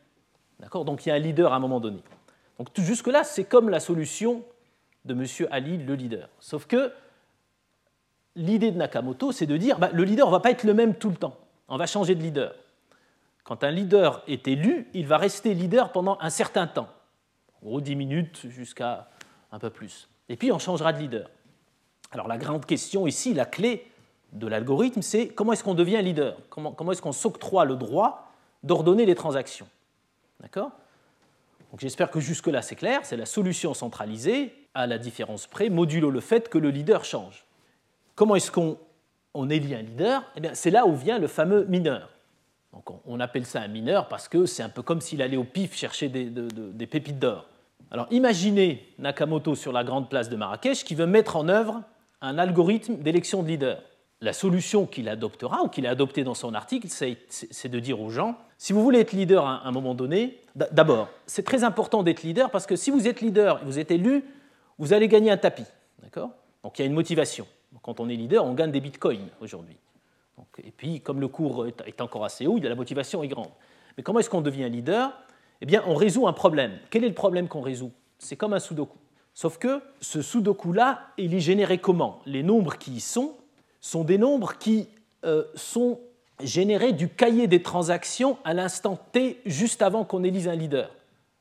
D'accord? 0.59 0.83
Donc 0.83 1.05
il 1.05 1.09
y 1.09 1.11
a 1.11 1.15
un 1.15 1.19
leader 1.19 1.53
à 1.53 1.57
un 1.57 1.59
moment 1.59 1.79
donné. 1.79 1.99
Donc 2.57 2.69
jusque-là, 2.73 3.23
c'est 3.23 3.43
comme 3.43 3.69
la 3.69 3.79
solution 3.79 4.43
de 5.05 5.13
M. 5.13 5.47
Ali, 5.51 5.77
le 5.77 5.93
leader. 5.93 6.27
Sauf 6.39 6.65
que 6.65 6.91
l'idée 8.35 8.71
de 8.71 8.77
Nakamoto, 8.77 9.31
c'est 9.31 9.45
de 9.45 9.55
dire 9.55 9.77
bah, 9.77 9.91
le 9.93 10.05
leader 10.05 10.25
ne 10.25 10.31
va 10.31 10.39
pas 10.39 10.49
être 10.49 10.63
le 10.63 10.73
même 10.73 10.95
tout 10.95 11.11
le 11.11 11.17
temps. 11.17 11.37
On 11.67 11.77
va 11.77 11.85
changer 11.85 12.15
de 12.15 12.23
leader. 12.23 12.55
Quand 13.43 13.63
un 13.63 13.69
leader 13.69 14.23
est 14.27 14.47
élu, 14.47 14.89
il 14.95 15.05
va 15.05 15.19
rester 15.19 15.53
leader 15.53 15.91
pendant 15.91 16.17
un 16.19 16.31
certain 16.31 16.65
temps, 16.65 16.89
en 17.61 17.67
gros 17.67 17.79
10 17.79 17.95
minutes 17.95 18.49
jusqu'à 18.49 19.07
un 19.51 19.59
peu 19.59 19.69
plus. 19.69 20.09
Et 20.29 20.35
puis 20.35 20.51
on 20.51 20.57
changera 20.57 20.91
de 20.91 20.97
leader. 20.97 21.29
Alors 22.15 22.29
la 22.29 22.37
grande 22.37 22.65
question 22.65 23.07
ici, 23.07 23.33
la 23.33 23.43
clé 23.43 23.85
de 24.31 24.47
l'algorithme, 24.47 25.01
c'est 25.01 25.27
comment 25.27 25.51
est-ce 25.51 25.65
qu'on 25.65 25.73
devient 25.73 26.01
leader? 26.01 26.37
Comment, 26.49 26.91
est-ce 26.93 27.01
qu'on 27.01 27.11
s'octroie 27.11 27.65
le 27.65 27.75
droit 27.75 28.31
d'ordonner 28.63 29.05
les 29.05 29.15
transactions? 29.15 29.67
D'accord? 30.39 30.71
Donc 31.71 31.81
j'espère 31.81 32.09
que 32.09 32.21
jusque-là 32.21 32.61
c'est 32.61 32.77
clair, 32.77 33.01
c'est 33.03 33.17
la 33.17 33.25
solution 33.25 33.73
centralisée, 33.73 34.55
à 34.73 34.87
la 34.87 34.97
différence 34.97 35.45
près, 35.45 35.67
modulo 35.67 36.09
le 36.09 36.21
fait 36.21 36.47
que 36.47 36.57
le 36.57 36.69
leader 36.69 37.03
change. 37.03 37.43
Comment 38.15 38.37
est-ce 38.37 38.49
qu'on 38.49 38.77
on 39.33 39.49
élit 39.49 39.75
un 39.75 39.81
leader? 39.81 40.23
Eh 40.37 40.39
bien, 40.39 40.53
C'est 40.53 40.71
là 40.71 40.85
où 40.85 40.95
vient 40.95 41.19
le 41.19 41.27
fameux 41.27 41.65
mineur. 41.65 42.11
Donc 42.71 42.97
on, 43.05 43.19
appelle 43.19 43.45
ça 43.45 43.59
un 43.59 43.67
mineur 43.67 44.07
parce 44.07 44.29
que 44.29 44.45
c'est 44.45 44.63
un 44.63 44.69
peu 44.69 44.83
comme 44.83 45.01
s'il 45.01 45.21
allait 45.21 45.35
au 45.35 45.43
pif 45.43 45.75
chercher 45.75 46.07
des, 46.07 46.29
des 46.29 46.87
pépites 46.87 47.19
d'or. 47.19 47.49
Alors 47.91 48.07
imaginez 48.09 48.87
Nakamoto 48.99 49.55
sur 49.55 49.73
la 49.73 49.83
grande 49.83 50.09
place 50.09 50.29
de 50.29 50.37
Marrakech 50.37 50.85
qui 50.85 50.95
veut 50.95 51.07
mettre 51.07 51.35
en 51.35 51.49
œuvre 51.49 51.83
un 52.21 52.37
algorithme 52.37 52.97
d'élection 52.97 53.43
de 53.43 53.47
leader. 53.47 53.81
La 54.21 54.33
solution 54.33 54.85
qu'il 54.85 55.09
adoptera, 55.09 55.61
ou 55.63 55.67
qu'il 55.67 55.85
a 55.85 55.91
adoptée 55.91 56.23
dans 56.23 56.33
son 56.33 56.53
article, 56.53 56.87
c'est 56.89 57.67
de 57.67 57.79
dire 57.79 57.99
aux 57.99 58.09
gens, 58.09 58.37
si 58.57 58.71
vous 58.71 58.81
voulez 58.81 58.99
être 58.99 59.11
leader 59.11 59.45
à 59.45 59.67
un 59.67 59.71
moment 59.71 59.93
donné, 59.93 60.39
d'abord, 60.55 61.09
c'est 61.25 61.43
très 61.43 61.63
important 61.63 62.01
d'être 62.01 62.23
leader 62.23 62.49
parce 62.49 62.65
que 62.65 62.75
si 62.75 62.91
vous 62.91 63.07
êtes 63.07 63.21
leader 63.21 63.61
et 63.61 63.65
vous 63.65 63.77
êtes 63.77 63.91
élu, 63.91 64.23
vous 64.79 64.93
allez 64.93 65.07
gagner 65.07 65.31
un 65.31 65.37
tapis. 65.37 65.65
D'accord? 66.01 66.31
Donc 66.63 66.79
il 66.79 66.81
y 66.81 66.85
a 66.85 66.87
une 66.87 66.93
motivation. 66.93 67.45
Quand 67.81 67.99
on 67.99 68.07
est 68.07 68.15
leader, 68.15 68.45
on 68.45 68.53
gagne 68.53 68.71
des 68.71 68.79
bitcoins 68.79 69.27
aujourd'hui. 69.41 69.75
Et 70.63 70.71
puis, 70.71 71.01
comme 71.01 71.19
le 71.19 71.27
cours 71.27 71.67
est 71.67 72.01
encore 72.01 72.23
assez 72.23 72.47
haut, 72.47 72.57
la 72.57 72.75
motivation 72.75 73.21
est 73.21 73.27
grande. 73.27 73.51
Mais 73.97 74.03
comment 74.03 74.19
est-ce 74.19 74.29
qu'on 74.29 74.41
devient 74.41 74.69
leader? 74.69 75.13
Eh 75.61 75.65
bien, 75.65 75.83
on 75.85 75.95
résout 75.95 76.27
un 76.27 76.33
problème. 76.33 76.79
Quel 76.89 77.03
est 77.03 77.09
le 77.09 77.13
problème 77.13 77.47
qu'on 77.47 77.61
résout? 77.61 77.91
C'est 78.17 78.35
comme 78.35 78.53
un 78.53 78.59
sudoku. 78.59 78.97
Sauf 79.35 79.57
que 79.57 79.81
ce 79.99 80.21
sudoku-là, 80.21 81.01
il 81.17 81.33
est 81.33 81.41
généré 81.41 81.77
comment? 81.77 82.21
Les 82.25 82.41
nombres 82.41 82.77
qui 82.77 82.93
y 82.93 82.99
sont 83.01 83.35
sont 83.81 84.05
des 84.05 84.17
nombres 84.17 84.57
qui 84.57 84.87
euh, 85.25 85.43
sont 85.55 85.99
générés 86.41 86.93
du 86.93 87.09
cahier 87.09 87.47
des 87.47 87.61
transactions 87.61 88.37
à 88.45 88.53
l'instant 88.53 88.97
T, 89.11 89.41
juste 89.45 89.81
avant 89.81 90.05
qu'on 90.05 90.23
élise 90.23 90.47
un 90.47 90.55
leader. 90.55 90.89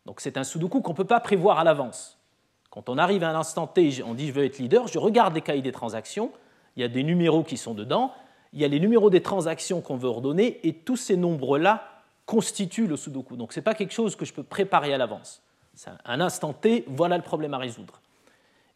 Donc 0.06 0.20
c'est 0.20 0.36
un 0.36 0.42
sudoku 0.42 0.80
qu'on 0.80 0.90
ne 0.90 0.96
peut 0.96 1.04
pas 1.04 1.20
prévoir 1.20 1.60
à 1.60 1.64
l'avance. 1.64 2.18
Quand 2.68 2.88
on 2.88 2.98
arrive 2.98 3.22
à 3.22 3.30
un 3.30 3.38
instant 3.38 3.68
T, 3.68 4.02
on 4.04 4.14
dit 4.14 4.26
je 4.26 4.32
veux 4.32 4.44
être 4.44 4.58
leader, 4.58 4.88
je 4.88 4.98
regarde 4.98 5.32
les 5.32 5.40
cahiers 5.40 5.62
des 5.62 5.72
transactions, 5.72 6.32
il 6.76 6.82
y 6.82 6.84
a 6.84 6.88
des 6.88 7.04
numéros 7.04 7.44
qui 7.44 7.56
sont 7.56 7.74
dedans, 7.74 8.12
il 8.52 8.60
y 8.60 8.64
a 8.64 8.68
les 8.68 8.80
numéros 8.80 9.08
des 9.08 9.22
transactions 9.22 9.80
qu'on 9.80 9.96
veut 9.96 10.08
ordonner, 10.08 10.66
et 10.66 10.72
tous 10.72 10.96
ces 10.96 11.16
nombres-là 11.16 11.88
constituent 12.26 12.88
le 12.88 12.96
sudoku. 12.96 13.36
Donc 13.36 13.52
ce 13.52 13.60
n'est 13.60 13.64
pas 13.64 13.74
quelque 13.74 13.94
chose 13.94 14.16
que 14.16 14.24
je 14.24 14.32
peux 14.32 14.42
préparer 14.42 14.92
à 14.92 14.98
l'avance. 14.98 15.43
Un 16.04 16.20
instant 16.20 16.52
T, 16.52 16.84
voilà 16.86 17.16
le 17.16 17.22
problème 17.22 17.54
à 17.54 17.58
résoudre. 17.58 18.00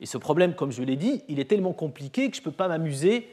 Et 0.00 0.06
ce 0.06 0.18
problème, 0.18 0.54
comme 0.54 0.70
je 0.70 0.82
l'ai 0.82 0.96
dit, 0.96 1.22
il 1.28 1.40
est 1.40 1.44
tellement 1.44 1.72
compliqué 1.72 2.30
que 2.30 2.36
je 2.36 2.40
ne 2.40 2.44
peux 2.44 2.52
pas 2.52 2.68
m'amuser 2.68 3.28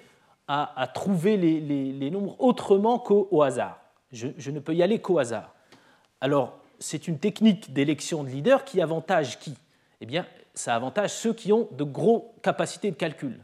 à, 0.47 0.87
trouver 0.93 1.37
les, 1.37 2.11
nombres 2.11 2.35
autrement 2.39 2.99
qu'au 2.99 3.41
hasard. 3.41 3.79
Je, 4.11 4.51
ne 4.51 4.59
peux 4.59 4.75
y 4.75 4.83
aller 4.83 4.99
qu'au 4.99 5.17
hasard. 5.17 5.55
Alors, 6.21 6.59
c'est 6.79 7.07
une 7.07 7.17
technique 7.17 7.73
d'élection 7.73 8.23
de 8.23 8.29
leader 8.29 8.63
qui 8.63 8.81
avantage 8.81 9.39
qui? 9.39 9.55
Eh 10.01 10.05
bien, 10.05 10.25
ça 10.53 10.75
avantage 10.75 11.11
ceux 11.11 11.33
qui 11.33 11.51
ont 11.51 11.67
de 11.71 11.83
gros 11.83 12.35
capacités 12.41 12.91
de 12.91 12.95
calcul. 12.95 13.39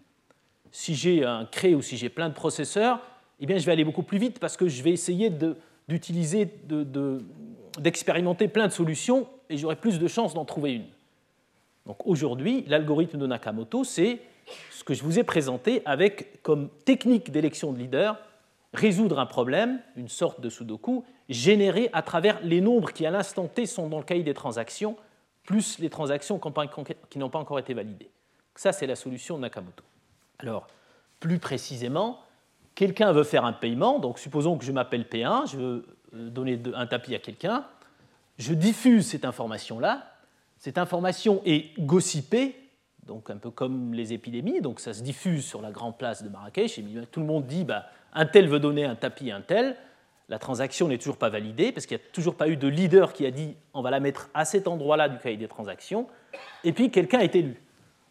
Si 0.71 0.95
j'ai 0.95 1.25
un 1.25 1.45
cré 1.45 1.75
ou 1.75 1.81
si 1.81 1.97
j'ai 1.97 2.09
plein 2.09 2.29
de 2.29 2.33
processeurs, 2.33 2.99
eh 3.39 3.45
bien, 3.45 3.57
je 3.57 3.65
vais 3.65 3.71
aller 3.71 3.83
beaucoup 3.83 4.03
plus 4.03 4.19
vite 4.19 4.39
parce 4.39 4.55
que 4.57 4.67
je 4.67 4.83
vais 4.83 4.91
essayer 4.91 5.31
d'utiliser, 5.87 6.47
d'expérimenter 7.79 8.47
plein 8.47 8.67
de 8.67 8.71
solutions 8.71 9.27
et 9.51 9.57
j'aurai 9.57 9.75
plus 9.75 9.99
de 9.99 10.07
chances 10.07 10.33
d'en 10.33 10.45
trouver 10.45 10.73
une. 10.73 10.87
Donc 11.85 12.05
aujourd'hui, 12.05 12.63
l'algorithme 12.67 13.17
de 13.17 13.27
Nakamoto, 13.27 13.83
c'est 13.83 14.19
ce 14.71 14.83
que 14.83 14.93
je 14.93 15.03
vous 15.03 15.19
ai 15.19 15.23
présenté 15.23 15.81
avec 15.85 16.41
comme 16.41 16.69
technique 16.85 17.31
d'élection 17.31 17.71
de 17.71 17.79
leader 17.79 18.17
résoudre 18.73 19.19
un 19.19 19.25
problème, 19.25 19.81
une 19.95 20.07
sorte 20.07 20.41
de 20.41 20.49
sudoku, 20.49 21.03
généré 21.29 21.89
à 21.93 22.01
travers 22.01 22.39
les 22.41 22.61
nombres 22.61 22.93
qui 22.93 23.05
à 23.05 23.11
l'instant 23.11 23.47
T 23.47 23.65
sont 23.65 23.89
dans 23.89 23.97
le 23.97 24.03
cahier 24.03 24.23
des 24.23 24.33
transactions, 24.33 24.95
plus 25.43 25.79
les 25.79 25.89
transactions 25.89 26.39
qui 27.09 27.19
n'ont 27.19 27.29
pas 27.29 27.39
encore 27.39 27.59
été 27.59 27.73
validées. 27.73 28.09
Ça, 28.55 28.71
c'est 28.71 28.87
la 28.87 28.95
solution 28.95 29.37
de 29.37 29.41
Nakamoto. 29.41 29.83
Alors, 30.39 30.67
plus 31.19 31.39
précisément, 31.39 32.19
quelqu'un 32.75 33.11
veut 33.11 33.23
faire 33.23 33.45
un 33.45 33.53
paiement, 33.53 33.99
donc 33.99 34.19
supposons 34.19 34.57
que 34.57 34.65
je 34.65 34.71
m'appelle 34.71 35.03
P1, 35.03 35.49
je 35.51 35.57
veux 35.57 35.85
euh, 36.15 36.29
donner 36.29 36.59
un 36.73 36.87
tapis 36.87 37.15
à 37.15 37.19
quelqu'un, 37.19 37.65
je 38.41 38.53
diffuse 38.53 39.05
cette 39.05 39.23
information-là, 39.23 40.15
cette 40.57 40.77
information 40.77 41.41
est 41.45 41.79
gossipée, 41.79 42.55
donc 43.05 43.29
un 43.29 43.37
peu 43.37 43.51
comme 43.51 43.93
les 43.93 44.13
épidémies, 44.13 44.61
donc 44.61 44.79
ça 44.79 44.93
se 44.93 45.03
diffuse 45.03 45.45
sur 45.45 45.61
la 45.61 45.71
grande 45.71 45.97
place 45.97 46.23
de 46.23 46.29
Marrakech, 46.29 46.79
et 46.79 46.85
tout 47.11 47.19
le 47.19 47.25
monde 47.25 47.45
dit 47.45 47.63
bah, 47.63 47.85
un 48.13 48.25
tel 48.25 48.47
veut 48.47 48.59
donner 48.59 48.83
un 48.83 48.95
tapis 48.95 49.31
à 49.31 49.37
un 49.37 49.41
tel, 49.41 49.75
la 50.27 50.39
transaction 50.39 50.87
n'est 50.87 50.97
toujours 50.97 51.17
pas 51.17 51.29
validée, 51.29 51.71
parce 51.71 51.85
qu'il 51.85 51.97
n'y 51.97 52.03
a 52.03 52.05
toujours 52.13 52.35
pas 52.35 52.47
eu 52.47 52.57
de 52.57 52.67
leader 52.67 53.13
qui 53.13 53.25
a 53.25 53.31
dit 53.31 53.55
on 53.73 53.81
va 53.81 53.91
la 53.91 53.99
mettre 53.99 54.29
à 54.33 54.43
cet 54.43 54.67
endroit-là 54.67 55.07
du 55.07 55.19
cahier 55.19 55.37
des 55.37 55.47
transactions, 55.47 56.07
et 56.63 56.73
puis 56.73 56.89
quelqu'un 56.89 57.19
est 57.19 57.35
élu. 57.35 57.61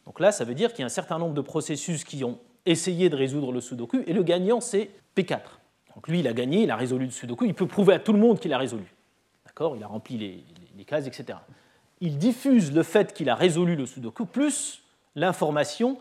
Donc 0.07 0.21
là, 0.21 0.31
ça 0.31 0.45
veut 0.45 0.55
dire 0.55 0.71
qu'il 0.71 0.81
y 0.81 0.83
a 0.85 0.87
un 0.87 0.90
certain 0.90 1.19
nombre 1.19 1.35
de 1.35 1.40
processus 1.40 2.05
qui 2.05 2.23
ont 2.23 2.38
essayé 2.66 3.09
de 3.09 3.16
résoudre 3.16 3.53
le 3.53 3.61
sudoku, 3.61 4.03
et 4.07 4.12
le 4.12 4.23
gagnant, 4.23 4.61
c'est 4.61 4.90
P4. 5.16 5.40
Donc 5.97 6.07
lui, 6.07 6.21
il 6.21 6.29
a 6.29 6.33
gagné, 6.33 6.62
il 6.62 6.71
a 6.71 6.77
résolu 6.77 7.07
le 7.07 7.11
sudoku, 7.11 7.47
il 7.47 7.55
peut 7.55 7.66
prouver 7.66 7.95
à 7.95 7.99
tout 7.99 8.12
le 8.12 8.21
monde 8.21 8.38
qu'il 8.38 8.53
a 8.53 8.59
résolu. 8.59 8.95
Il 9.77 9.83
a 9.83 9.87
rempli 9.87 10.16
les, 10.16 10.44
les 10.77 10.85
cases, 10.85 11.07
etc 11.07 11.38
il 12.01 12.18
diffuse 12.18 12.73
le 12.73 12.83
fait 12.83 13.12
qu'il 13.12 13.29
a 13.29 13.35
résolu 13.35 13.77
le 13.77 13.87
sudoku 13.87 14.25
plus 14.25 14.83
l'information 15.16 15.99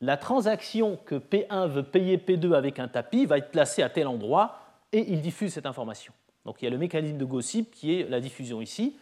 la 0.00 0.16
transaction 0.16 0.98
que 1.06 1.14
P1 1.14 1.68
veut 1.68 1.82
payer 1.82 2.18
P2 2.18 2.54
avec 2.54 2.78
un 2.78 2.88
tapis 2.88 3.26
va 3.26 3.38
être 3.38 3.50
placée 3.50 3.82
à 3.82 3.88
tel 3.88 4.06
endroit 4.06 4.58
et 4.92 5.12
il 5.12 5.22
diffuse 5.22 5.52
cette 5.52 5.66
information. 5.66 6.12
Donc 6.44 6.60
il 6.60 6.66
y 6.66 6.68
a 6.68 6.70
le 6.70 6.78
mécanisme 6.78 7.16
de 7.16 7.24
gossip 7.24 7.70
qui 7.70 7.94
est 7.94 8.08
la 8.10 8.20
diffusion 8.20 8.60
ici. 8.60 8.96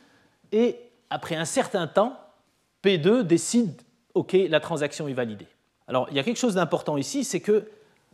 Et 0.52 0.78
après 1.10 1.34
un 1.34 1.44
certain 1.44 1.88
temps, 1.88 2.16
P2 2.84 3.22
décide, 3.22 3.82
OK, 4.14 4.36
la 4.48 4.60
transaction 4.60 5.08
est 5.08 5.12
validée. 5.12 5.48
Alors 5.88 6.06
il 6.10 6.16
y 6.16 6.20
a 6.20 6.22
quelque 6.22 6.38
chose 6.38 6.54
d'important 6.54 6.96
ici, 6.98 7.24
c'est 7.24 7.40
que 7.40 7.68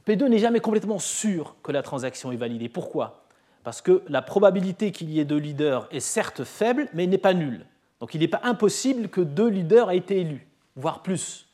P2 0.06 0.26
n'est 0.26 0.38
jamais 0.38 0.60
complètement 0.60 0.98
sûr 0.98 1.56
que 1.62 1.72
la 1.72 1.82
transaction 1.82 2.32
est 2.32 2.36
validée. 2.36 2.70
Pourquoi? 2.70 3.27
Parce 3.64 3.80
que 3.82 4.02
la 4.08 4.22
probabilité 4.22 4.92
qu'il 4.92 5.10
y 5.10 5.20
ait 5.20 5.24
deux 5.24 5.38
leaders 5.38 5.88
est 5.90 6.00
certes 6.00 6.44
faible, 6.44 6.88
mais 6.94 7.06
n'est 7.06 7.18
pas 7.18 7.34
nulle. 7.34 7.66
Donc 8.00 8.14
il 8.14 8.20
n'est 8.20 8.28
pas 8.28 8.40
impossible 8.44 9.08
que 9.08 9.20
deux 9.20 9.48
leaders 9.48 9.90
aient 9.90 9.98
été 9.98 10.20
élus, 10.20 10.46
voire 10.76 11.02
plus, 11.02 11.48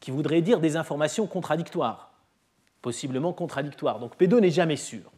qui 0.00 0.10
voudraient 0.10 0.42
dire 0.42 0.60
des 0.60 0.76
informations 0.76 1.26
contradictoires, 1.26 2.12
possiblement 2.80 3.32
contradictoires. 3.32 3.98
Donc 3.98 4.18
P2 4.18 4.40
n'est 4.40 4.50
jamais 4.50 4.76
sûr. 4.76 5.12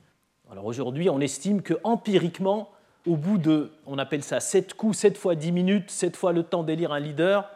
Alors 0.50 0.66
aujourd'hui, 0.66 1.08
on 1.08 1.20
estime 1.20 1.62
que 1.62 1.74
empiriquement, 1.84 2.70
au 3.06 3.16
bout 3.16 3.38
de, 3.38 3.72
on 3.86 3.98
appelle 3.98 4.22
ça 4.22 4.40
7 4.40 4.74
coups, 4.74 4.98
7 4.98 5.16
fois 5.16 5.34
10 5.34 5.52
minutes, 5.52 5.90
7 5.90 6.16
fois 6.16 6.32
le 6.32 6.42
temps 6.42 6.62
d'élire 6.62 6.92
un 6.92 7.00
leader, 7.00 7.48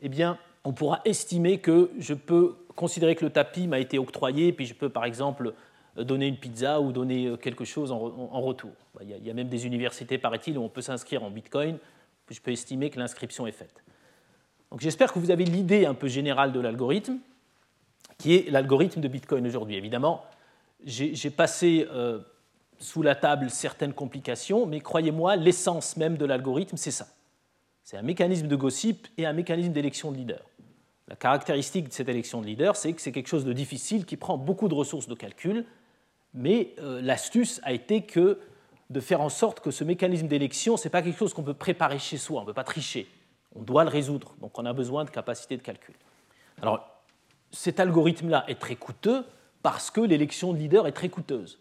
eh 0.00 0.08
bien, 0.08 0.38
on 0.64 0.72
pourra 0.72 1.00
estimer 1.04 1.58
que 1.58 1.90
je 1.98 2.14
peux 2.14 2.56
considérer 2.74 3.14
que 3.14 3.24
le 3.24 3.30
tapis 3.30 3.66
m'a 3.68 3.78
été 3.78 3.98
octroyé, 3.98 4.52
puis 4.52 4.66
je 4.66 4.74
peux 4.74 4.88
par 4.88 5.04
exemple 5.04 5.54
donner 5.96 6.26
une 6.26 6.36
pizza 6.36 6.80
ou 6.80 6.92
donner 6.92 7.36
quelque 7.40 7.64
chose 7.64 7.92
en, 7.92 8.40
retour. 8.40 8.72
Il 9.00 9.10
y, 9.10 9.14
a, 9.14 9.16
il 9.16 9.24
y 9.24 9.30
a 9.30 9.34
même 9.34 9.48
des 9.48 9.66
universités, 9.66 10.18
paraît-il, 10.18 10.58
où 10.58 10.62
on 10.62 10.68
peut 10.68 10.82
s'inscrire 10.82 11.22
en 11.22 11.30
Bitcoin 11.30 11.78
je 12.32 12.40
peux 12.40 12.52
estimer 12.52 12.90
que 12.90 12.98
l'inscription 12.98 13.46
est 13.46 13.52
faite. 13.52 13.84
Donc 14.70 14.80
j'espère 14.80 15.12
que 15.12 15.18
vous 15.18 15.30
avez 15.30 15.44
l'idée 15.44 15.86
un 15.86 15.94
peu 15.94 16.08
générale 16.08 16.52
de 16.52 16.60
l'algorithme, 16.60 17.18
qui 18.18 18.34
est 18.34 18.50
l'algorithme 18.50 19.00
de 19.00 19.08
Bitcoin 19.08 19.46
aujourd'hui. 19.46 19.76
Évidemment, 19.76 20.24
j'ai 20.84 21.30
passé 21.30 21.86
euh, 21.90 22.20
sous 22.78 23.02
la 23.02 23.14
table 23.14 23.50
certaines 23.50 23.92
complications, 23.92 24.66
mais 24.66 24.80
croyez-moi, 24.80 25.36
l'essence 25.36 25.96
même 25.96 26.16
de 26.16 26.24
l'algorithme, 26.24 26.76
c'est 26.76 26.90
ça. 26.90 27.08
C'est 27.82 27.96
un 27.96 28.02
mécanisme 28.02 28.46
de 28.46 28.56
gossip 28.56 29.08
et 29.18 29.26
un 29.26 29.32
mécanisme 29.32 29.72
d'élection 29.72 30.10
de 30.10 30.16
leader. 30.16 30.40
La 31.08 31.16
caractéristique 31.16 31.88
de 31.88 31.92
cette 31.92 32.08
élection 32.08 32.40
de 32.40 32.46
leader, 32.46 32.76
c'est 32.76 32.92
que 32.94 33.02
c'est 33.02 33.12
quelque 33.12 33.28
chose 33.28 33.44
de 33.44 33.52
difficile 33.52 34.06
qui 34.06 34.16
prend 34.16 34.38
beaucoup 34.38 34.68
de 34.68 34.74
ressources 34.74 35.06
de 35.06 35.14
calcul, 35.14 35.66
mais 36.34 36.74
euh, 36.80 37.00
l'astuce 37.00 37.60
a 37.62 37.72
été 37.72 38.04
de 38.90 39.00
faire 39.00 39.20
en 39.20 39.28
sorte 39.28 39.60
que 39.60 39.70
ce 39.70 39.84
mécanisme 39.84 40.26
d'élection, 40.26 40.76
ce 40.76 40.84
n'est 40.84 40.90
pas 40.90 41.02
quelque 41.02 41.18
chose 41.18 41.32
qu'on 41.32 41.42
peut 41.42 41.54
préparer 41.54 41.98
chez 41.98 42.18
soi, 42.18 42.40
on 42.40 42.42
ne 42.42 42.46
peut 42.46 42.52
pas 42.52 42.64
tricher, 42.64 43.08
on 43.54 43.62
doit 43.62 43.84
le 43.84 43.90
résoudre, 43.90 44.34
donc 44.40 44.58
on 44.58 44.66
a 44.66 44.72
besoin 44.72 45.04
de 45.04 45.10
capacité 45.10 45.56
de 45.56 45.62
calcul. 45.62 45.94
Alors, 46.60 46.86
cet 47.52 47.78
algorithme-là 47.78 48.44
est 48.48 48.60
très 48.60 48.76
coûteux 48.76 49.24
parce 49.62 49.90
que 49.90 50.00
l'élection 50.00 50.52
de 50.52 50.58
leader 50.58 50.86
est 50.86 50.92
très 50.92 51.08
coûteuse. 51.08 51.60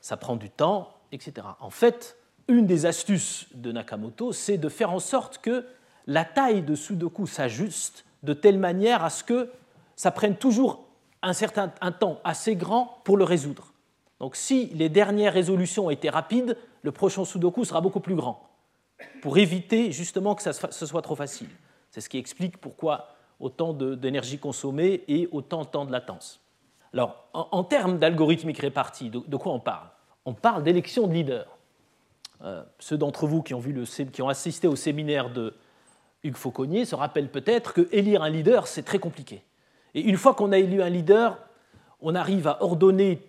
Ça 0.00 0.16
prend 0.16 0.36
du 0.36 0.48
temps, 0.48 0.94
etc. 1.12 1.46
En 1.60 1.70
fait, 1.70 2.16
une 2.48 2.66
des 2.66 2.86
astuces 2.86 3.46
de 3.54 3.70
Nakamoto, 3.70 4.32
c'est 4.32 4.56
de 4.58 4.68
faire 4.68 4.90
en 4.90 4.98
sorte 4.98 5.38
que 5.38 5.66
la 6.06 6.24
taille 6.24 6.62
de 6.62 6.74
Sudoku 6.74 7.26
s'ajuste 7.26 8.04
de 8.22 8.32
telle 8.32 8.58
manière 8.58 9.04
à 9.04 9.10
ce 9.10 9.22
que 9.22 9.50
ça 9.94 10.10
prenne 10.10 10.36
toujours 10.36 10.86
un 11.22 11.34
certain 11.34 11.72
un 11.82 11.92
temps 11.92 12.20
assez 12.24 12.56
grand 12.56 13.00
pour 13.04 13.18
le 13.18 13.24
résoudre. 13.24 13.72
Donc 14.20 14.36
si 14.36 14.66
les 14.66 14.90
dernières 14.90 15.32
résolutions 15.32 15.90
étaient 15.90 16.10
rapides, 16.10 16.56
le 16.82 16.92
prochain 16.92 17.24
Sudoku 17.24 17.64
sera 17.64 17.80
beaucoup 17.80 18.00
plus 18.00 18.14
grand, 18.14 18.48
pour 19.22 19.38
éviter 19.38 19.90
justement 19.92 20.34
que 20.34 20.42
ce 20.42 20.86
soit 20.86 21.02
trop 21.02 21.16
facile. 21.16 21.48
C'est 21.90 22.02
ce 22.02 22.08
qui 22.08 22.18
explique 22.18 22.58
pourquoi 22.58 23.08
autant 23.40 23.72
d'énergie 23.72 24.38
consommée 24.38 25.02
et 25.08 25.28
autant 25.32 25.62
de 25.62 25.68
temps 25.68 25.86
de 25.86 25.92
latence. 25.92 26.40
Alors, 26.92 27.28
en, 27.32 27.64
termes 27.64 27.98
d'algorithmique 27.98 28.58
répartie, 28.58 29.10
de, 29.10 29.36
quoi 29.36 29.52
on 29.52 29.60
parle? 29.60 29.88
On 30.26 30.34
parle 30.34 30.62
d'élection 30.62 31.06
de 31.06 31.14
leader. 31.14 31.46
Euh, 32.42 32.62
ceux 32.78 32.98
d'entre 32.98 33.26
vous 33.26 33.42
qui 33.42 33.54
ont, 33.54 33.60
vu 33.60 33.84
qui 34.12 34.22
ont 34.22 34.28
assisté 34.28 34.66
au 34.68 34.76
séminaire 34.76 35.30
de 35.32 35.54
Hugues 36.24 36.36
Fauconnier 36.36 36.84
se 36.84 36.94
rappellent 36.94 37.30
peut-être 37.30 37.72
que 37.72 37.88
élire 37.92 38.22
un 38.22 38.28
leader, 38.28 38.66
c'est 38.66 38.82
très 38.82 38.98
compliqué. 38.98 39.42
Et 39.94 40.02
une 40.02 40.16
fois 40.16 40.34
qu'on 40.34 40.52
a 40.52 40.58
élu 40.58 40.82
un 40.82 40.88
leader, 40.88 41.38
on 42.00 42.14
arrive 42.14 42.48
à 42.48 42.62
ordonner 42.62 43.22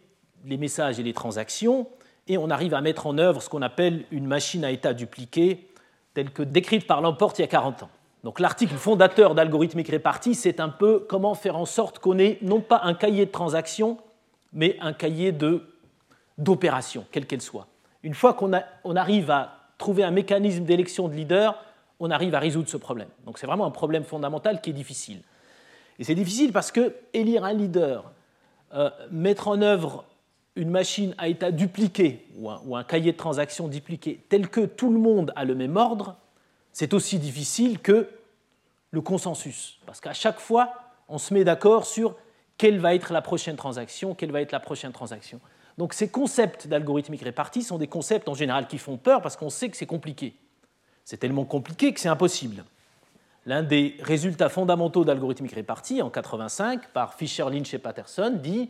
les 0.46 0.58
messages 0.58 1.00
et 1.00 1.04
les 1.04 1.14
transactions, 1.14 1.88
et 2.28 2.38
on 2.38 2.50
arrive 2.50 2.74
à 2.74 2.82
mettre 2.82 3.08
en 3.08 3.18
œuvre 3.18 3.42
ce 3.42 3.50
qu'on 3.50 3.62
appelle 3.62 4.06
une 4.12 4.26
machine 4.26 4.64
à 4.64 4.72
état 4.72 4.94
dupliqué, 4.94 5.68
telle 6.14 6.32
que 6.32 6.44
décrite 6.44 6.88
par 6.88 7.02
Lamporte 7.02 7.40
il 7.40 7.42
y 7.42 7.46
a 7.46 7.48
40 7.48 7.84
ans. 7.84 7.90
Donc 8.24 8.40
l'article 8.40 8.76
fondateur 8.76 9.34
d'algorithmique 9.34 9.90
répartie, 9.90 10.36
c'est 10.36 10.60
un 10.60 10.70
peu 10.70 11.00
comment 11.10 11.34
faire 11.34 11.58
en 11.58 11.66
sorte 11.66 12.00
qu'on 12.00 12.20
ait 12.20 12.38
non 12.42 12.62
pas 12.62 12.82
un 12.84 12.94
cahier 12.94 13.26
de 13.26 13.32
transactions, 13.32 13.98
mais 14.54 14.78
un 14.82 14.94
cahier 14.94 15.34
d'opérations, 16.38 17.06
quelle 17.12 17.26
qu'elle 17.26 17.42
soit. 17.42 17.68
Une 18.04 18.14
fois 18.14 18.34
qu'on 18.34 18.52
on 18.84 18.96
arrive 18.96 19.32
à 19.32 19.58
trouver 19.78 20.04
un 20.04 20.12
mécanisme 20.12 20.64
d'élection 20.64 21.08
de 21.08 21.16
leader, 21.16 21.56
on 22.00 22.12
arrive 22.12 22.36
à 22.36 22.40
résoudre 22.40 22.70
ce 22.70 22.78
problème. 22.78 23.10
Donc 23.26 23.38
c'est 23.40 23.48
vraiment 23.48 23.66
un 23.66 23.72
problème 23.72 24.04
fondamental 24.04 24.62
qui 24.62 24.70
est 24.70 24.74
difficile. 24.74 25.22
Et 25.98 26.04
c'est 26.04 26.16
difficile 26.16 26.52
parce 26.52 26.72
que 26.72 26.96
élire 27.14 27.44
un 27.44 27.54
leader, 27.54 28.12
euh, 28.74 28.90
mettre 29.12 29.48
en 29.48 29.62
œuvre 29.62 30.06
une 30.56 30.70
machine 30.70 31.16
à 31.18 31.28
état 31.28 31.52
dupliqué 31.52 32.28
ou 32.36 32.76
un, 32.76 32.84
cahier 32.84 33.12
de 33.12 33.18
transactions 33.18 33.68
dupliqué 33.68 34.24
tel 34.30 34.50
que 34.50 34.62
tout 34.62 34.92
le 34.92 35.00
monde 35.00 35.32
a 35.36 35.46
le 35.46 35.56
même 35.56 35.78
ordre, 35.78 36.18
c'est 36.74 36.94
aussi 36.94 37.20
difficile 37.20 37.80
que 37.80 38.10
le 38.92 39.02
consensus. 39.02 39.80
Parce 39.86 40.02
qu'à 40.02 40.14
chaque 40.14 40.40
fois, 40.40 40.74
on 41.08 41.18
se 41.18 41.34
met 41.34 41.44
d'accord 41.44 41.86
sur 41.86 42.16
quelle 42.58 42.80
va 42.80 42.94
être 42.94 43.14
la 43.14 43.22
prochaine 43.22 43.56
transaction, 43.56 44.14
quelle 44.14 44.32
va 44.32 44.42
être 44.42 44.52
la 44.52 44.60
prochaine 44.60 44.92
transaction. 44.92 45.40
Donc 45.78 45.94
ces 45.94 46.10
concepts 46.10 46.68
d'algorithmique 46.68 47.24
répartie 47.24 47.64
sont 47.64 47.78
des 47.78 47.88
concepts 47.88 48.28
en 48.28 48.34
général 48.34 48.68
qui 48.68 48.78
font 48.78 48.98
peur 48.98 49.22
parce 49.22 49.38
qu'on 49.38 49.50
sait 49.50 49.70
que 49.70 49.78
c'est 49.78 49.86
compliqué. 49.86 50.36
C'est 51.06 51.18
tellement 51.18 51.46
compliqué 51.46 51.94
que 51.94 52.00
c'est 52.00 52.10
impossible. 52.10 52.64
L'un 53.46 53.64
des 53.64 53.96
résultats 54.02 54.50
fondamentaux 54.50 55.04
d'algorithmique 55.04 55.54
répartie 55.54 56.02
en 56.02 56.10
85 56.10 56.90
par 56.90 57.16
Fisher, 57.16 57.46
Lynch 57.50 57.74
et 57.74 57.80
Patterson 57.80 58.38
dit 58.42 58.70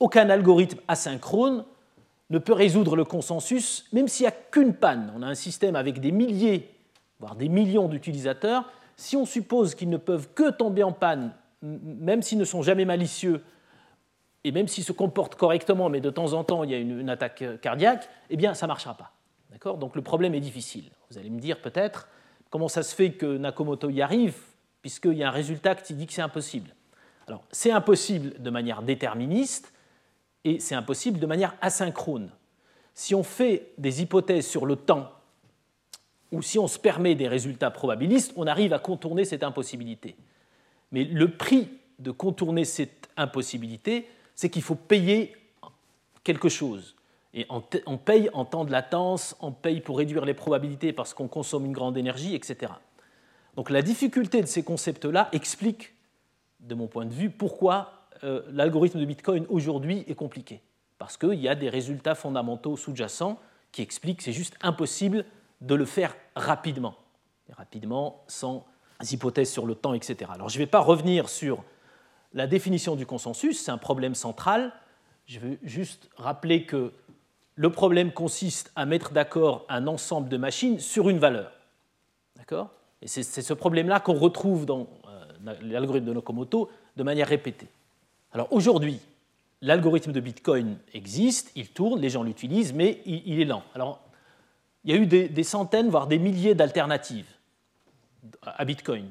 aucun 0.00 0.30
algorithme 0.30 0.80
asynchrone 0.88 1.64
ne 2.30 2.38
peut 2.38 2.52
résoudre 2.52 2.94
le 2.94 3.04
consensus, 3.04 3.86
même 3.92 4.08
s'il 4.08 4.24
n'y 4.24 4.28
a 4.28 4.32
qu'une 4.32 4.74
panne. 4.74 5.12
On 5.16 5.22
a 5.22 5.26
un 5.26 5.34
système 5.34 5.76
avec 5.76 6.00
des 6.00 6.12
milliers, 6.12 6.70
voire 7.20 7.36
des 7.36 7.48
millions 7.48 7.88
d'utilisateurs. 7.88 8.70
Si 8.96 9.16
on 9.16 9.24
suppose 9.24 9.74
qu'ils 9.74 9.88
ne 9.88 9.96
peuvent 9.96 10.28
que 10.34 10.50
tomber 10.50 10.82
en 10.82 10.92
panne, 10.92 11.32
même 11.62 12.22
s'ils 12.22 12.38
ne 12.38 12.44
sont 12.44 12.62
jamais 12.62 12.84
malicieux, 12.84 13.42
et 14.44 14.52
même 14.52 14.68
s'ils 14.68 14.84
se 14.84 14.92
comportent 14.92 15.34
correctement, 15.34 15.88
mais 15.88 16.00
de 16.00 16.10
temps 16.10 16.32
en 16.34 16.44
temps 16.44 16.64
il 16.64 16.70
y 16.70 16.74
a 16.74 16.78
une, 16.78 17.08
attaque 17.10 17.44
cardiaque, 17.60 18.08
eh 18.30 18.36
bien 18.36 18.54
ça 18.54 18.66
ne 18.66 18.68
marchera 18.68 18.94
pas. 18.94 19.12
Donc 19.76 19.96
le 19.96 20.02
problème 20.02 20.34
est 20.34 20.40
difficile. 20.40 20.90
Vous 21.10 21.18
allez 21.18 21.30
me 21.30 21.40
dire 21.40 21.60
peut-être 21.60 22.08
comment 22.50 22.68
ça 22.68 22.82
se 22.82 22.94
fait 22.94 23.12
que 23.12 23.38
Nakamoto 23.38 23.90
y 23.90 24.02
arrive, 24.02 24.36
puisqu'il 24.82 25.14
y 25.14 25.24
a 25.24 25.28
un 25.28 25.32
résultat 25.32 25.74
qui 25.74 25.94
dit 25.94 26.06
que 26.06 26.12
c'est 26.12 26.22
impossible? 26.22 26.70
Alors 27.26 27.42
c'est 27.50 27.72
impossible 27.72 28.40
de 28.40 28.50
manière 28.50 28.82
déterministe, 28.82 29.72
et 30.48 30.60
c'est 30.60 30.74
impossible 30.74 31.18
de 31.18 31.26
manière 31.26 31.54
asynchrone. 31.60 32.30
Si 32.94 33.14
on 33.14 33.22
fait 33.22 33.72
des 33.76 34.00
hypothèses 34.00 34.46
sur 34.46 34.64
le 34.64 34.76
temps 34.76 35.12
ou 36.32 36.40
si 36.40 36.58
on 36.58 36.66
se 36.66 36.78
permet 36.78 37.14
des 37.14 37.28
résultats 37.28 37.70
probabilistes, 37.70 38.32
on 38.34 38.46
arrive 38.46 38.72
à 38.72 38.78
contourner 38.78 39.26
cette 39.26 39.42
impossibilité. 39.42 40.16
Mais 40.90 41.04
le 41.04 41.30
prix 41.32 41.68
de 41.98 42.10
contourner 42.10 42.64
cette 42.64 43.10
impossibilité, 43.18 44.08
c'est 44.34 44.48
qu'il 44.48 44.62
faut 44.62 44.74
payer 44.74 45.36
quelque 46.24 46.48
chose. 46.48 46.96
Et 47.34 47.46
on 47.50 47.98
paye 47.98 48.30
en 48.32 48.46
temps 48.46 48.64
de 48.64 48.72
latence, 48.72 49.36
on 49.40 49.52
paye 49.52 49.82
pour 49.82 49.98
réduire 49.98 50.24
les 50.24 50.32
probabilités 50.32 50.94
parce 50.94 51.12
qu'on 51.12 51.28
consomme 51.28 51.66
une 51.66 51.72
grande 51.72 51.98
énergie, 51.98 52.34
etc. 52.34 52.72
Donc 53.54 53.68
la 53.68 53.82
difficulté 53.82 54.40
de 54.40 54.46
ces 54.46 54.62
concepts-là 54.62 55.28
explique, 55.32 55.92
de 56.60 56.74
mon 56.74 56.86
point 56.86 57.04
de 57.04 57.12
vue, 57.12 57.28
pourquoi 57.28 57.97
euh, 58.24 58.42
l'algorithme 58.50 59.00
de 59.00 59.04
Bitcoin 59.04 59.46
aujourd'hui 59.48 60.04
est 60.06 60.14
compliqué, 60.14 60.60
parce 60.98 61.16
qu'il 61.16 61.40
y 61.40 61.48
a 61.48 61.54
des 61.54 61.68
résultats 61.68 62.14
fondamentaux 62.14 62.76
sous-jacents 62.76 63.38
qui 63.72 63.82
expliquent 63.82 64.18
que 64.18 64.24
c'est 64.24 64.32
juste 64.32 64.56
impossible 64.62 65.24
de 65.60 65.74
le 65.74 65.84
faire 65.84 66.16
rapidement, 66.34 66.94
rapidement 67.56 68.22
sans 68.26 68.66
hypothèses 69.10 69.50
sur 69.50 69.66
le 69.66 69.74
temps, 69.74 69.94
etc. 69.94 70.30
Alors 70.32 70.48
je 70.48 70.58
ne 70.58 70.64
vais 70.64 70.70
pas 70.70 70.80
revenir 70.80 71.28
sur 71.28 71.64
la 72.34 72.46
définition 72.46 72.96
du 72.96 73.06
consensus, 73.06 73.60
c'est 73.60 73.70
un 73.70 73.78
problème 73.78 74.14
central. 74.14 74.72
Je 75.26 75.40
veux 75.40 75.58
juste 75.62 76.08
rappeler 76.16 76.64
que 76.64 76.92
le 77.54 77.70
problème 77.70 78.12
consiste 78.12 78.70
à 78.76 78.86
mettre 78.86 79.12
d'accord 79.12 79.64
un 79.68 79.86
ensemble 79.86 80.28
de 80.28 80.36
machines 80.36 80.78
sur 80.78 81.08
une 81.08 81.18
valeur. 81.18 81.52
D'accord? 82.36 82.70
Et 83.02 83.08
c'est 83.08 83.22
ce 83.22 83.54
problème-là 83.54 84.00
qu'on 84.00 84.14
retrouve 84.14 84.66
dans 84.66 84.88
euh, 85.46 85.54
l'algorithme 85.62 86.06
de 86.06 86.12
Nakamoto 86.12 86.70
de 86.96 87.02
manière 87.02 87.28
répétée. 87.28 87.68
Alors 88.32 88.52
aujourd'hui, 88.52 89.00
l'algorithme 89.62 90.12
de 90.12 90.20
Bitcoin 90.20 90.76
existe, 90.94 91.50
il 91.56 91.68
tourne, 91.68 92.00
les 92.00 92.10
gens 92.10 92.22
l'utilisent, 92.22 92.72
mais 92.72 93.00
il, 93.06 93.40
est 93.40 93.44
lent. 93.44 93.62
Alors, 93.74 94.00
il 94.84 94.94
y 94.94 94.98
a 94.98 95.00
eu 95.00 95.06
des, 95.06 95.42
centaines, 95.42 95.88
voire 95.88 96.06
des 96.06 96.18
milliers 96.18 96.54
d'alternatives 96.54 97.28
à 98.42 98.64
Bitcoin. 98.64 99.06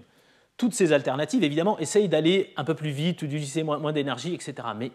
Toutes 0.56 0.73
ces 0.73 0.93
alternatives, 0.93 1.43
évidemment, 1.43 1.77
essayent 1.80 2.10
d'aller 2.10 2.53
un 2.58 2.63
peu 2.63 2.73
plus 2.73 2.89
vite, 2.89 3.23
d'utiliser 3.23 3.63
moins, 3.63 3.77
moins 3.77 3.93
d'énergie, 3.93 4.34
etc. 4.34 4.56
Mais 4.75 4.91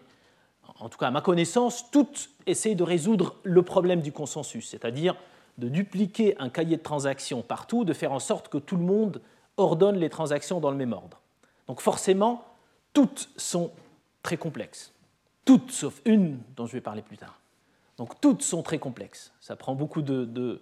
en 0.79 0.89
tout 0.89 0.97
cas, 0.97 1.07
à 1.07 1.11
ma 1.11 1.21
connaissance, 1.21 1.89
toutes 1.91 2.29
essayent 2.45 2.75
de 2.75 2.83
résoudre 2.83 3.35
le 3.43 3.61
problème 3.61 4.01
du 4.01 4.11
consensus, 4.11 4.69
c'est-à-dire 4.69 5.15
de 5.57 5.69
dupliquer 5.69 6.35
un 6.39 6.49
cahier 6.49 6.77
de 6.77 6.81
transactions 6.81 7.41
partout, 7.41 7.85
de 7.85 7.93
faire 7.93 8.11
en 8.11 8.19
sorte 8.19 8.49
que 8.49 8.57
tout 8.57 8.75
le 8.75 8.83
monde 8.83 9.21
ordonne 9.57 9.97
les 9.97 10.09
transactions 10.09 10.59
dans 10.59 10.71
le 10.71 10.77
même 10.77 10.93
ordre. 10.93 11.21
Donc 11.67 11.79
forcément, 11.79 12.43
toutes 12.93 13.29
sont 13.37 13.71
très 14.23 14.37
complexes. 14.37 14.93
Toutes 15.45 15.71
sauf 15.71 16.01
une 16.05 16.39
dont 16.55 16.65
je 16.65 16.73
vais 16.73 16.81
parler 16.81 17.01
plus 17.01 17.17
tard. 17.17 17.39
Donc 17.97 18.19
toutes 18.21 18.41
sont 18.41 18.63
très 18.63 18.79
complexes. 18.79 19.33
Ça 19.39 19.55
prend 19.55 19.75
beaucoup 19.75 20.01
de, 20.01 20.61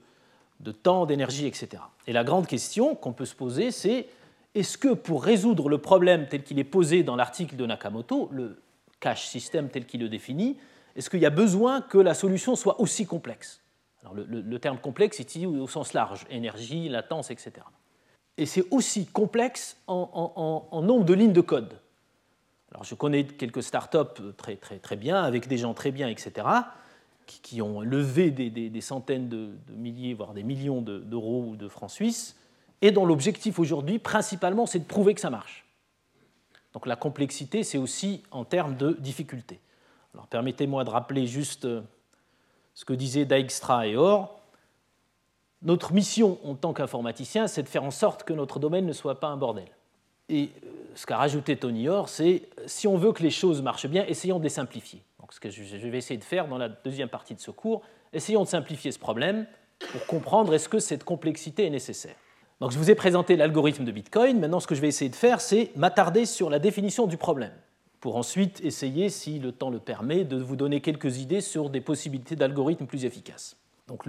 temps, 0.83 1.05
d'énergie, 1.05 1.45
etc. 1.45 1.83
Et 2.07 2.13
la 2.13 2.23
grande 2.23 2.47
question 2.47 2.95
qu'on 2.95 3.13
peut 3.13 3.25
se 3.25 3.35
poser, 3.35 3.71
c'est 3.71 4.07
est-ce 4.53 4.77
que 4.77 4.93
pour 4.93 5.23
résoudre 5.23 5.69
le 5.69 5.77
problème 5.77 6.27
tel 6.27 6.43
qu'il 6.43 6.59
est 6.59 6.65
posé 6.65 7.03
dans 7.03 7.15
l'article 7.15 7.55
de 7.55 7.65
Nakamoto, 7.65 8.27
le 8.33 8.61
cache 8.99 9.27
système 9.27 9.69
tel 9.69 9.85
qu'il 9.85 10.01
le 10.01 10.09
définit, 10.09 10.57
est-ce 10.95 11.09
qu'il 11.09 11.21
y 11.21 11.25
a 11.25 11.31
besoin 11.31 11.81
que 11.81 11.97
la 11.97 12.13
solution 12.13 12.55
soit 12.55 12.81
aussi 12.81 13.05
complexe? 13.05 13.61
Alors 14.01 14.13
le, 14.15 14.59
terme 14.59 14.79
complexe 14.79 15.19
est 15.19 15.23
utilisé 15.23 15.45
au 15.45 15.67
sens 15.67 15.93
large, 15.93 16.25
énergie, 16.31 16.89
latence, 16.89 17.29
etc. 17.29 17.53
Et 18.35 18.47
c'est 18.47 18.65
aussi 18.71 19.05
complexe 19.05 19.77
en 19.87 20.81
nombre 20.83 21.05
de 21.05 21.13
lignes 21.13 21.33
de 21.33 21.41
code. 21.41 21.79
Alors, 22.71 22.83
je 22.83 22.95
connais 22.95 23.25
quelques 23.25 23.63
startups 23.63 24.33
très, 24.37 24.55
très, 24.55 24.79
très 24.79 24.95
bien, 24.95 25.21
avec 25.21 25.47
des 25.47 25.57
gens 25.57 25.73
très 25.73 25.91
bien, 25.91 26.07
etc., 26.07 26.47
qui, 27.25 27.61
ont 27.61 27.79
levé 27.79 28.29
des, 28.31 28.81
centaines 28.81 29.29
de, 29.29 29.51
milliers, 29.69 30.13
voire 30.13 30.33
des 30.33 30.43
millions 30.43 30.81
d'euros 30.81 31.45
ou 31.47 31.55
de 31.55 31.69
francs 31.69 31.91
suisses, 31.91 32.35
et 32.81 32.91
dont 32.91 33.05
l'objectif 33.05 33.59
aujourd'hui, 33.59 33.99
principalement, 33.99 34.65
c'est 34.65 34.79
de 34.79 34.85
prouver 34.85 35.13
que 35.13 35.21
ça 35.21 35.29
marche. 35.29 35.65
Donc 36.73 36.85
la 36.85 36.95
complexité, 36.95 37.63
c'est 37.63 37.77
aussi 37.77 38.23
en 38.31 38.43
termes 38.43 38.75
de 38.75 38.93
difficulté. 38.99 39.59
Alors 40.13 40.27
permettez-moi 40.27 40.83
de 40.83 40.89
rappeler 40.89 41.27
juste 41.27 41.65
euh, 41.65 41.81
ce 42.73 42.85
que 42.85 42.93
disaient 42.93 43.25
Dijkstra 43.25 43.87
et 43.87 43.95
Or. 43.95 44.41
Notre 45.61 45.93
mission 45.93 46.39
en 46.43 46.55
tant 46.55 46.73
qu'informaticien, 46.73 47.47
c'est 47.47 47.63
de 47.63 47.69
faire 47.69 47.83
en 47.83 47.91
sorte 47.91 48.23
que 48.23 48.33
notre 48.33 48.59
domaine 48.59 48.85
ne 48.85 48.93
soit 48.93 49.19
pas 49.19 49.27
un 49.27 49.37
bordel. 49.37 49.67
Et 50.31 50.49
euh, 50.63 50.69
ce 50.95 51.05
qu'a 51.05 51.17
rajouté 51.17 51.57
Tony 51.57 51.87
Orr, 51.89 52.09
c'est 52.09 52.49
si 52.65 52.87
on 52.87 52.97
veut 52.97 53.11
que 53.11 53.21
les 53.21 53.29
choses 53.29 53.61
marchent 53.61 53.87
bien, 53.87 54.05
essayons 54.05 54.39
de 54.39 54.43
les 54.43 54.49
simplifier. 54.49 55.03
Donc, 55.19 55.33
ce 55.33 55.39
que 55.39 55.49
je 55.49 55.87
vais 55.87 55.97
essayer 55.97 56.17
de 56.17 56.23
faire 56.23 56.47
dans 56.47 56.57
la 56.57 56.69
deuxième 56.69 57.09
partie 57.09 57.35
de 57.35 57.39
ce 57.39 57.51
cours, 57.51 57.83
essayons 58.13 58.43
de 58.43 58.47
simplifier 58.47 58.91
ce 58.91 58.99
problème 58.99 59.45
pour 59.91 60.05
comprendre 60.05 60.53
est-ce 60.53 60.69
que 60.69 60.79
cette 60.79 61.03
complexité 61.03 61.65
est 61.65 61.69
nécessaire. 61.69 62.15
Donc 62.59 62.71
je 62.71 62.77
vous 62.77 62.91
ai 62.91 62.95
présenté 62.95 63.35
l'algorithme 63.35 63.83
de 63.83 63.91
Bitcoin. 63.91 64.39
Maintenant, 64.39 64.59
ce 64.59 64.67
que 64.67 64.75
je 64.75 64.81
vais 64.81 64.87
essayer 64.87 65.09
de 65.09 65.15
faire, 65.15 65.41
c'est 65.41 65.71
m'attarder 65.75 66.25
sur 66.25 66.49
la 66.49 66.59
définition 66.59 67.07
du 67.07 67.17
problème, 67.17 67.53
pour 67.99 68.15
ensuite 68.15 68.63
essayer, 68.63 69.09
si 69.09 69.39
le 69.39 69.51
temps 69.51 69.71
le 69.71 69.79
permet, 69.79 70.23
de 70.23 70.37
vous 70.37 70.55
donner 70.55 70.79
quelques 70.79 71.17
idées 71.17 71.41
sur 71.41 71.71
des 71.71 71.81
possibilités 71.81 72.35
d'algorithmes 72.35 72.85
plus 72.85 73.05
efficaces. 73.05 73.57
Donc 73.87 74.03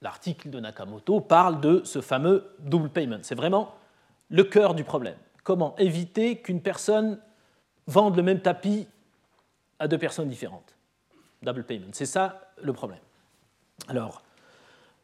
l'article 0.00 0.48
de 0.48 0.58
Nakamoto 0.58 1.20
parle 1.20 1.60
de 1.60 1.82
ce 1.84 2.00
fameux 2.00 2.54
double 2.60 2.88
payment. 2.88 3.18
C'est 3.20 3.34
vraiment 3.34 3.74
le 4.30 4.44
cœur 4.44 4.74
du 4.74 4.84
problème. 4.84 5.16
Comment 5.42 5.76
éviter 5.78 6.36
qu'une 6.36 6.60
personne 6.60 7.18
vende 7.86 8.16
le 8.16 8.22
même 8.22 8.40
tapis 8.40 8.86
à 9.78 9.88
deux 9.88 9.98
personnes 9.98 10.28
différentes? 10.28 10.76
Double 11.42 11.64
payment. 11.64 11.90
C'est 11.92 12.06
ça 12.06 12.52
le 12.62 12.72
problème. 12.72 13.00
Alors, 13.88 14.22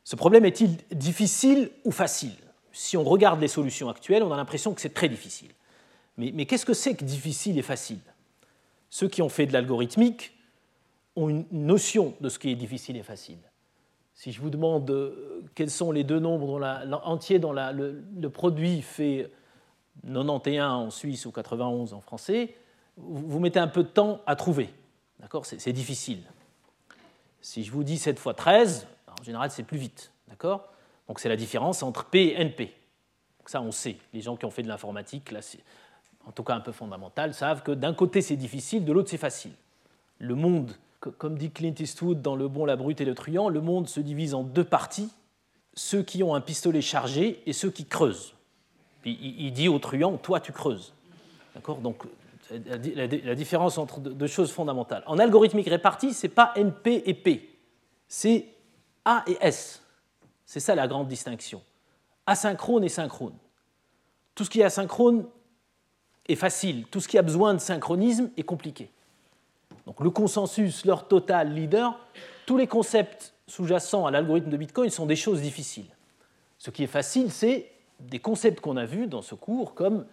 ce 0.05 0.17
problème 0.17 0.45
est-il 0.45 0.77
difficile 0.93 1.71
ou 1.85 1.91
facile? 1.91 2.37
Si 2.73 2.97
on 2.97 3.05
regarde 3.05 3.41
les 3.41 3.49
solutions 3.49 3.89
actuelles, 3.89 4.23
on 4.23 4.33
a 4.33 4.37
l'impression 4.37 4.73
que 4.73 4.81
c'est 4.81 4.95
très 4.95 5.09
difficile. 5.09 5.51
Mais, 6.17 6.47
qu'est-ce 6.47 6.67
que 6.67 6.75
c'est 6.75 6.95
que 6.95 7.05
difficile 7.05 7.59
et 7.59 7.63
facile? 7.63 8.01
Ceux 8.91 9.09
qui 9.09 9.23
ont 9.23 9.29
fait 9.29 9.47
de 9.47 9.53
l'algorithmique 9.53 10.33
ont 11.15 11.29
une 11.29 11.45
notion 11.53 12.15
de 12.21 12.29
ce 12.29 12.39
qui 12.39 12.51
est 12.51 12.57
difficile 12.57 12.97
et 12.97 13.03
facile. 13.03 13.39
Si 14.15 14.33
je 14.33 14.41
vous 14.41 14.51
demande 14.51 14.91
euh, 14.91 15.45
quels 15.55 15.71
sont 15.71 15.93
les 15.93 16.03
deux 16.03 16.19
nombres 16.19 16.61
entiers 17.05 17.39
dont 17.39 17.53
le, 17.53 18.29
produit 18.31 18.83
fait 18.83 19.31
91 20.07 20.61
en 20.61 20.91
Suisse 20.91 21.27
ou 21.27 21.33
91 21.33 21.95
en 21.95 22.01
français, 22.01 22.55
vous 22.97 23.39
mettez 23.39 23.59
un 23.59 23.69
peu 23.69 23.83
de 23.83 23.89
temps 23.89 24.21
à 24.27 24.37
trouver. 24.37 24.71
D'accord? 25.21 25.47
C'est 25.47 25.73
difficile. 25.73 26.23
Si 27.41 27.65
je 27.65 27.71
vous 27.71 27.85
dis 27.85 27.99
7 27.99 28.19
fois 28.19 28.35
13, 28.35 28.87
en 29.21 29.23
général, 29.23 29.51
c'est 29.51 29.63
plus 29.63 29.79
vite. 29.79 30.13
D'accord? 30.29 30.69
Donc 31.07 31.21
c'est 31.21 31.29
la 31.29 31.37
différence 31.37 31.83
entre 31.83 32.05
P 32.07 32.29
et 32.29 32.41
NP. 32.41 32.75
ça, 33.47 33.61
on 33.63 33.73
sait. 33.73 33.97
Les 34.13 34.21
gens 34.21 34.37
qui 34.37 34.45
ont 34.45 34.51
fait 34.51 34.63
de 34.63 34.69
l'informatique, 34.69 35.33
en 36.27 36.33
tout 36.33 36.43
cas 36.43 36.55
un 36.55 36.61
peu 36.61 36.73
fondamental, 36.73 37.35
savent 37.35 37.63
que 37.63 37.73
d'un 37.73 37.95
côté, 37.95 38.21
c'est 38.21 38.37
difficile, 38.37 38.85
de 38.85 38.93
l'autre, 38.93 39.11
c'est 39.11 39.17
facile. 39.17 39.53
Le 40.19 40.35
monde, 40.35 40.73
comme 41.01 41.39
dit 41.39 41.51
Clint 41.51 41.75
Eastwood 41.79 42.21
dans 42.21 42.37
Le 42.37 42.49
Bon, 42.49 42.65
la 42.65 42.77
Brute 42.77 43.01
et 43.01 43.05
le 43.05 43.15
Truand, 43.15 43.49
le 43.49 43.61
monde 43.61 43.89
se 43.89 44.01
divise 44.01 44.35
en 44.35 44.43
deux 44.43 44.65
parties 44.65 45.11
ceux 45.79 46.03
qui 46.03 46.23
ont 46.25 46.35
un 46.35 46.41
pistolet 46.41 46.83
chargé 46.83 47.41
et 47.47 47.53
ceux 47.53 47.71
qui 47.71 47.87
creusent. 47.87 48.35
Puis 49.03 49.19
il 49.21 49.53
dit 49.53 49.69
au 49.69 49.79
truand, 49.79 50.17
toi 50.17 50.41
tu 50.41 50.53
creuses. 50.53 50.93
D'accord? 51.55 51.79
Donc 51.79 52.05
la, 52.51 53.35
différence 53.35 53.79
entre 53.79 54.01
deux 54.01 54.27
choses 54.27 54.51
fondamentales. 54.51 55.03
En 55.07 55.19
algorithmique 55.19 55.69
répartie, 55.69 56.15
ce 56.15 56.27
n'est 56.27 56.33
pas 56.33 56.53
NP 56.57 57.03
et 57.05 57.15
P, 57.15 57.59
c'est 58.09 58.47
A 59.05 59.25
et 59.27 59.37
S. 59.41 59.83
C'est 60.47 60.61
ça 60.61 60.75
la 60.75 60.89
grande 60.89 61.09
distinction. 61.09 61.63
Asynchrone 62.27 62.85
et 62.85 62.89
synchrone. 62.89 63.35
Tout 64.35 64.45
ce 64.45 64.51
qui 64.51 64.61
est 64.61 64.65
asynchrone 64.65 65.27
est 66.27 66.37
facile, 66.37 66.87
tout 66.87 67.01
ce 67.01 67.09
qui 67.09 67.19
a 67.19 67.23
besoin 67.23 67.55
de 67.55 67.59
synchronisme 67.59 68.31
est 68.37 68.43
compliqué. 68.43 68.91
Donc 69.87 70.01
le 70.01 70.11
consensus, 70.11 70.85
leur 70.85 71.09
total 71.09 71.55
leader, 71.55 71.99
tous 72.47 72.57
les 72.57 72.67
concepts 72.67 73.35
sous-jacents 73.47 74.07
à 74.07 74.11
l'algorithme 74.11 74.51
de 74.51 74.57
Bitcoin 74.57 74.91
sont 74.91 75.07
des 75.07 75.17
choses 75.17 75.41
difficiles. 75.41 75.89
Ce 76.59 76.71
qui 76.71 76.85
est 76.85 76.89
facile, 76.89 77.31
c'est 77.31 77.71
des 78.01 78.19
concepts 78.19 78.61
qu'on 78.61 78.77
a 78.77 78.85
vus 78.85 79.07
dans 79.07 79.23
ce 79.23 79.35
cours, 79.35 79.75
comme 79.75 80.07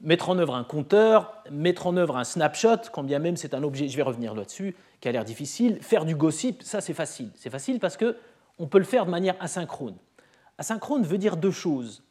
mettre 0.00 0.28
en 0.28 0.38
œuvre 0.38 0.54
un 0.54 0.64
compteur, 0.64 1.42
mettre 1.50 1.86
en 1.86 1.96
œuvre 1.96 2.16
un 2.16 2.24
snapshot, 2.24 2.90
quand 2.92 3.02
bien 3.02 3.18
même 3.18 3.36
c'est 3.36 3.54
un 3.54 3.62
objet, 3.62 3.88
je 3.88 3.96
vais 3.96 4.02
revenir 4.02 4.34
là-dessus, 4.34 4.76
qui 5.00 5.08
a 5.08 5.12
l'air 5.12 5.24
difficile. 5.24 5.78
Faire 5.82 6.04
du 6.04 6.14
gossip, 6.14 6.62
ça 6.62 6.80
c'est 6.80 6.94
facile. 6.94 7.30
C'est 7.34 7.50
facile 7.50 7.80
parce 7.80 7.96
qu'on 7.96 8.66
peut 8.66 8.78
le 8.78 8.84
faire 8.84 9.06
de 9.06 9.10
manière 9.10 9.36
asynchrone. 9.40 9.96
Asynchrone 10.58 11.02
veut 11.02 11.18
dire 11.18 11.36
deux 11.36 11.50
choses. 11.50 12.02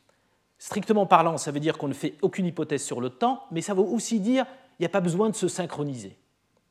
Strictement 0.57 1.05
parlant, 1.05 1.37
ça 1.37 1.51
veut 1.51 1.59
dire 1.59 1.77
qu'on 1.77 1.87
ne 1.87 1.93
fait 1.93 2.15
aucune 2.21 2.45
hypothèse 2.45 2.83
sur 2.83 3.01
le 3.01 3.09
temps, 3.09 3.43
mais 3.51 3.61
ça 3.61 3.73
veut 3.73 3.81
aussi 3.81 4.19
dire 4.19 4.45
qu'il 4.45 4.81
n'y 4.81 4.85
a 4.85 4.89
pas 4.89 5.01
besoin 5.01 5.29
de 5.29 5.35
se 5.35 5.47
synchroniser. 5.47 6.17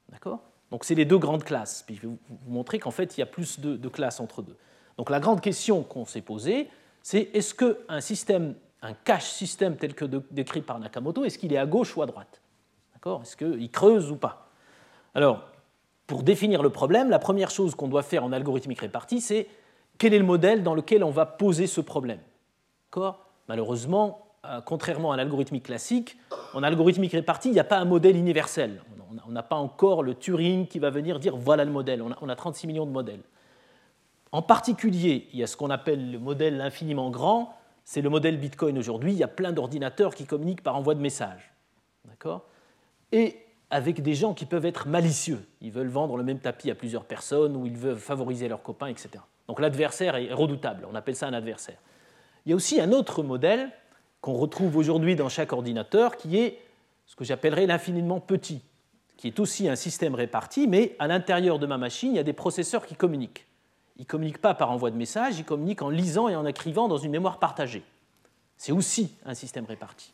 D'accord? 0.09 0.41
Donc 0.71 0.85
c'est 0.85 0.95
les 0.95 1.05
deux 1.05 1.19
grandes 1.19 1.45
classes. 1.45 1.85
Puis 1.87 1.97
je 1.97 2.03
vais 2.03 2.09
vous 2.09 2.19
montrer 2.47 2.79
qu'en 2.79 2.91
fait, 2.91 3.17
il 3.17 3.21
y 3.21 3.23
a 3.23 3.27
plus 3.27 3.61
de 3.61 3.89
classes 3.89 4.21
entre 4.21 4.43
deux. 4.43 4.57
Donc 4.97 5.11
la 5.11 5.21
grande 5.21 5.41
question 5.41 5.83
qu'on 5.83 6.05
s'est 6.05 6.23
posée, 6.23 6.69
c'est 7.05 7.31
est-ce 7.35 7.55
qu'un 7.55 8.01
système 8.01 8.55
un 8.85 8.93
cache 8.93 9.31
système 9.31 9.77
tel 9.77 9.95
que 9.95 10.05
décrit 10.31 10.61
par 10.61 10.79
Nakamoto, 10.79 11.25
est-ce 11.25 11.39
qu'il 11.39 11.53
est 11.53 11.59
à 11.59 11.67
gauche 11.67 11.97
ou 11.97 12.03
à 12.03 12.07
droite? 12.07 12.41
Est-ce 13.23 13.37
qu'il 13.37 13.71
creuse 13.71 14.11
ou 14.11 14.17
pas? 14.17 14.49
Alors, 15.15 15.45
pour 16.07 16.23
définir 16.23 16.63
le 16.63 16.71
problème, 16.71 17.11
la 17.11 17.19
première 17.19 17.51
chose 17.51 17.75
qu'on 17.75 17.89
doit 17.89 18.03
faire 18.03 18.25
en 18.25 18.33
algorithmique 18.33 18.81
répartie, 18.81 19.21
c'est 19.21 19.47
quel 19.97 20.13
est 20.13 20.19
le 20.19 20.25
modèle 20.25 20.63
dans 20.63 20.75
lequel 20.75 21.05
on 21.05 21.11
va 21.11 21.25
poser 21.25 21.67
ce 21.67 21.81
problème? 21.81 22.21
Malheureusement, 23.49 24.27
euh, 24.45 24.61
contrairement 24.61 25.13
à 25.13 25.17
l'algorithmique 25.17 25.65
classique, 25.65 26.17
en 26.53 26.63
algorithmique 26.63 27.13
répartie, 27.13 27.49
il 27.49 27.53
n'y 27.53 27.61
a 27.61 27.65
pas 27.65 27.79
un 27.79 27.85
modèle 27.85 28.17
universel. 28.17 28.83
On 29.27 29.33
n'a 29.33 29.43
pas 29.43 29.57
encore 29.57 30.03
le 30.03 30.15
Turing 30.15 30.67
qui 30.67 30.79
va 30.79 30.91
venir 30.91 31.19
dire 31.19 31.37
voilà 31.37 31.65
le 31.65 31.71
modèle. 31.71 32.03
On 32.03 32.29
a 32.29 32.37
36 32.37 32.67
millions 32.67 32.87
de 32.87 32.91
modèles. 32.91 33.23
En 34.35 34.43
particulier, 34.43 35.29
il 35.33 35.39
y 35.39 35.45
a 35.45 35.47
ce 35.47 35.57
qu'on 35.57 35.71
appelle 35.71 36.11
le 36.11 36.19
modèle 36.19 36.61
infiniment 36.61 37.09
grand, 37.09 37.57
c'est 37.85 38.01
le 38.01 38.11
modèle 38.11 38.37
Bitcoin 38.37 38.77
aujourd'hui. 38.77 39.13
Il 39.13 39.17
y 39.17 39.23
a 39.23 39.29
plein 39.29 39.53
d'ordinateurs 39.53 40.13
qui 40.13 40.27
communiquent 40.27 40.65
par 40.65 40.75
envoi 40.75 40.97
de 40.97 41.01
messages. 41.01 41.55
Et 43.13 43.37
avec 43.71 44.03
des 44.03 44.15
gens 44.15 44.35
qui 44.35 44.45
peuvent 44.45 44.67
être 44.67 44.89
malicieux. 44.89 45.47
Ils 45.61 45.71
veulent 45.71 45.87
vendre 45.87 46.17
le 46.17 46.25
même 46.25 46.41
tapis 46.41 46.69
à 46.69 46.75
plusieurs 46.75 47.05
personnes 47.05 47.55
ou 47.55 47.65
ils 47.65 47.77
veulent 47.77 47.97
favoriser 47.97 48.49
leurs 48.49 48.61
copains, 48.61 48.89
etc. 48.89 49.11
Donc 49.47 49.61
l'adversaire 49.61 50.17
est 50.17 50.33
redoutable. 50.33 50.85
On 50.91 50.97
appelle 50.97 51.15
ça 51.15 51.29
un 51.29 51.33
adversaire. 51.33 51.79
Il 52.45 52.51
y 52.51 52.53
a 52.55 52.57
aussi 52.57 52.81
un 52.81 52.91
autre 52.91 53.23
modèle 53.23 53.71
qu'on 54.21 54.35
retrouve 54.35 54.77
aujourd'hui 54.77 55.15
dans 55.15 55.29
chaque 55.29 55.53
ordinateur 55.53 56.17
qui 56.17 56.39
est 56.39 56.59
ce 57.07 57.15
que 57.15 57.23
j'appellerais 57.23 57.67
l'infiniment 57.67 58.19
petit, 58.19 58.63
qui 59.17 59.29
est 59.29 59.39
aussi 59.39 59.69
un 59.69 59.77
système 59.77 60.17
réparti, 60.17 60.67
mais 60.67 60.97
à 60.99 61.07
l'intérieur 61.07 61.61
de 61.61 61.67
ma 61.67 61.79
machine, 61.79 62.15
il 62.15 62.17
y 62.17 62.19
a 62.19 62.25
des 62.25 62.33
processeurs 62.33 62.85
qui 62.85 62.97
communiquent. 62.97 63.47
Ils 63.97 64.03
ne 64.03 64.07
communiquent 64.07 64.41
pas 64.41 64.55
par 64.55 64.71
envoi 64.71 64.91
de 64.91 64.97
message, 64.97 65.39
ils 65.39 65.45
communiquent 65.45 65.83
en 65.83 65.89
lisant 65.89 66.29
et 66.29 66.37
en 66.37 66.47
écrivant 66.47 66.89
dans 66.89 66.97
une 66.97 67.13
mémoire 67.13 67.39
partagée. 67.39 67.85
C'est 68.57 68.73
aussi 68.73 69.15
un 69.25 69.35
système 69.35 69.65
réparti. 69.65 70.13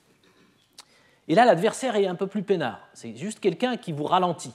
Et 1.28 1.34
là, 1.34 1.44
l'adversaire 1.44 1.96
est 1.96 2.06
un 2.06 2.14
peu 2.14 2.26
plus 2.26 2.42
peinard. 2.42 2.80
C'est 2.92 3.14
juste 3.16 3.40
quelqu'un 3.40 3.76
qui 3.76 3.92
vous 3.92 4.04
ralentit. 4.04 4.52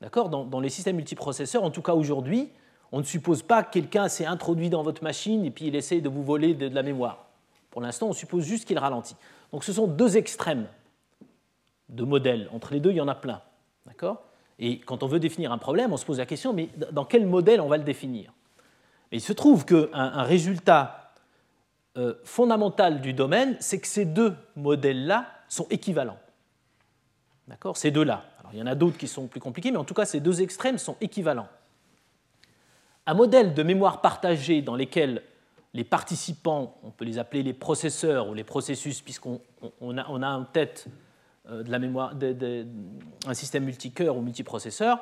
D'accord? 0.00 0.28
Dans, 0.28 0.60
les 0.60 0.68
systèmes 0.68 0.96
multiprocesseurs, 0.96 1.62
en 1.62 1.70
tout 1.70 1.82
cas 1.82 1.94
aujourd'hui, 1.94 2.50
on 2.92 2.98
ne 2.98 3.04
suppose 3.04 3.42
pas 3.42 3.62
que 3.62 3.72
quelqu'un 3.72 4.08
s'est 4.08 4.26
introduit 4.26 4.70
dans 4.70 4.82
votre 4.82 5.02
machine 5.02 5.44
et 5.44 5.50
puis 5.50 5.66
il 5.66 5.76
essaie 5.76 6.00
de 6.00 6.08
vous 6.08 6.22
voler 6.22 6.54
de, 6.54 6.68
de 6.68 6.74
la 6.74 6.82
mémoire. 6.82 7.26
Pour 7.70 7.80
l'instant, 7.80 8.08
on 8.08 8.12
suppose 8.12 8.44
juste 8.44 8.66
qu'il 8.66 8.78
ralentit. 8.78 9.16
Donc 9.52 9.64
ce 9.64 9.72
sont 9.72 9.86
deux 9.86 10.16
extrêmes 10.16 10.66
de 11.88 12.04
modèles. 12.04 12.48
Entre 12.52 12.72
les 12.72 12.80
deux, 12.80 12.90
il 12.90 12.96
y 12.96 13.00
en 13.00 13.08
a 13.08 13.14
plein. 13.14 13.40
D'accord? 13.86 14.22
Et 14.58 14.78
quand 14.80 15.02
on 15.02 15.06
veut 15.06 15.20
définir 15.20 15.52
un 15.52 15.58
problème, 15.58 15.92
on 15.92 15.96
se 15.96 16.04
pose 16.04 16.18
la 16.18 16.26
question, 16.26 16.52
mais 16.52 16.68
dans 16.92 17.04
quel 17.04 17.26
modèle 17.26 17.60
on 17.60 17.68
va 17.68 17.76
le 17.76 17.84
définir? 17.84 18.32
Il 19.10 19.20
se 19.20 19.32
trouve 19.32 19.64
qu'un 19.64 19.88
un 19.92 20.22
résultat 20.22 21.12
euh, 21.96 22.14
fondamental 22.24 23.00
du 23.00 23.12
domaine, 23.12 23.56
c'est 23.60 23.80
que 23.80 23.86
ces 23.86 24.04
deux 24.04 24.34
modèles-là 24.56 25.26
sont 25.48 25.66
équivalents. 25.70 26.18
D'accord? 27.46 27.76
Ces 27.76 27.90
deux-là. 27.90 28.24
Alors, 28.40 28.52
il 28.52 28.58
y 28.58 28.62
en 28.62 28.66
a 28.66 28.74
d'autres 28.74 28.96
qui 28.96 29.06
sont 29.06 29.26
plus 29.26 29.40
compliqués, 29.40 29.70
mais 29.70 29.76
en 29.76 29.84
tout 29.84 29.94
cas, 29.94 30.04
ces 30.04 30.20
deux 30.20 30.42
extrêmes 30.42 30.78
sont 30.78 30.96
équivalents. 31.00 31.48
Un 33.06 33.14
modèle 33.14 33.54
de 33.54 33.62
mémoire 33.62 34.00
partagée 34.00 34.62
dans 34.62 34.76
lequel 34.76 35.22
les 35.74 35.84
participants, 35.84 36.78
on 36.82 36.90
peut 36.90 37.04
les 37.04 37.18
appeler 37.18 37.42
les 37.42 37.52
processeurs 37.52 38.28
ou 38.28 38.34
les 38.34 38.44
processus, 38.44 39.02
puisqu'on 39.02 39.40
a, 39.98 40.06
on 40.08 40.22
a 40.22 40.30
en 40.30 40.44
tête 40.44 40.86
de 41.48 41.70
la 41.70 41.78
mémoire, 41.78 42.14
un 43.26 43.34
système 43.34 43.64
multicœur 43.64 44.16
ou 44.16 44.22
multiprocesseur. 44.22 44.98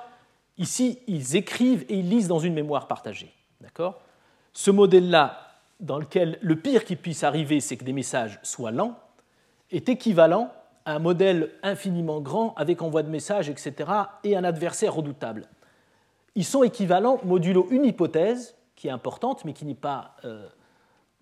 Ici, 0.59 0.99
ils 1.07 1.37
écrivent 1.37 1.85
et 1.89 1.99
ils 1.99 2.09
lisent 2.09 2.29
dans 2.29 2.39
une 2.39 2.55
mémoire 2.55 2.89
partagée. 2.89 3.33
D'accord? 3.61 4.01
Ce 4.53 4.71
modèle-là, 4.71 5.39
dans 5.81 5.99
lequel 5.99 6.39
le 6.43 6.57
pire 6.57 6.85
qui 6.85 6.97
puisse 6.97 7.25
arriver, 7.25 7.61
c'est 7.61 7.77
que 7.77 7.85
des 7.85 7.93
messages 7.93 8.39
soient 8.43 8.71
lents, 8.71 8.99
est 9.71 9.89
équivalent 9.89 10.53
à 10.85 10.95
un 10.95 10.99
modèle 10.99 11.53
infiniment 11.63 12.21
grand 12.21 12.55
avec 12.57 12.83
envoi 12.83 13.03
de 13.03 13.09
messages, 13.09 13.49
etc., 13.49 13.91
et 14.25 14.37
un 14.37 14.45
adversaire 14.45 14.95
redoutable. 14.95 15.49
Ils 16.35 16.45
sont 16.45 16.63
équivalents 16.63 17.21
modulo 17.25 17.67
une 17.71 17.85
hypothèse 17.85 18.55
qui 18.75 18.89
est 18.89 18.91
importante, 18.91 19.45
mais 19.45 19.53
qui 19.53 19.65
n'est 19.65 19.75
pas 19.75 20.17
euh, 20.25 20.47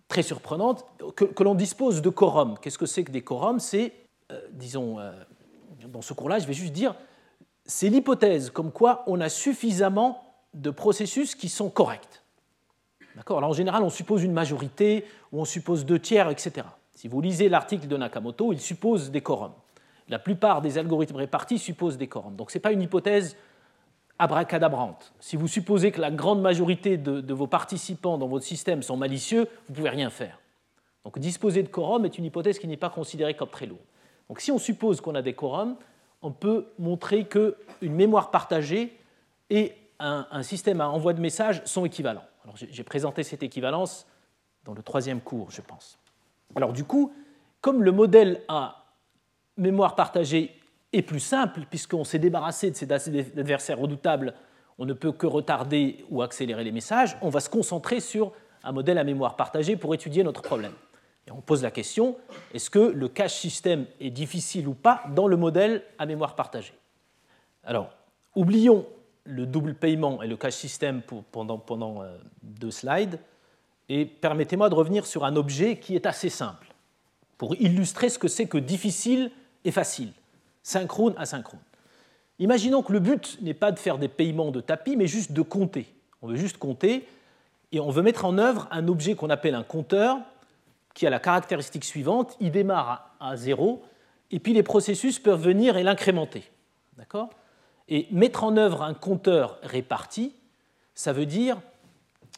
très 0.09 0.23
surprenante, 0.23 0.87
que, 1.15 1.43
l'on 1.43 1.55
dispose 1.55 2.01
de 2.01 2.09
quorum. 2.09 2.57
Qu'est-ce 2.61 2.79
que 2.79 2.87
c'est 2.87 3.05
que 3.05 3.13
des 3.13 3.23
quorums? 3.23 3.61
C'est 3.61 3.93
euh, 3.93 4.10
disons, 4.53 4.99
euh, 4.99 5.13
dans 5.89 6.03
ce 6.03 6.13
cours-là, 6.13 6.39
je 6.39 6.47
vais 6.47 6.53
juste 6.53 6.73
dire, 6.73 6.95
c'est 7.65 7.89
l'hypothèse 7.89 8.51
comme 8.51 8.73
quoi 8.73 9.05
on 9.07 9.21
a 9.21 9.29
suffisamment 9.29 10.25
de 10.55 10.71
processus 10.71 11.35
qui 11.35 11.49
sont 11.49 11.71
corrects. 11.71 12.23
D'accord? 13.17 13.39
Alors 13.39 13.51
en 13.51 13.55
général, 13.55 13.83
on 13.83 13.91
suppose 13.91 14.23
une 14.23 14.33
majorité, 14.33 15.05
ou 15.33 15.41
on 15.41 15.45
suppose 15.45 15.85
deux 15.85 15.99
tiers, 15.99 16.29
etc. 16.31 16.67
Si 16.95 17.09
vous 17.09 17.21
lisez 17.21 17.49
l'article 17.49 17.89
de 17.89 17.97
Nakamoto, 17.97 18.53
il 18.53 18.61
suppose 18.61 19.11
des 19.11 19.21
quorums. 19.21 19.55
La 20.09 20.19
plupart 20.19 20.61
des 20.61 20.77
algorithmes 20.77 21.17
répartis 21.17 21.59
supposent 21.59 21.97
des 21.97 22.09
quorums. 22.09 22.37
Donc 22.37 22.51
ce 22.51 22.59
n'est 22.59 22.63
pas 22.63 22.73
une 22.73 22.83
hypothèse 22.83 23.37
abracadabrante. 24.19 25.13
Si 25.19 25.37
vous 25.37 25.49
supposez 25.49 25.93
que 25.93 26.01
la 26.01 26.11
grande 26.11 26.43
majorité 26.43 26.99
de, 26.99 27.33
vos 27.33 27.47
participants 27.47 28.19
dans 28.19 28.29
votre 28.29 28.45
système 28.45 28.83
sont 28.83 28.97
malicieux, 28.97 29.45
vous 29.45 29.73
ne 29.73 29.77
pouvez 29.77 29.89
rien 29.89 30.11
faire. 30.11 30.41
Donc 31.05 31.19
disposer 31.19 31.63
de 31.63 31.69
quorum 31.69 32.05
est 32.05 32.19
une 32.19 32.27
hypothèse 32.27 32.59
qui 32.59 32.67
n'est 32.69 32.77
pas 32.77 32.91
considérée 32.91 33.35
comme 33.35 33.49
très 33.49 33.67
lourde. 33.67 33.81
Donc 34.31 34.41
si 34.41 34.53
on 34.53 34.59
suppose 34.59 35.01
qu'on 35.01 35.17
a 35.17 35.23
des 35.23 35.35
quorums, 35.35 35.75
on 36.23 36.31
peut 36.31 36.69
montrer 36.79 37.25
qu'une 37.25 37.53
mémoire 37.83 38.31
partagée 38.31 38.97
et 39.51 39.75
un, 39.99 40.45
système 40.45 40.81
à 40.81 40.89
envoi 40.89 41.15
de 41.15 41.21
messages 41.21 41.63
sont 41.65 41.85
équivalents. 41.85 42.23
J'ai 42.55 42.85
présenté 42.85 43.25
cette 43.25 43.43
équivalence 43.43 44.07
dans 44.65 44.73
le 44.73 44.85
troisième 44.85 45.21
cours, 45.21 45.51
je 45.51 45.61
pense. 45.61 45.99
Alors 46.55 46.73
du 46.73 46.85
coup, 46.85 47.13
comme 47.61 47.83
le 47.83 47.91
modèle 47.91 48.41
à 48.47 48.85
mémoire 49.57 49.97
partagée 49.97 50.57
est 50.93 51.03
plus 51.03 51.19
simple, 51.19 51.63
puisqu'on 51.69 52.05
s'est 52.05 52.21
débarrassé 52.21 52.71
de 52.71 52.77
ces 52.77 52.91
adversaires 52.93 53.81
redoutables, 53.81 54.35
on 54.79 54.87
ne 54.87 54.93
peut 54.93 55.11
que 55.11 55.27
retarder 55.27 56.05
ou 56.09 56.23
accélérer 56.23 56.63
les 56.63 56.73
messages, 56.73 57.17
on 57.21 57.31
va 57.31 57.41
se 57.41 57.51
concentrer 57.51 57.99
sur 57.99 58.31
un 58.63 58.71
modèle 58.71 58.99
à 58.99 59.03
mémoire 59.03 59.35
partagée 59.35 59.75
pour 59.75 59.93
étudier 59.93 60.23
notre 60.23 60.41
problème. 60.41 60.73
On 61.31 61.41
pose 61.41 61.63
la 61.63 61.71
question, 61.71 62.17
est-ce 62.55 62.71
que 62.71 62.79
le 62.79 63.09
cache 63.09 63.35
système 63.35 63.87
est 64.01 64.11
difficile 64.11 64.69
ou 64.69 64.75
pas 64.75 65.03
dans 65.15 65.29
le 65.29 65.37
modèle 65.37 65.83
à 65.99 66.07
mémoire 66.07 66.35
partagée? 66.35 66.75
Alors, 67.65 67.91
oublions 68.35 68.87
le 69.25 69.47
double 69.47 69.75
paiement 69.75 70.23
et 70.23 70.27
le 70.27 70.37
cache 70.37 70.55
système 70.55 71.03
pendant, 71.31 71.59
pendant 71.59 72.03
euh, 72.03 72.17
deux 72.43 72.71
slides, 72.71 73.19
et 73.89 74.05
permettez-moi 74.05 74.69
de 74.69 74.75
revenir 74.75 75.07
sur 75.07 75.25
un 75.25 75.37
objet 75.37 75.79
qui 75.79 75.95
est 75.95 76.07
assez 76.07 76.31
simple, 76.31 76.69
pour 77.39 77.55
illustrer 77.57 78.09
ce 78.09 78.19
que 78.19 78.29
c'est 78.29 78.47
que 78.47 78.59
difficile 78.59 79.31
et 79.65 79.71
facile 79.71 80.13
synchrone, 80.63 81.15
asynchrone. 81.17 81.61
Imaginons 82.39 82.83
que 82.83 82.93
le 82.93 83.01
but 83.01 83.39
n'est 83.43 83.55
pas 83.55 83.73
de 83.73 83.79
faire 83.79 83.99
des 83.99 84.09
paiements 84.09 84.51
de 84.51 84.61
tapis, 84.61 84.97
mais 84.97 85.07
juste 85.07 85.33
de 85.33 85.43
compter. 85.43 85.87
On 86.23 86.29
veut 86.29 86.37
juste 86.37 86.59
compter 86.59 87.07
et 87.73 87.81
on 87.81 87.91
veut 87.91 88.03
mettre 88.03 88.25
en 88.25 88.39
œuvre 88.39 88.69
un 88.71 88.89
objet 88.89 89.15
qu'on 89.15 89.31
appelle 89.31 89.55
un 89.55 89.63
compteur 89.63 90.19
qui 90.95 91.07
a 91.07 91.11
la 91.11 91.21
caractéristique 91.21 91.85
suivante, 91.85 92.37
il 92.41 92.51
démarre 92.51 93.15
à 93.21 93.37
0 93.37 93.83
et 94.31 94.39
puis 94.39 94.53
les 94.53 94.63
processus 94.63 95.19
peuvent 95.19 95.43
venir 95.43 95.77
et 95.77 95.83
l'incrémenter. 95.83 96.51
D'accord? 96.97 97.31
Et 97.89 98.07
mettre 98.11 98.45
en 98.45 98.57
œuvre 98.57 98.83
un 98.83 98.95
compteur 98.95 99.59
réparti, 99.63 100.35
ça 100.95 101.13
veut 101.13 101.27
dire 101.27 101.59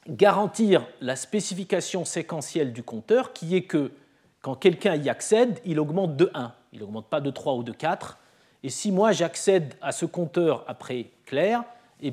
garantir 0.08 0.86
la 1.00 1.16
spécification 1.16 2.04
séquentielle 2.04 2.72
du 2.72 2.82
compteur 2.82 3.32
qui 3.32 3.56
est 3.56 3.62
que 3.62 3.92
quand 4.40 4.54
quelqu'un 4.56 4.96
y 4.96 5.08
accède, 5.08 5.60
il 5.64 5.78
augmente 5.78 6.16
de 6.16 6.30
1. 6.34 6.52
Il 6.72 6.80
n'augmente 6.80 7.06
pas 7.06 7.20
de 7.20 7.30
3 7.30 7.54
ou 7.54 7.62
de 7.62 7.72
4. 7.72 8.18
Et 8.64 8.70
si 8.70 8.90
moi 8.90 9.12
j'accède 9.12 9.74
à 9.80 9.92
ce 9.92 10.04
compteur 10.06 10.64
après 10.66 11.06
Claire, 11.26 11.62
eh 12.00 12.12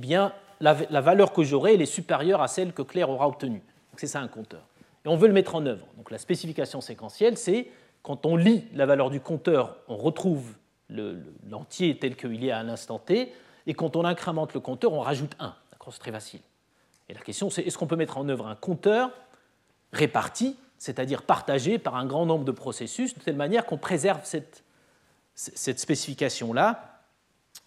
la, 0.60 0.73
valeur 0.73 1.34
que 1.34 1.43
j'aurai 1.43 1.73
est 1.73 1.86
supérieure 1.86 2.41
à 2.41 2.47
celle 2.47 2.73
que 2.73 2.82
Claire 2.82 3.10
aura 3.10 3.28
obtenue. 3.28 3.63
C'est 3.97 4.08
ça 4.08 4.19
un 4.19 4.28
compteur. 4.28 4.62
Et 5.10 5.12
on 5.12 5.15
veut 5.15 5.28
le 5.28 5.34
mettre 5.34 5.56
en 5.56 5.65
œuvre. 5.65 5.88
Donc 5.98 6.12
la 6.12 6.19
spécification 6.19 6.82
séquentielle, 6.82 7.36
c'est 7.36 7.67
quand 8.04 8.28
on 8.28 8.36
lit 8.36 8.65
la 8.74 8.86
valeur 8.86 9.10
du 9.10 9.19
compteur, 9.19 9.78
on 9.88 9.98
retrouve 9.98 10.54
l'entier 10.89 11.98
tel 11.98 12.15
qu'il 12.15 12.45
est 12.45 12.52
à 12.52 12.60
un 12.60 12.69
instant 12.69 13.00
t, 13.00 13.34
et 13.65 13.74
quand 13.74 13.95
on 13.95 14.06
incrémente 14.06 14.54
le 14.54 14.60
compteur, 14.60 14.93
on 14.93 15.02
rajoute 15.02 15.32
1. 15.39 15.56
C'est 15.91 16.00
très 16.00 16.12
facile. 16.12 16.41
Et 17.08 17.15
la 17.15 17.22
question, 17.22 17.50
c'est 17.50 17.63
est-ce 17.63 17.76
qu'on 17.76 17.88
peut 17.88 17.95
mettre 17.95 18.19
en 18.19 18.30
œuvre 18.30 18.45
un 18.45 18.54
compteur 18.54 19.10
réparti 19.91 20.56
c'est-à-dire 20.78 21.24
partagé 21.24 21.80
par 21.80 21.95
un 21.95 22.06
grand 22.06 22.28
nombre 22.28 22.45
de 22.45 22.52
processus, 22.52 23.15
de 23.15 23.19
telle 23.19 23.36
manière 23.36 23.65
qu'on 23.65 23.78
préserve 23.78 24.22
cette, 24.24 24.63
spécification-là 25.34 27.02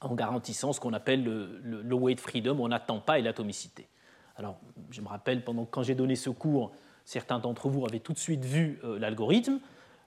en 0.01 0.15
garantissant 0.15 0.73
ce 0.73 0.81
qu'on 0.81 0.93
appelle 0.93 1.25
le, 1.25 1.83
low 1.83 1.99
weight 1.99 2.21
freedom, 2.21 2.61
on 2.61 2.69
n'attend 2.69 3.01
pas 3.01 3.19
et 3.19 3.23
l'atomicité. 3.23 3.89
Alors, 4.37 4.59
je 4.91 5.01
me 5.01 5.09
rappelle, 5.09 5.45
pendant 5.45 5.65
quand 5.67 5.83
j'ai 5.83 5.95
donné 5.95 6.17
ce 6.17 6.31
cours, 6.31 6.73
certains 7.05 7.39
d'entre 7.39 7.69
vous 7.69 7.85
avaient 7.85 8.01
tout 8.01 8.13
de 8.13 8.19
suite 8.19 8.45
vu 8.45 8.81
euh, 8.85 8.99
l'algorithme. 8.99 9.59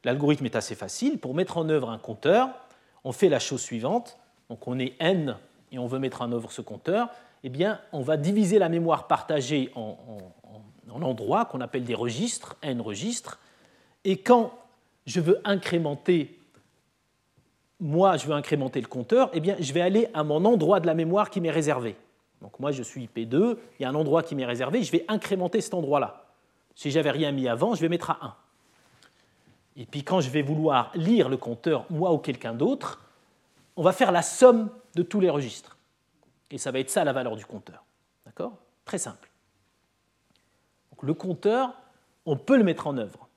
L'algorithme 0.03 0.45
est 0.45 0.55
assez 0.55 0.75
facile. 0.75 1.17
Pour 1.19 1.33
mettre 1.33 1.57
en 1.57 1.67
œuvre 1.69 1.89
un 1.89 1.97
compteur, 1.97 2.49
on 3.03 3.11
fait 3.11 3.29
la 3.29 3.39
chose 3.39 3.61
suivante. 3.61 4.17
Donc, 4.49 4.67
on 4.67 4.77
est 4.79 4.93
n 4.99 5.37
et 5.71 5.79
on 5.79 5.87
veut 5.87 5.99
mettre 5.99 6.21
en 6.21 6.31
œuvre 6.31 6.51
ce 6.51 6.61
compteur. 6.61 7.09
Eh 7.43 7.49
bien, 7.49 7.79
on 7.91 8.01
va 8.01 8.17
diviser 8.17 8.59
la 8.59 8.69
mémoire 8.69 9.07
partagée 9.07 9.71
en, 9.75 9.97
en 10.91 11.01
endroits 11.01 11.45
qu'on 11.45 11.61
appelle 11.61 11.83
des 11.83 11.95
registres, 11.95 12.55
n 12.61 12.81
registres, 12.81 13.39
et 14.03 14.17
quand 14.17 14.53
je 15.05 15.19
veux 15.19 15.41
incrémenter, 15.43 16.39
moi 17.79 18.17
je 18.17 18.27
veux 18.27 18.33
incrémenter 18.33 18.81
le 18.81 18.87
compteur, 18.87 19.29
eh 19.33 19.39
bien 19.39 19.55
je 19.59 19.73
vais 19.73 19.81
aller 19.81 20.07
à 20.13 20.23
mon 20.23 20.45
endroit 20.45 20.79
de 20.79 20.87
la 20.87 20.93
mémoire 20.93 21.29
qui 21.29 21.41
m'est 21.41 21.51
réservé. 21.51 21.95
Donc 22.41 22.59
moi 22.59 22.71
je 22.71 22.83
suis 22.83 23.05
IP2, 23.05 23.57
il 23.79 23.83
y 23.83 23.85
a 23.85 23.89
un 23.89 23.95
endroit 23.95 24.23
qui 24.23 24.35
m'est 24.35 24.45
réservé, 24.45 24.83
je 24.83 24.91
vais 24.91 25.05
incrémenter 25.07 25.61
cet 25.61 25.73
endroit-là. 25.73 26.24
Si 26.75 26.91
j'avais 26.91 27.11
rien 27.11 27.31
mis 27.31 27.47
avant, 27.47 27.73
je 27.75 27.81
vais 27.81 27.89
mettre 27.89 28.11
à 28.11 28.19
1. 28.21 28.35
Et 29.77 29.85
puis 29.85 30.03
quand 30.03 30.21
je 30.21 30.29
vais 30.29 30.41
vouloir 30.41 30.91
lire 30.95 31.29
le 31.29 31.37
compteur, 31.37 31.85
moi 31.89 32.13
ou 32.13 32.17
quelqu'un 32.17 32.53
d'autre, 32.53 33.01
on 33.75 33.83
va 33.83 33.91
faire 33.91 34.11
la 34.11 34.21
somme 34.21 34.69
de 34.95 35.03
tous 35.03 35.19
les 35.19 35.29
registres. 35.29 35.77
Et 36.51 36.57
ça 36.57 36.71
va 36.71 36.79
être 36.79 36.89
ça 36.89 37.03
la 37.03 37.13
valeur 37.13 37.35
du 37.35 37.45
compteur. 37.45 37.83
D'accord? 38.25 38.53
Très 38.85 38.97
simple 38.97 39.29
le 41.05 41.13
compteur, 41.13 41.73
on 42.25 42.35
peut 42.35 42.57
le 42.57 42.63
mettre 42.63 42.87
en 42.87 42.97
œuvre. 42.97 43.27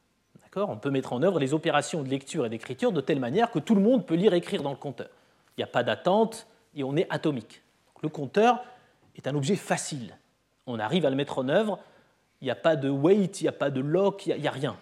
On 0.57 0.77
peut 0.77 0.91
mettre 0.91 1.13
en 1.13 1.23
œuvre 1.23 1.39
les 1.39 1.55
opérations 1.55 2.03
de 2.03 2.09
lecture 2.09 2.45
et 2.45 2.49
d'écriture 2.49 2.91
de 2.91 3.01
telle 3.01 3.21
manière 3.21 3.53
que 3.53 3.61
tout 3.61 3.77
le 3.77 3.81
monde 3.81 4.05
peut 4.05 4.17
lire 4.17 4.35
et 4.35 4.39
écrire 4.39 4.65
dans 4.65 4.73
le 4.73 4.77
compteur. 4.77 5.09
Il 5.57 5.61
n'y 5.61 5.65
a 5.65 5.69
pas 5.69 5.85
d'attente 5.85 6.49
et 6.75 6.83
on 6.83 6.97
est 6.97 7.07
atomique. 7.11 7.63
le 8.03 8.09
compteur 8.09 8.65
est 9.15 9.29
un 9.29 9.37
objet 9.37 9.55
facile. 9.55 10.19
On 10.67 10.81
arrive 10.81 11.07
à 11.07 11.11
le 11.11 11.17
mettre 11.17 11.39
en 11.39 11.49
œuvre. 11.49 11.79
Il 12.41 12.45
n'y 12.45 12.51
a 12.51 12.57
pas 12.57 12.77
de 12.77 12.89
wait, 12.89 13.25
il 13.25 13.43
n'y 13.43 13.49
a 13.49 13.53
pas 13.53 13.71
de 13.71 13.81
lock, 13.81 14.27
il 14.27 14.41
n'y 14.41 14.47
a, 14.47 14.51
rien. 14.51 14.77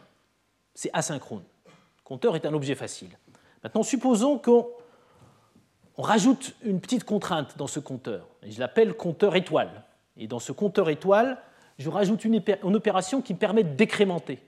C'est 0.74 0.90
asynchrone. 0.92 1.42
Le 1.66 2.02
compteur 2.04 2.36
est 2.36 2.44
un 2.46 2.52
objet 2.52 2.74
facile. 2.74 3.10
Maintenant, 3.64 3.82
supposons 3.82 4.38
qu'on 4.38 4.66
rajoute 5.96 6.54
une 6.62 6.80
petite 6.80 7.04
contrainte 7.04 7.56
dans 7.56 7.66
ce 7.66 7.80
compteur. 7.80 8.26
Je 8.46 8.60
l'appelle 8.60 8.94
compteur 8.94 9.36
étoile. 9.36 9.84
Et 10.16 10.28
dans 10.28 10.38
ce 10.38 10.52
compteur 10.52 10.90
étoile, 10.90 11.38
je 11.78 11.88
rajoute 11.88 12.24
une, 12.24 12.42
opération 12.62 13.22
qui 13.22 13.34
me 13.34 13.38
permet 13.38 13.64
de 13.64 13.74
décrémenter. 13.74 14.38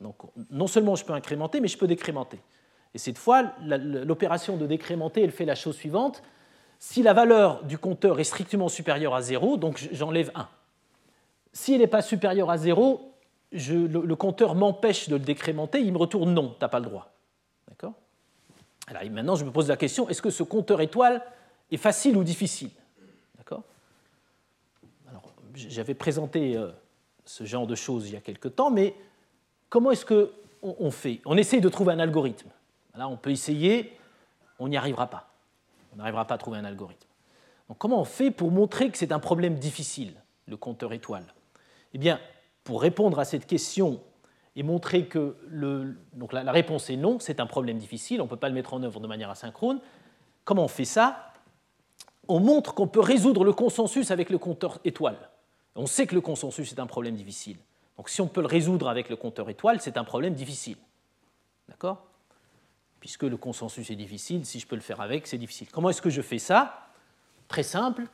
Donc, 0.00 0.16
non 0.50 0.66
seulement 0.66 0.96
je 0.96 1.04
peux 1.04 1.12
incrémenter, 1.12 1.60
mais 1.60 1.68
je 1.68 1.78
peux 1.78 1.86
décrémenter. 1.86 2.38
Et 2.94 2.98
cette 2.98 3.18
fois, 3.18 3.52
l'opération 3.62 4.56
de 4.56 4.66
décrémenter, 4.66 5.22
elle 5.22 5.32
fait 5.32 5.44
la 5.44 5.54
chose 5.54 5.76
suivante. 5.76 6.22
Si 6.78 7.02
la 7.02 7.12
valeur 7.12 7.64
du 7.64 7.78
compteur 7.78 8.20
est 8.20 8.24
strictement 8.24 8.68
supérieure 8.68 9.14
à 9.14 9.22
0, 9.22 9.56
donc 9.56 9.88
j'enlève 9.92 10.30
1. 10.34 10.48
S'il 11.54 11.78
n'est 11.78 11.86
pas 11.86 12.02
supérieur 12.02 12.50
à 12.50 12.58
0, 12.58 13.14
le, 13.52 14.14
compteur 14.14 14.56
m'empêche 14.56 15.08
de 15.08 15.14
le 15.14 15.22
décrémenter, 15.22 15.80
il 15.80 15.92
me 15.92 15.98
retourne 15.98 16.34
non, 16.34 16.50
tu 16.50 16.56
n'as 16.60 16.68
pas 16.68 16.80
le 16.80 16.86
droit. 16.86 17.12
D'accord? 17.68 17.94
Alors 18.88 19.02
maintenant, 19.10 19.36
je 19.36 19.44
me 19.44 19.52
pose 19.52 19.68
la 19.68 19.76
question, 19.76 20.08
est-ce 20.08 20.20
que 20.20 20.30
ce 20.30 20.42
compteur 20.42 20.80
étoile 20.80 21.22
est 21.70 21.78
facile 21.78 22.16
ou 22.16 22.24
difficile? 22.24 22.70
J'avais 25.54 25.94
présenté 25.94 26.56
euh, 26.56 26.72
ce 27.24 27.44
genre 27.44 27.68
de 27.68 27.76
choses 27.76 28.08
il 28.08 28.14
y 28.14 28.16
a 28.16 28.20
quelque 28.20 28.48
temps, 28.48 28.72
mais 28.72 28.92
comment 29.68 29.92
est-ce 29.92 30.04
qu'on 30.04 30.90
fait? 30.90 31.20
On 31.24 31.36
essaye 31.36 31.60
de 31.60 31.68
trouver 31.68 31.92
un 31.92 32.00
algorithme. 32.00 32.48
Là, 32.96 33.08
on 33.08 33.16
peut 33.16 33.30
essayer, 33.30 33.96
on 34.58 34.66
n'y 34.66 34.76
arrivera 34.76 35.06
pas. 35.06 35.30
On 35.92 35.96
n'arrivera 35.96 36.24
pas 36.26 36.34
à 36.34 36.38
trouver 36.38 36.58
un 36.58 36.64
algorithme. 36.64 37.06
Donc, 37.68 37.78
comment 37.78 38.00
on 38.00 38.04
fait 38.04 38.32
pour 38.32 38.50
montrer 38.50 38.90
que 38.90 38.98
c'est 38.98 39.12
un 39.12 39.20
problème 39.20 39.54
difficile, 39.54 40.14
le 40.48 40.56
compteur 40.56 40.92
étoile? 40.92 41.33
Eh 41.94 41.98
bien, 41.98 42.20
pour 42.64 42.82
répondre 42.82 43.18
à 43.18 43.24
cette 43.24 43.46
question 43.46 44.00
et 44.56 44.62
montrer 44.62 45.06
que 45.06 45.36
le, 45.48 45.96
donc 46.12 46.32
la, 46.32 46.50
réponse 46.52 46.90
est 46.90 46.96
non, 46.96 47.18
c'est 47.20 47.40
un 47.40 47.46
problème 47.46 47.78
difficile, 47.78 48.20
on 48.20 48.24
ne 48.24 48.28
peut 48.28 48.36
pas 48.36 48.48
le 48.48 48.54
mettre 48.54 48.74
en 48.74 48.82
œuvre 48.82 49.00
de 49.00 49.06
manière 49.06 49.30
asynchrone, 49.30 49.80
comment 50.44 50.64
on 50.64 50.68
fait 50.68 50.84
ça? 50.84 51.32
On 52.28 52.40
montre 52.40 52.74
qu'on 52.74 52.88
peut 52.88 53.00
résoudre 53.00 53.44
le 53.44 53.52
consensus 53.52 54.10
avec 54.10 54.30
le 54.30 54.38
compteur 54.38 54.78
étoile. 54.84 55.30
On 55.76 55.86
sait 55.86 56.06
que 56.06 56.14
le 56.14 56.20
consensus 56.20 56.72
est 56.72 56.80
un 56.80 56.86
problème 56.86 57.16
difficile. 57.16 57.56
Donc 57.96 58.08
si 58.08 58.20
on 58.20 58.28
peut 58.28 58.40
le 58.40 58.46
résoudre 58.46 58.88
avec 58.88 59.08
le 59.08 59.16
compteur 59.16 59.50
étoile, 59.50 59.80
c'est 59.80 59.96
un 59.96 60.04
problème 60.04 60.34
difficile. 60.34 60.76
D'accord? 61.68 62.06
Puisque 63.00 63.24
le 63.24 63.36
consensus 63.36 63.90
est 63.90 63.96
difficile, 63.96 64.46
si 64.46 64.58
je 64.58 64.66
peux 64.66 64.76
le 64.76 64.82
faire 64.82 65.00
avec, 65.00 65.26
c'est 65.26 65.38
difficile. 65.38 65.68
Comment 65.70 65.90
est-ce 65.90 66.02
que 66.02 66.10
je 66.10 66.22
fais 66.22 66.38
ça? 66.38 66.88
Très 67.48 67.62
simple. 67.62 68.04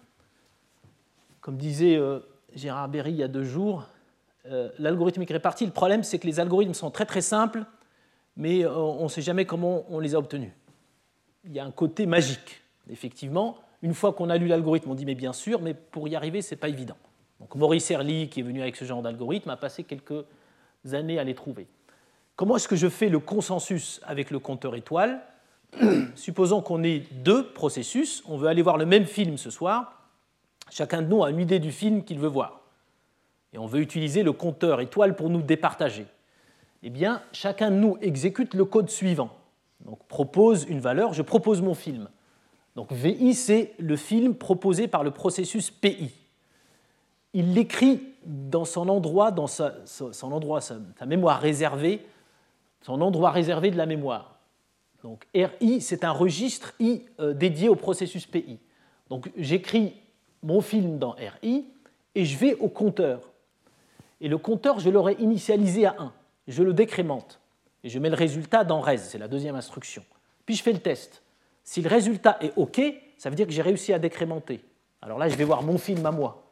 Comme 1.40 1.56
disait 1.56 1.96
euh, 1.96 2.20
Gérard 2.54 2.88
Berry 2.88 3.12
il 3.12 3.16
y 3.16 3.22
a 3.22 3.28
deux 3.28 3.44
jours, 3.44 3.86
euh, 4.46 4.70
l'algorithmique 4.78 5.30
répartie, 5.30 5.66
le 5.66 5.72
problème 5.72 6.02
c'est 6.02 6.18
que 6.18 6.26
les 6.26 6.40
algorithmes 6.40 6.74
sont 6.74 6.90
très 6.90 7.06
très 7.06 7.20
simples, 7.20 7.64
mais 8.36 8.64
euh, 8.64 8.74
on 8.74 9.04
ne 9.04 9.08
sait 9.08 9.22
jamais 9.22 9.44
comment 9.44 9.84
on 9.88 10.00
les 10.00 10.14
a 10.14 10.18
obtenus. 10.18 10.52
Il 11.44 11.52
y 11.52 11.58
a 11.58 11.64
un 11.64 11.70
côté 11.70 12.06
magique, 12.06 12.62
effectivement. 12.90 13.58
Une 13.82 13.94
fois 13.94 14.12
qu'on 14.12 14.28
a 14.30 14.36
lu 14.36 14.46
l'algorithme, 14.46 14.90
on 14.90 14.94
dit 14.94 15.06
mais 15.06 15.14
bien 15.14 15.32
sûr, 15.32 15.60
mais 15.60 15.74
pour 15.74 16.08
y 16.08 16.16
arriver, 16.16 16.42
ce 16.42 16.54
n'est 16.54 16.58
pas 16.58 16.68
évident. 16.68 16.96
Donc 17.40 17.54
Maurice 17.54 17.90
Herly, 17.90 18.28
qui 18.28 18.40
est 18.40 18.42
venu 18.42 18.60
avec 18.60 18.76
ce 18.76 18.84
genre 18.84 19.02
d'algorithme, 19.02 19.50
a 19.50 19.56
passé 19.56 19.84
quelques 19.84 20.24
années 20.92 21.18
à 21.18 21.24
les 21.24 21.34
trouver. 21.34 21.66
Comment 22.36 22.56
est-ce 22.56 22.68
que 22.68 22.76
je 22.76 22.88
fais 22.88 23.08
le 23.08 23.18
consensus 23.18 24.00
avec 24.04 24.30
le 24.30 24.38
compteur 24.38 24.74
étoile? 24.74 25.20
Supposons 26.14 26.62
qu'on 26.62 26.82
ait 26.82 27.02
deux 27.12 27.52
processus, 27.52 28.22
on 28.26 28.36
veut 28.36 28.48
aller 28.48 28.62
voir 28.62 28.78
le 28.78 28.86
même 28.86 29.04
film 29.04 29.36
ce 29.36 29.50
soir, 29.50 29.99
Chacun 30.70 31.02
de 31.02 31.08
nous 31.08 31.22
a 31.24 31.30
une 31.30 31.40
idée 31.40 31.58
du 31.58 31.72
film 31.72 32.04
qu'il 32.04 32.18
veut 32.18 32.28
voir. 32.28 32.60
Et 33.52 33.58
on 33.58 33.66
veut 33.66 33.80
utiliser 33.80 34.22
le 34.22 34.32
compteur 34.32 34.80
étoile 34.80 35.16
pour 35.16 35.28
nous 35.28 35.42
départager. 35.42 36.06
Eh 36.82 36.90
bien, 36.90 37.22
chacun 37.32 37.70
de 37.70 37.76
nous 37.76 37.98
exécute 38.00 38.54
le 38.54 38.64
code 38.64 38.88
suivant. 38.88 39.30
Donc, 39.84 39.98
propose 40.06 40.64
une 40.68 40.80
valeur, 40.80 41.12
je 41.12 41.22
propose 41.22 41.60
mon 41.60 41.74
film. 41.74 42.08
Donc, 42.76 42.92
VI, 42.92 43.34
c'est 43.34 43.74
le 43.78 43.96
film 43.96 44.34
proposé 44.34 44.88
par 44.88 45.02
le 45.02 45.10
processus 45.10 45.70
PI. 45.70 46.12
Il 47.32 47.54
l'écrit 47.54 48.02
dans 48.24 48.64
son 48.64 48.88
endroit, 48.88 49.30
dans 49.30 49.46
sa, 49.46 49.74
son 49.84 50.32
endroit, 50.32 50.60
sa 50.60 50.78
mémoire 51.06 51.40
réservée, 51.40 52.04
son 52.82 53.00
endroit 53.00 53.30
réservé 53.30 53.70
de 53.70 53.76
la 53.76 53.86
mémoire. 53.86 54.40
Donc 55.02 55.26
RI, 55.34 55.80
c'est 55.80 56.04
un 56.04 56.12
registre 56.12 56.74
I 56.78 57.02
euh, 57.20 57.32
dédié 57.32 57.68
au 57.68 57.74
processus 57.74 58.26
PI. 58.26 58.58
Donc 59.08 59.30
j'écris 59.36 59.94
mon 60.42 60.60
film 60.60 60.98
dans 60.98 61.12
RI 61.42 61.66
et 62.14 62.24
je 62.24 62.38
vais 62.38 62.54
au 62.54 62.68
compteur. 62.68 63.20
Et 64.20 64.28
le 64.28 64.38
compteur, 64.38 64.80
je 64.80 64.90
l'aurais 64.90 65.14
initialisé 65.14 65.86
à 65.86 65.96
1. 65.98 66.12
Je 66.48 66.62
le 66.62 66.72
décrémente. 66.72 67.40
Et 67.84 67.88
je 67.88 67.98
mets 67.98 68.10
le 68.10 68.16
résultat 68.16 68.64
dans 68.64 68.80
res, 68.80 68.98
c'est 68.98 69.18
la 69.18 69.28
deuxième 69.28 69.54
instruction. 69.54 70.04
Puis 70.44 70.56
je 70.56 70.62
fais 70.62 70.72
le 70.72 70.80
test. 70.80 71.22
Si 71.64 71.80
le 71.80 71.88
résultat 71.88 72.36
est 72.40 72.52
OK, 72.56 72.80
ça 73.16 73.30
veut 73.30 73.36
dire 73.36 73.46
que 73.46 73.52
j'ai 73.52 73.62
réussi 73.62 73.92
à 73.92 73.98
décrémenter. 73.98 74.62
Alors 75.02 75.18
là, 75.18 75.28
je 75.28 75.36
vais 75.36 75.44
voir 75.44 75.62
mon 75.62 75.78
film 75.78 76.04
à 76.04 76.10
moi. 76.10 76.42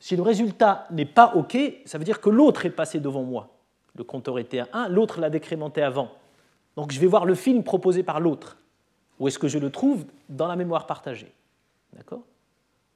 Si 0.00 0.16
le 0.16 0.22
résultat 0.22 0.86
n'est 0.90 1.04
pas 1.04 1.34
OK, 1.34 1.56
ça 1.84 1.98
veut 1.98 2.04
dire 2.04 2.20
que 2.20 2.30
l'autre 2.30 2.64
est 2.66 2.70
passé 2.70 3.00
devant 3.00 3.22
moi. 3.22 3.50
Le 3.96 4.04
compteur 4.04 4.38
était 4.38 4.60
à 4.60 4.68
1, 4.72 4.88
l'autre 4.88 5.20
l'a 5.20 5.30
décrémenté 5.30 5.82
avant. 5.82 6.10
Donc 6.76 6.92
je 6.92 6.98
vais 6.98 7.06
voir 7.06 7.26
le 7.26 7.34
film 7.34 7.62
proposé 7.62 8.02
par 8.02 8.18
l'autre. 8.18 8.56
Où 9.18 9.28
est-ce 9.28 9.38
que 9.38 9.48
je 9.48 9.58
le 9.58 9.70
trouve 9.70 10.04
Dans 10.28 10.46
la 10.46 10.56
mémoire 10.56 10.86
partagée. 10.86 11.32
D'accord? 11.92 12.22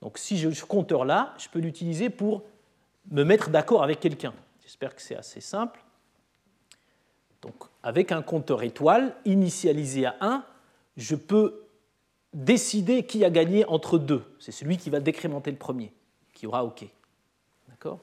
Donc 0.05 0.19
si 0.19 0.37
je 0.37 0.51
ce 0.51 0.67
compteur-là, 0.67 1.35
je 1.39 1.49
peux 1.49 1.59
l'utiliser 1.59 2.11
pour 2.11 2.43
me 3.11 3.25
mettre 3.25 3.49
d'accord 3.49 3.83
avec 3.83 4.01
quelqu'un. 4.01 4.35
J'espère 4.63 4.95
que 4.95 5.01
c'est 5.01 5.17
assez 5.17 5.41
simple. 5.41 5.83
Donc 7.41 7.55
avec 7.83 8.13
un 8.13 8.21
compteur 8.21 8.63
étoile 8.63 9.17
initialisé 9.25 10.05
à 10.05 10.17
1, 10.21 10.45
je 10.99 11.17
peux 11.17 11.65
décider 12.35 13.07
qui 13.07 13.25
a 13.25 13.31
gagné 13.31 13.65
entre 13.65 13.97
deux. 13.99 14.23
C'est 14.41 14.53
celui 14.53 14.77
qui 14.77 14.91
va 14.91 15.01
décrémenter 15.01 15.51
le 15.51 15.57
premier, 15.57 15.91
qui 16.35 16.47
aura 16.47 16.67
OK. 16.67 16.85
D'accord? 17.71 17.99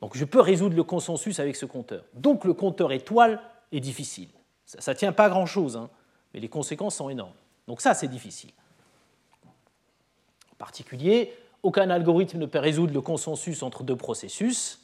Donc 0.00 0.16
je 0.16 0.24
peux 0.24 0.40
résoudre 0.40 0.74
le 0.74 0.82
consensus 0.82 1.38
avec 1.38 1.54
ce 1.54 1.64
compteur. 1.64 2.02
Donc 2.14 2.44
le 2.44 2.54
compteur 2.54 2.90
étoile 2.90 3.40
est 3.70 3.80
difficile. 3.80 4.28
Ça 4.64 4.92
ne 4.92 4.98
tient 4.98 5.12
pas 5.12 5.26
à 5.26 5.28
grand-chose, 5.28 5.76
hein, 5.76 5.90
mais 6.34 6.40
les 6.40 6.48
conséquences 6.48 6.96
sont 6.96 7.08
énormes. 7.08 7.34
Donc 7.68 7.80
ça, 7.80 7.94
c'est 7.94 8.08
difficile. 8.08 8.50
En 10.56 10.58
particulier, 10.58 11.32
aucun 11.62 11.90
algorithme 11.90 12.38
ne 12.38 12.46
peut 12.46 12.58
résoudre 12.58 12.92
le 12.92 13.00
consensus 13.00 13.62
entre 13.62 13.82
deux 13.82 13.96
processus, 13.96 14.80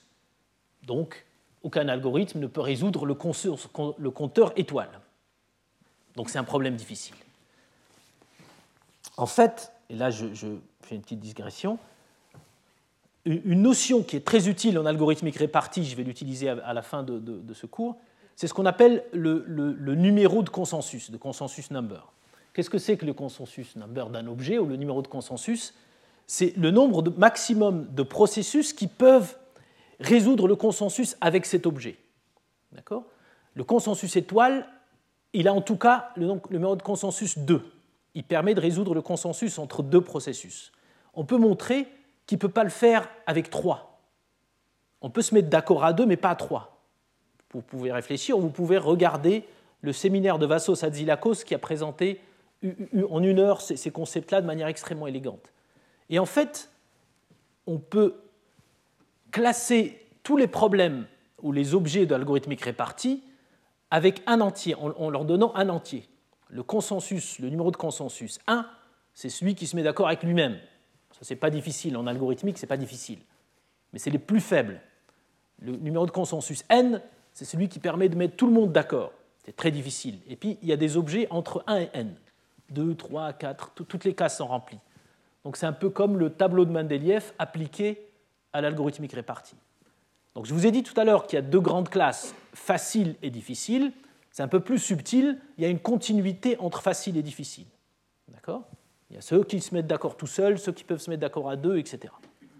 donc 0.85 1.25
aucun 1.63 1.89
algorithme 1.89 2.41
ne 2.41 2.47
peut 2.47 2.61
résoudre 2.61 3.07
le, 3.07 3.15
compteur 4.11 4.53
étoile. 4.57 5.01
Donc 6.17 6.29
c'est 6.29 6.39
un 6.39 6.45
problème 6.45 6.77
difficile. 6.77 7.15
En 9.17 9.27
fait, 9.27 9.73
et 9.89 9.95
là 9.95 10.11
je, 10.11 10.27
fais 10.83 10.97
une 10.97 11.03
petite 11.03 11.21
digression, 11.21 11.79
une 13.25 13.63
notion 13.63 14.03
qui 14.03 14.17
est 14.17 14.27
très 14.27 14.49
utile 14.49 14.79
en 14.79 14.85
algorithmique 14.85 15.37
répartie, 15.37 15.85
je 15.85 15.95
vais 15.95 16.03
l'utiliser 16.03 16.49
à 16.49 16.73
la 16.73 16.83
fin 16.83 17.03
de 17.05 17.55
ce 17.55 17.67
cours, 17.67 17.97
c'est 18.37 18.49
ce 18.49 18.55
qu'on 18.55 18.67
appelle 18.67 19.05
le, 19.13 19.95
numéro 19.95 20.43
de 20.43 20.49
consensus, 20.49 21.11
de 21.11 21.17
consensus 21.17 21.71
number. 21.71 22.13
Qu'est-ce 22.53 22.71
que 22.71 22.79
c'est 22.79 22.97
que 22.97 23.07
le 23.07 23.15
consensus 23.15 23.77
number 23.77 24.11
d'un 24.11 24.27
objet 24.27 24.59
ou 24.59 24.67
le 24.67 24.77
numéro 24.77 25.03
de 25.03 25.09
consensus? 25.09 25.75
C'est 26.27 26.57
le 26.57 26.71
nombre 26.71 27.03
maximum 27.17 27.93
de 27.95 28.03
processus 28.03 28.73
qui 28.73 28.87
peuvent 28.87 29.37
résoudre 30.01 30.49
le 30.49 30.57
consensus 30.57 31.17
avec 31.21 31.47
cet 31.47 31.67
objet. 31.67 31.97
D'accord? 32.73 33.05
Le 33.55 33.65
consensus 33.65 34.17
étoile, 34.17 34.67
il 35.33 35.49
a 35.49 35.55
en 35.55 35.61
tout 35.61 35.77
cas 35.77 36.11
le, 36.17 36.41
numéro 36.51 36.77
de 36.77 36.83
consensus 36.83 37.39
2. 37.39 37.63
Il 38.15 38.25
permet 38.25 38.55
de 38.55 38.61
résoudre 38.61 38.95
le 38.95 39.03
consensus 39.03 39.59
entre 39.59 39.83
deux 39.83 40.01
processus. 40.01 40.73
On 41.15 41.25
peut 41.25 41.39
montrer 41.39 41.89
qu'il 42.27 42.37
ne 42.37 42.41
peut 42.41 42.49
pas 42.49 42.65
le 42.65 42.71
faire 42.71 43.09
avec 43.27 43.51
trois. 43.51 44.01
On 45.01 45.11
peut 45.11 45.23
se 45.23 45.35
mettre 45.35 45.49
d'accord 45.49 45.85
à 45.85 45.93
deux, 45.93 46.07
mais 46.07 46.17
pas 46.17 46.31
à 46.31 46.37
trois 46.37 46.73
vous 47.53 47.61
pouvez 47.61 47.93
réfléchir, 47.93 48.39
vous 48.39 48.51
pouvez 48.51 48.79
regarder 48.79 49.45
le 49.83 49.93
séminaire 49.93 50.39
de 50.39 50.47
Vassos 50.47 50.85
Adzilakos 50.85 51.45
qui 51.45 51.55
a 51.55 51.59
présenté 51.59 52.21
en 53.11 53.23
une 53.23 53.39
heure 53.39 53.61
ces 53.61 53.91
concepts-là 53.91 54.41
de 54.41 54.47
manière 54.47 54.69
extrêmement 54.69 55.07
élégante. 55.07 55.53
Et 56.11 56.19
en 56.19 56.27
fait, 56.27 56.71
on 57.67 57.79
peut 57.79 58.15
classer 59.31 59.99
tous 60.23 60.37
les 60.37 60.47
problèmes 60.47 61.07
ou 61.43 61.53
les 61.53 61.75
objets 61.75 62.07
de 62.07 62.15
l'algorithmique 62.15 62.63
répartie 62.63 63.23
avec 63.91 64.23
un 64.27 64.41
entier, 64.41 64.75
en 64.75 65.11
leur 65.11 65.25
donnant 65.25 65.55
un 65.55 65.69
entier. 65.69 66.09
Le 66.49 66.63
consensus, 66.63 67.39
le 67.39 67.49
numéro 67.49 67.71
de 67.71 67.77
consensus 67.77 68.39
1, 68.47 68.67
c'est 69.15 69.29
celui 69.29 69.55
qui 69.55 69.67
se 69.67 69.77
met 69.77 69.83
d'accord 69.83 70.07
avec 70.07 70.23
lui-même. 70.23 70.59
Ça, 71.13 71.21
c'est 71.23 71.37
pas 71.37 71.51
difficile. 71.51 71.97
En 71.97 72.07
algorithmique, 72.07 72.59
c'est 72.59 72.67
pas 72.67 72.77
difficile. 72.77 73.19
Mais 73.93 73.99
c'est 73.99 74.11
les 74.11 74.19
plus 74.19 74.41
faibles. 74.41 74.81
Le 75.61 75.77
numéro 75.77 76.07
de 76.07 76.11
consensus 76.11 76.65
n, 76.69 77.03
c'est 77.33 77.45
celui 77.45 77.69
qui 77.69 77.79
permet 77.79 78.09
de 78.09 78.17
mettre 78.17 78.37
tout 78.37 78.47
le 78.47 78.53
monde 78.53 78.73
d'accord. 78.73 79.13
C'est 79.45 79.57
très 79.57 79.71
difficile. 79.71 80.21
Et 80.29 80.37
puis, 80.37 80.59
il 80.63 80.69
y 80.69 80.73
a 80.73 80.77
des 80.77 80.97
objets 80.97 81.27
entre 81.31 81.65
1 81.67 81.81
et 81.81 81.91
n. 81.93 82.15
2, 82.73 82.95
3, 82.95 83.33
4, 83.35 83.73
toutes 83.75 84.05
les 84.05 84.15
cases 84.15 84.39
sont 84.39 84.47
remplies. 84.47 84.81
Donc 85.45 85.57
c'est 85.57 85.67
un 85.67 85.73
peu 85.73 85.91
comme 85.91 86.19
le 86.19 86.31
tableau 86.31 86.65
de 86.65 86.71
Mendeleïev 86.71 87.33
appliqué 87.39 88.07
à 88.53 88.61
l'algorithmique 88.61 89.13
répartie. 89.13 89.57
Donc 90.35 90.47
je 90.47 90.55
vous 90.55 90.67
ai 90.67 90.71
dit 90.71 90.83
tout 90.83 90.99
à 90.99 91.05
l'heure 91.05 91.27
qu'il 91.27 91.37
y 91.37 91.39
a 91.39 91.43
deux 91.43 91.61
grandes 91.61 91.89
classes, 91.89 92.35
facile 92.55 93.17
et 93.23 93.31
difficile. 93.31 93.93
C'est 94.31 94.43
un 94.43 94.49
peu 94.49 94.61
plus 94.61 94.79
subtil, 94.79 95.39
il 95.59 95.65
y 95.65 95.67
a 95.67 95.69
une 95.69 95.81
continuité 95.81 96.57
entre 96.59 96.81
facile 96.81 97.17
et 97.17 97.23
difficile. 97.23 97.67
D'accord? 98.29 98.63
Il 99.11 99.17
y 99.17 99.19
a 99.19 99.21
ceux 99.21 99.45
qui 99.45 99.61
se 99.61 99.75
mettent 99.75 99.87
d'accord 99.87 100.17
tout 100.17 100.27
seuls, 100.27 100.59
ceux 100.59 100.73
qui 100.73 100.85
peuvent 100.85 101.01
se 101.01 101.11
mettre 101.11 101.21
d'accord 101.21 101.51
à 101.51 101.57
deux, 101.57 101.77
etc. 101.77 102.13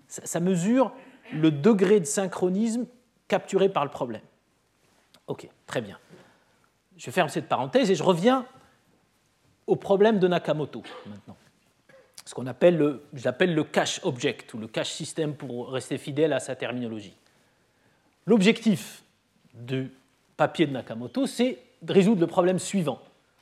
ça 0.09 0.41
mesure 0.41 0.93
le 1.33 1.51
degré 1.51 1.99
de 1.99 2.05
synchronisme 2.05 2.85
capturé 3.27 3.71
par 3.71 3.85
le 3.85 3.91
problème. 3.91 4.21
Ok, 5.27 5.49
très 5.67 5.81
bien. 5.81 5.99
Je 6.99 7.11
ferme 7.11 7.31
cette 7.31 7.49
parenthèse 7.49 7.91
et 7.91 7.95
je 7.95 8.03
reviens 8.03 8.45
au 9.67 9.77
problème 9.77 10.19
de 10.19 10.29
Nakamoto 10.29 10.83
maintenant. 11.07 11.37
Ce 12.25 12.35
qu'on 12.35 12.47
appelle 12.47 12.77
le, 12.77 13.03
j'appelle 13.15 13.55
le 13.55 13.65
cache 13.65 14.01
object 14.05 14.55
ou 14.55 14.59
le 14.59 14.69
cache 14.69 14.91
system 14.91 15.35
pour 15.35 15.71
rester 15.71 15.99
fidèle 15.99 16.33
à 16.33 16.41
sa 16.41 16.55
terminologie. 16.55 17.15
L'objectif 18.27 19.03
du 19.55 19.91
papier 20.37 20.67
de 20.67 20.73
Nakamoto, 20.73 21.27
c'est 21.27 21.59
de 21.83 21.93
résoudre 21.93 22.21
le 22.21 22.27
problème 22.29 22.59
suivant. 22.59 23.01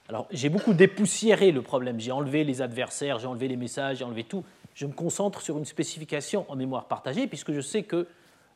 Alors, 0.08 0.26
j'ai 0.30 0.48
beaucoup 0.48 0.72
dépoussiéré 0.72 1.52
le 1.52 1.62
problème. 1.62 2.00
J'ai 2.00 2.10
enlevé 2.10 2.42
les 2.42 2.62
adversaires, 2.62 3.18
j'ai 3.18 3.26
enlevé 3.26 3.48
les 3.48 3.56
messages, 3.56 3.98
j'ai 3.98 4.04
enlevé 4.04 4.24
tout. 4.24 4.44
Je 4.74 4.86
me 4.86 4.92
concentre 4.92 5.40
sur 5.42 5.58
une 5.58 5.64
spécification 5.64 6.46
en 6.48 6.56
mémoire 6.56 6.86
partagée 6.86 7.26
puisque 7.26 7.52
je 7.52 7.60
sais 7.60 7.82
que 7.82 8.08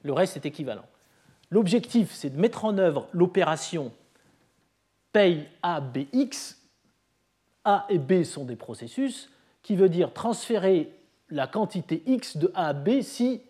le 0.02 0.12
reste 0.12 0.36
est 0.36 0.46
équivalent. 0.46 0.84
L'objectif, 1.50 2.10
c'est 2.12 2.30
de 2.30 2.40
mettre 2.40 2.64
en 2.64 2.78
œuvre 2.78 3.08
l'opération 3.12 3.92
paye 5.12 5.46
A, 5.62 5.80
BX. 5.80 6.56
A 7.64 7.86
et 7.88 7.98
B 7.98 8.22
sont 8.22 8.44
des 8.44 8.56
processus, 8.56 9.30
qui 9.62 9.76
veut 9.76 9.88
dire 9.88 10.12
transférer 10.12 10.92
la 11.30 11.46
quantité 11.46 12.02
X 12.06 12.36
de 12.36 12.50
A 12.54 12.68
à 12.68 12.72
B 12.72 13.00
si 13.00 13.40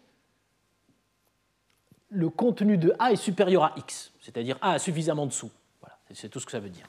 le 2.10 2.30
contenu 2.30 2.78
de 2.78 2.94
A 2.98 3.12
est 3.12 3.16
supérieur 3.16 3.64
à 3.64 3.74
X, 3.76 4.12
c'est-à-dire 4.20 4.56
A 4.60 4.72
a 4.72 4.78
suffisamment 4.78 5.26
de 5.26 5.32
sous. 5.32 5.50
Voilà, 5.80 5.98
c'est 6.12 6.28
tout 6.28 6.38
ce 6.38 6.46
que 6.46 6.52
ça 6.52 6.60
veut 6.60 6.68
dire. 6.68 6.88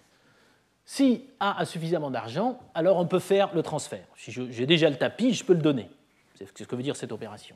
Si 0.85 1.25
A 1.39 1.59
a 1.59 1.65
suffisamment 1.65 2.11
d'argent, 2.11 2.59
alors 2.75 2.97
on 2.97 3.07
peut 3.07 3.19
faire 3.19 3.53
le 3.55 3.63
transfert. 3.63 4.05
Si 4.15 4.31
j'ai 4.31 4.65
déjà 4.67 4.89
le 4.89 4.97
tapis, 4.97 5.33
je 5.33 5.43
peux 5.43 5.53
le 5.53 5.61
donner. 5.61 5.89
C'est 6.35 6.45
ce 6.55 6.63
que 6.63 6.75
veut 6.75 6.83
dire 6.83 6.95
cette 6.95 7.11
opération. 7.11 7.55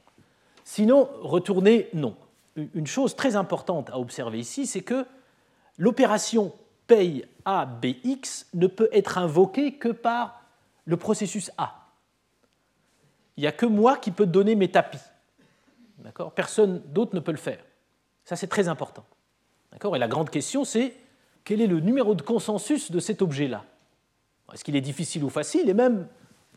Sinon, 0.64 1.08
retourner 1.22 1.90
non 1.94 2.16
une 2.56 2.88
chose 2.88 3.16
très 3.16 3.36
importante 3.36 3.90
à 3.90 4.00
observer 4.00 4.40
ici, 4.40 4.66
c'est 4.66 4.82
que 4.82 5.06
l'opération 5.78 6.54
paye 6.90 7.26
A, 7.46 7.66
BX 7.66 8.48
ne 8.54 8.68
peut 8.68 8.90
être 8.92 9.18
invoquée 9.18 9.78
que 9.78 9.88
par 9.88 10.42
le 10.86 10.98
processus 10.98 11.52
A. 11.58 11.88
Il 13.38 13.42
n'y 13.42 13.48
a 13.48 13.54
que 13.54 13.66
moi 13.66 13.96
qui 13.96 14.12
peux 14.12 14.26
donner 14.26 14.56
mes 14.56 14.70
tapis. 14.70 15.00
Personne 16.36 16.82
d'autre 16.88 17.16
ne 17.16 17.22
peut 17.22 17.32
le 17.32 17.38
faire. 17.38 17.64
Ça, 18.26 18.36
c'est 18.36 18.48
très 18.48 18.68
important. 18.68 19.06
Et 19.74 19.98
la 19.98 20.08
grande 20.08 20.30
question, 20.30 20.66
c'est 20.66 20.94
quel 21.46 21.62
est 21.62 21.68
le 21.68 21.80
numéro 21.80 22.16
de 22.16 22.22
consensus 22.22 22.92
de 22.92 23.00
cet 23.00 23.22
objet-là? 23.22 23.64
Est-ce 24.54 24.64
qu'il 24.64 24.76
est 24.76 24.82
difficile 24.82 25.24
ou 25.24 25.30
facile? 25.30 25.70
Et 25.70 25.74
même, 25.74 26.08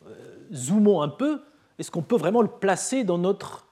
euh, 0.07 0.47
zoomons 0.51 1.01
un 1.01 1.09
peu, 1.09 1.41
est-ce 1.79 1.91
qu'on 1.91 2.01
peut 2.01 2.17
vraiment 2.17 2.41
le 2.41 2.49
placer 2.49 3.05
dans 3.05 3.17
notre 3.17 3.63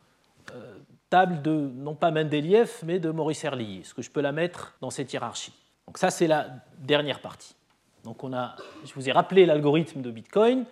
table 1.12 1.41
de, 1.41 1.51
non 1.51 1.93
pas 1.93 2.09
Mendeleïev, 2.09 2.80
mais 2.84 2.97
de 2.97 3.12
Maurice 3.12 3.43
Herlihy. 3.43 3.82
Est-ce 3.82 3.93
que 3.93 4.01
je 4.01 4.09
peux 4.09 4.22
la 4.22 4.32
mettre 4.32 4.76
dans 4.82 4.89
cette 4.89 5.14
hiérarchie? 5.14 5.53
Donc 5.88 5.97
ça, 5.97 6.09
c'est 6.09 6.27
la 6.27 6.47
dernière 6.79 7.21
partie. 7.21 7.55
Donc 8.03 8.23
on 8.23 8.34
a, 8.34 8.55
je 8.86 8.93
vous 8.93 9.09
ai 9.09 9.11
rappelé 9.11 9.45
l'algorithme 9.45 10.01
de 10.01 10.11
Bitcoin. 10.11 10.65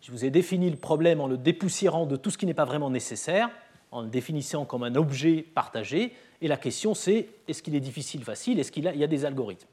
Je 0.00 0.12
vous 0.12 0.24
ai 0.24 0.30
défini 0.30 0.70
le 0.70 0.76
problème 0.76 1.20
en 1.20 1.26
le 1.26 1.36
dépoussiérant 1.36 2.06
de 2.06 2.16
tout 2.16 2.30
ce 2.30 2.38
qui 2.38 2.46
n'est 2.46 2.54
pas 2.54 2.64
vraiment 2.64 2.90
nécessaire, 2.90 3.50
en 3.90 4.02
le 4.02 4.08
définissant 4.08 4.64
comme 4.64 4.84
un 4.84 4.94
objet 4.94 5.42
partagé. 5.42 6.14
Et 6.40 6.46
la 6.48 6.56
question, 6.56 6.94
c'est 6.94 7.28
est-ce 7.48 7.62
qu'il 7.62 7.74
est 7.74 7.80
difficile, 7.80 8.22
facile? 8.22 8.60
Est-ce 8.60 8.70
qu'il 8.70 8.84
y 8.84 9.04
a 9.04 9.06
des 9.06 9.24
algorithmes? 9.24 9.66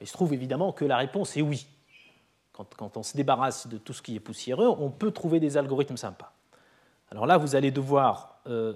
Et 0.00 0.04
il 0.04 0.06
se 0.06 0.12
trouve 0.12 0.34
évidemment 0.34 0.72
que 0.72 0.84
la 0.84 0.98
réponse 0.98 1.36
est 1.36 1.42
oui. 1.42 1.66
Quand, 2.52 2.96
on 2.96 3.02
se 3.02 3.16
débarrasse 3.16 3.66
de 3.66 3.76
tout 3.76 3.92
ce 3.92 4.00
qui 4.00 4.16
est 4.16 4.20
poussiéreux, 4.20 4.68
on 4.78 4.90
peut 4.90 5.10
trouver 5.10 5.40
des 5.40 5.56
algorithmes 5.56 5.98
sympas. 5.98 6.32
Alors 7.10 7.26
là, 7.26 7.36
vous 7.36 7.54
allez 7.54 7.70
devoir 7.70 8.40
euh, 8.46 8.74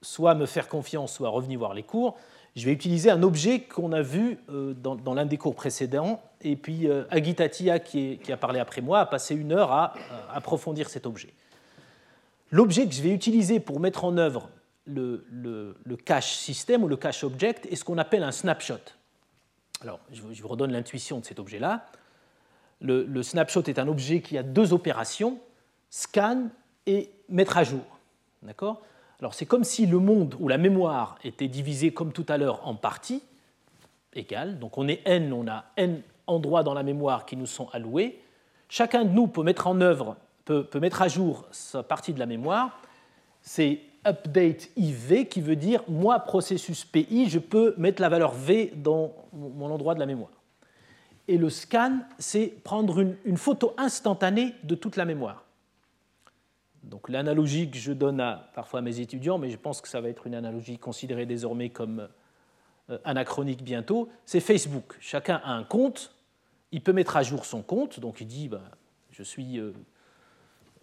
soit 0.00 0.34
me 0.34 0.46
faire 0.46 0.68
confiance, 0.68 1.12
soit 1.12 1.28
revenir 1.28 1.58
voir 1.58 1.74
les 1.74 1.82
cours. 1.82 2.16
Je 2.56 2.64
vais 2.64 2.72
utiliser 2.72 3.10
un 3.10 3.22
objet 3.22 3.60
qu'on 3.60 3.92
a 3.92 4.02
vu 4.02 4.38
euh, 4.48 4.74
dans, 4.74 5.14
l'un 5.14 5.26
des 5.26 5.36
cours 5.36 5.54
précédents, 5.54 6.22
et 6.40 6.56
puis 6.56 6.88
euh, 6.88 7.04
Agitatia, 7.10 7.78
qui, 7.78 8.18
a 8.28 8.36
parlé 8.36 8.58
après 8.58 8.80
moi, 8.80 9.00
a 9.00 9.06
passé 9.06 9.34
une 9.34 9.52
heure 9.52 9.70
à, 9.70 9.94
approfondir 10.32 10.88
cet 10.88 11.06
objet. 11.06 11.32
L'objet 12.50 12.86
que 12.86 12.94
je 12.94 13.02
vais 13.02 13.10
utiliser 13.10 13.60
pour 13.60 13.78
mettre 13.78 14.04
en 14.04 14.16
œuvre 14.16 14.48
le, 14.86 15.76
cache 16.04 16.32
système 16.32 16.82
ou 16.82 16.88
le 16.88 16.96
cache 16.96 17.22
object 17.22 17.66
est 17.66 17.76
ce 17.76 17.84
qu'on 17.84 17.98
appelle 17.98 18.22
un 18.22 18.32
snapshot. 18.32 18.74
Alors, 19.82 20.00
je 20.10 20.42
vous 20.42 20.48
redonne 20.48 20.72
l'intuition 20.72 21.20
de 21.20 21.24
cet 21.24 21.38
objet-là 21.38 21.86
le, 22.80 23.22
snapshot 23.22 23.62
est 23.62 23.78
un 23.78 23.88
objet 23.88 24.20
qui 24.20 24.36
a 24.38 24.42
deux 24.42 24.72
opérations, 24.72 25.38
scan 25.90 26.48
et 26.86 27.10
mettre 27.28 27.56
à 27.56 27.64
jour. 27.64 27.84
D'accord? 28.42 28.82
Alors 29.20 29.34
c'est 29.34 29.46
comme 29.46 29.64
si 29.64 29.86
le 29.86 29.98
monde 29.98 30.36
ou 30.40 30.48
la 30.48 30.58
mémoire 30.58 31.18
était 31.24 31.48
divisé 31.48 31.92
comme 31.92 32.12
tout 32.12 32.26
à 32.28 32.36
l'heure 32.36 32.66
en 32.66 32.74
parties 32.74 33.22
égales. 34.14 34.58
Donc 34.58 34.78
on 34.78 34.88
est 34.88 35.02
n, 35.06 35.32
on 35.32 35.46
a 35.48 35.64
n 35.76 36.02
endroits 36.26 36.62
dans 36.62 36.74
la 36.74 36.82
mémoire 36.82 37.24
qui 37.26 37.36
nous 37.36 37.46
sont 37.46 37.68
alloués. 37.72 38.20
Chacun 38.68 39.04
de 39.04 39.10
nous 39.10 39.26
peut 39.26 39.42
mettre 39.42 39.66
en 39.66 39.80
œuvre, 39.80 40.16
peut, 40.44 40.68
mettre 40.80 41.02
à 41.02 41.08
jour 41.08 41.44
sa 41.50 41.82
partie 41.82 42.12
de 42.12 42.18
la 42.18 42.26
mémoire. 42.26 42.80
C'est 43.42 43.80
update 44.06 44.70
IV 44.76 45.26
qui 45.28 45.40
veut 45.40 45.56
dire 45.56 45.82
moi 45.88 46.20
processus 46.20 46.84
PI, 46.84 47.28
je 47.28 47.38
peux 47.38 47.74
mettre 47.76 48.02
la 48.02 48.08
valeur 48.08 48.32
V 48.32 48.72
dans 48.76 49.12
mon 49.32 49.70
endroit 49.70 49.94
de 49.94 50.00
la 50.00 50.06
mémoire. 50.06 50.30
Et 51.28 51.38
le 51.38 51.50
scan, 51.50 52.00
c'est 52.18 52.46
prendre 52.62 53.04
une, 53.24 53.36
photo 53.36 53.74
instantanée 53.76 54.54
de 54.62 54.76
toute 54.76 54.96
la 54.96 55.04
mémoire. 55.04 55.44
Donc 56.86 57.08
l'analogie 57.08 57.70
que 57.70 57.78
je 57.78 57.92
donne 57.92 58.20
à, 58.20 58.50
parfois 58.54 58.78
à 58.78 58.82
mes 58.82 59.00
étudiants, 59.00 59.38
mais 59.38 59.50
je 59.50 59.56
pense 59.56 59.80
que 59.80 59.88
ça 59.88 60.00
va 60.00 60.08
être 60.08 60.26
une 60.26 60.34
analogie 60.34 60.78
considérée 60.78 61.26
désormais 61.26 61.68
comme 61.68 62.08
euh, 62.90 62.98
anachronique 63.04 63.62
bientôt, 63.64 64.08
c'est 64.24 64.40
Facebook. 64.40 64.96
Chacun 65.00 65.40
a 65.42 65.52
un 65.52 65.64
compte, 65.64 66.14
il 66.70 66.80
peut 66.80 66.92
mettre 66.92 67.16
à 67.16 67.22
jour 67.22 67.44
son 67.44 67.62
compte, 67.62 67.98
donc 67.98 68.20
il 68.20 68.28
dit 68.28 68.48
bah, 68.48 68.62
je 69.10 69.24
suis 69.24 69.58
euh, 69.58 69.72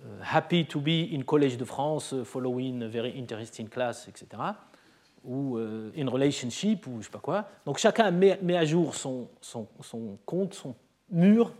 euh, 0.05 0.19
happy 0.29 0.65
to 0.65 0.81
be 0.81 1.13
in 1.13 1.21
Collège 1.21 1.57
de 1.57 1.63
France, 1.63 2.13
following 2.25 2.83
a 2.83 2.87
very 2.87 3.17
interesting 3.17 3.69
class, 3.69 4.07
etc 4.07 4.43
ou 5.25 5.57
in 5.95 6.09
relationship 6.09 6.85
ou 6.85 6.97
je 6.99 7.05
sais 7.05 7.09
pas 7.09 7.19
quoi. 7.19 7.47
Donc 7.65 7.77
chacun 7.77 8.11
met, 8.11 8.57
à 8.57 8.65
jour 8.65 8.93
son, 8.93 9.29
compte, 10.25 10.53
son 10.53 10.75
mur, 11.09 11.53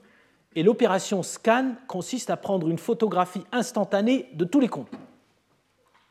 et 0.55 0.63
l'opération 0.63 1.23
scan 1.23 1.75
consiste 1.87 2.29
à 2.29 2.37
prendre 2.37 2.69
une 2.69 2.77
photographie 2.77 3.43
instantanée 3.51 4.29
de 4.33 4.45
tous 4.45 4.59
les 4.59 4.67
comptes. 4.67 4.91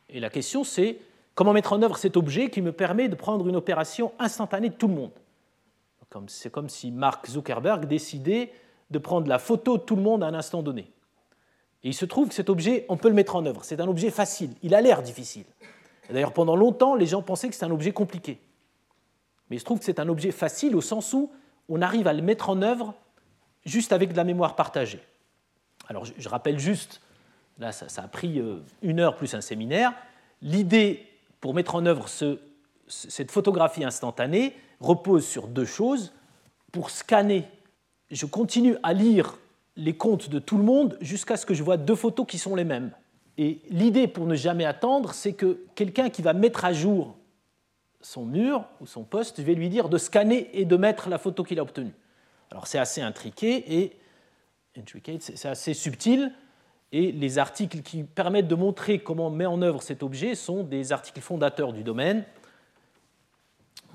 Et 0.09 0.21
la 0.21 0.31
question 0.31 0.65
c'est 0.65 0.99
comment 1.35 1.53
mettre 1.53 1.73
en 1.73 1.83
œuvre 1.83 1.97
cet 1.97 2.17
objet 2.17 2.51
qui 2.51 2.63
me 2.63 2.73
permet 2.73 3.09
de 3.09 3.15
prendre 3.15 3.49
une 3.49 3.57
opération 3.57 4.13
instantanée 4.19 4.69
de 4.69 4.75
tout 4.75 4.89
le 4.89 4.95
monde? 4.95 5.13
C'est 6.27 6.53
comme 6.53 6.69
si 6.69 6.91
Mark 6.91 7.27
Zuckerberg 7.27 7.87
décidait 7.87 8.53
de 8.91 8.99
prendre 8.99 9.29
la 9.29 9.39
photo 9.39 9.79
de 9.79 9.83
tout 9.83 9.97
le 9.97 10.03
monde 10.03 10.23
à 10.23 10.27
un 10.27 10.35
instant 10.35 10.63
donné. 10.63 10.91
Et 11.85 11.89
il 11.89 11.95
se 11.95 12.05
trouve 12.05 12.29
que 12.29 12.35
cet 12.35 12.51
objet, 12.51 12.85
on 12.89 12.97
peut 12.97 13.09
le 13.09 13.15
mettre 13.15 13.35
en 13.35 13.47
œuvre. 13.47 13.65
C'est 13.65 13.81
un 13.81 13.89
objet 13.89 14.11
facile. 14.11 14.51
Il 14.63 14.75
a 14.75 14.81
l'air 14.81 15.03
difficile. 15.03 15.47
D'ailleurs, 16.11 16.33
pendant 16.33 16.55
longtemps, 16.55 16.95
les 16.95 17.07
gens 17.07 17.23
pensaient 17.23 17.49
que 17.49 17.55
c'était 17.55 17.67
un 17.67 17.71
objet 17.71 17.93
compliqué. 17.93 18.39
Mais 19.49 19.57
il 19.57 19.61
se 19.61 19.65
trouve 19.65 19.79
que 19.79 19.85
c'est 19.85 19.99
un 20.01 20.09
objet 20.09 20.31
facile 20.31 20.77
au 20.77 20.81
sens 20.81 21.13
où 21.13 21.31
on 21.69 21.81
arrive 21.81 22.07
à 22.07 22.13
le 22.13 22.23
mettre 22.23 22.51
en 22.51 22.61
œuvre 22.63 22.95
juste 23.65 23.93
avec 23.93 24.13
de 24.13 24.17
la 24.17 24.25
mémoire 24.25 24.57
partagée. 24.57 25.01
Alors, 25.89 26.05
je, 26.05 26.29
rappelle 26.29 26.59
juste, 26.59 27.01
là, 27.59 27.73
ça, 27.73 28.03
a 28.03 28.09
pris 28.09 28.39
euh, 28.39 28.61
une 28.83 29.01
heure 29.01 29.17
plus 29.17 29.35
un 29.35 29.41
séminaire. 29.41 29.93
L'idée 30.41 31.07
pour 31.41 31.55
mettre 31.55 31.75
en 31.75 31.87
œuvre 31.87 32.07
cette 32.89 33.31
photographie 33.31 33.85
instantanée 33.85 34.57
repose 34.81 35.27
sur 35.27 35.49
deux 35.49 35.65
choses. 35.65 36.13
Pour 36.71 36.91
scanner, 36.91 37.45
je 38.11 38.27
continue 38.27 38.77
à 38.83 38.93
lire 38.93 39.39
les 39.77 39.97
comptes 39.97 40.29
de 40.29 40.39
tout 40.39 40.59
le 40.59 40.65
monde 40.65 40.97
jusqu'à 41.01 41.37
ce 41.37 41.47
que 41.47 41.55
je 41.55 41.63
vois 41.63 41.77
deux 41.77 41.95
photos 41.95 42.27
qui 42.27 42.39
sont 42.39 42.55
les 42.55 42.65
mêmes. 42.65 42.93
Et 43.39 43.61
l'idée 43.71 44.09
pour 44.09 44.27
ne 44.27 44.35
jamais 44.35 44.65
attendre, 44.65 45.15
c'est 45.15 45.33
que 45.33 45.65
quelqu'un 45.75 46.11
qui 46.11 46.23
va 46.23 46.33
mettre 46.33 46.65
à 46.65 46.73
jour 46.73 47.17
son 48.03 48.25
mur 48.25 48.65
ou 48.81 48.87
son 48.87 49.05
poste, 49.05 49.41
je 49.41 49.43
vais 49.43 49.55
lui 49.55 49.69
dire 49.69 49.89
de 49.89 49.97
scanner 49.97 50.51
et 50.53 50.65
de 50.65 50.77
mettre 50.77 51.09
la 51.09 51.19
photo 51.19 51.43
qu'il 51.43 51.59
a 51.59 51.63
obtenue. 51.63 51.95
Alors 52.53 52.67
c'est 52.67 52.79
assez 52.79 53.01
intriqué 53.01 53.81
et 53.81 53.99
c'est 55.19 55.49
assez 55.49 55.75
subtil. 55.75 56.33
Et 56.93 57.11
les 57.11 57.39
articles 57.39 57.81
qui 57.81 58.05
permettent 58.05 58.49
de 58.49 58.55
montrer 58.55 58.99
comment 58.99 59.29
on 59.29 59.31
met 59.31 59.47
en 59.47 59.63
œuvre 59.63 59.83
cet 59.83 60.03
objet 60.03 60.35
sont 60.35 60.63
des 60.63 60.93
articles 60.93 61.21
fondateurs 61.21 61.73
du 61.73 61.83
domaine. 61.83 62.25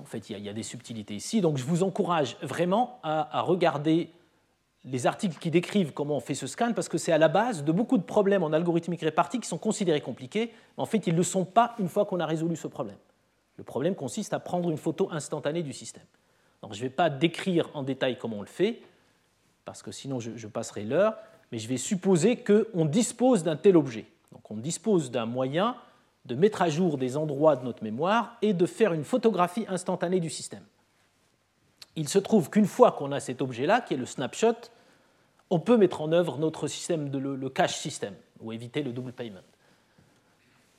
En 0.00 0.04
fait, 0.04 0.28
il 0.28 0.38
y 0.38 0.48
a, 0.48 0.52
des 0.52 0.62
subtilités 0.64 1.14
ici. 1.14 1.40
Donc 1.40 1.56
je 1.56 1.64
vous 1.64 1.84
encourage 1.84 2.36
vraiment 2.42 2.98
à 3.04 3.40
regarder 3.42 4.10
les 4.84 5.06
articles 5.06 5.38
qui 5.38 5.50
décrivent 5.50 5.92
comment 5.92 6.16
on 6.16 6.20
fait 6.20 6.34
ce 6.34 6.46
scan, 6.46 6.72
parce 6.74 6.88
que 6.88 6.98
c'est 6.98 7.12
à 7.12 7.18
la 7.18 7.28
base 7.28 7.64
de 7.64 7.72
beaucoup 7.72 7.98
de 7.98 8.02
problèmes 8.02 8.42
en 8.42 8.52
algorithmique 8.52 9.00
répartie 9.00 9.40
qui 9.40 9.48
sont 9.48 9.58
considérés 9.58 10.00
compliqués, 10.00 10.52
mais 10.76 10.82
en 10.82 10.86
fait 10.86 11.06
ils 11.06 11.12
ne 11.12 11.18
le 11.18 11.24
sont 11.24 11.44
pas 11.44 11.74
une 11.78 11.88
fois 11.88 12.06
qu'on 12.06 12.20
a 12.20 12.26
résolu 12.26 12.56
ce 12.56 12.68
problème. 12.68 12.98
Le 13.56 13.64
problème 13.64 13.94
consiste 13.94 14.32
à 14.32 14.40
prendre 14.40 14.70
une 14.70 14.76
photo 14.76 15.08
instantanée 15.10 15.62
du 15.62 15.72
système. 15.72 16.06
Je 16.62 16.66
ne 16.68 16.88
vais 16.88 16.90
pas 16.90 17.08
décrire 17.08 17.70
en 17.74 17.82
détail 17.82 18.18
comment 18.18 18.38
on 18.38 18.42
le 18.42 18.46
fait, 18.46 18.82
parce 19.64 19.82
que 19.82 19.92
sinon 19.92 20.20
je, 20.20 20.46
passerai 20.46 20.84
l'heure, 20.84 21.16
mais 21.52 21.58
je 21.58 21.68
vais 21.68 21.76
supposer 21.76 22.36
qu'on 22.36 22.84
dispose 22.84 23.42
d'un 23.42 23.56
tel 23.56 23.76
objet. 23.76 24.06
Donc 24.32 24.50
on 24.50 24.56
dispose 24.56 25.10
d'un 25.10 25.26
moyen 25.26 25.76
de 26.24 26.34
mettre 26.34 26.60
à 26.60 26.68
jour 26.68 26.98
des 26.98 27.16
endroits 27.16 27.56
de 27.56 27.64
notre 27.64 27.82
mémoire 27.82 28.36
et 28.42 28.52
de 28.52 28.66
faire 28.66 28.92
une 28.92 29.04
photographie 29.04 29.64
instantanée 29.68 30.20
du 30.20 30.30
système. 30.30 30.64
Il 31.96 32.08
se 32.08 32.18
trouve 32.18 32.50
qu'une 32.50 32.66
fois 32.66 32.92
qu'on 32.92 33.12
a 33.12 33.20
cet 33.20 33.40
objet-là, 33.40 33.80
qui 33.80 33.94
est 33.94 33.98
le 33.98 34.06
snapshot, 34.06 34.70
on 35.50 35.58
peut 35.58 35.76
mettre 35.76 36.02
en 36.02 36.12
œuvre 36.12 36.38
notre 36.38 36.66
système, 36.66 37.08
de 37.08 37.18
le, 37.18 37.48
cache 37.48 37.76
système, 37.76 38.14
ou 38.40 38.52
éviter 38.52 38.82
le 38.82 38.92
double 38.92 39.12
payment. 39.12 39.40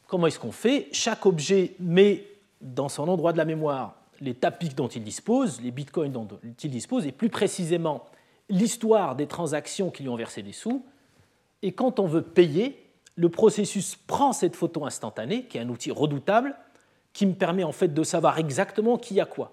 Comment 0.08 0.28
est-ce 0.28 0.40
qu'on 0.40 0.52
fait? 0.52 0.88
Chaque 0.92 1.26
objet 1.26 1.76
met 1.80 2.26
dans 2.62 2.90
son 2.90 3.08
endroit 3.08 3.34
de 3.34 3.38
la 3.38 3.46
mémoire 3.46 3.96
les 4.20 4.34
tapis 4.34 4.70
dont 4.70 4.88
il 4.88 5.04
dispose, 5.04 5.62
les 5.62 5.72
bitcoins 5.72 6.12
dont 6.12 6.28
il 6.64 6.70
dispose, 6.70 7.06
et 7.06 7.12
plus 7.12 7.30
précisément 7.30 8.06
l'histoire 8.50 9.16
des 9.16 9.28
transactions 9.28 9.92
qui 9.92 10.04
lui 10.04 10.10
ont 10.10 10.16
versé 10.16 10.42
des 10.42 10.52
sous. 10.52 10.86
Et 11.62 11.72
quand 11.72 12.00
on 12.00 12.08
veut 12.08 12.24
payer, 12.24 12.90
le 13.16 13.30
processus 13.30 13.96
prend 13.96 14.34
cette 14.34 14.56
photo 14.56 14.86
instantanée, 14.86 15.46
qui 15.46 15.58
est 15.58 15.62
un 15.62 15.70
outil 15.70 15.92
redoutable, 15.92 16.56
qui 17.14 17.26
me 17.26 17.34
permet 17.34 17.64
en 17.64 17.72
fait 17.72 17.90
de 17.90 18.04
savoir 18.04 18.38
exactement 18.38 18.98
qui 18.98 19.20
a 19.20 19.26
quoi. 19.26 19.52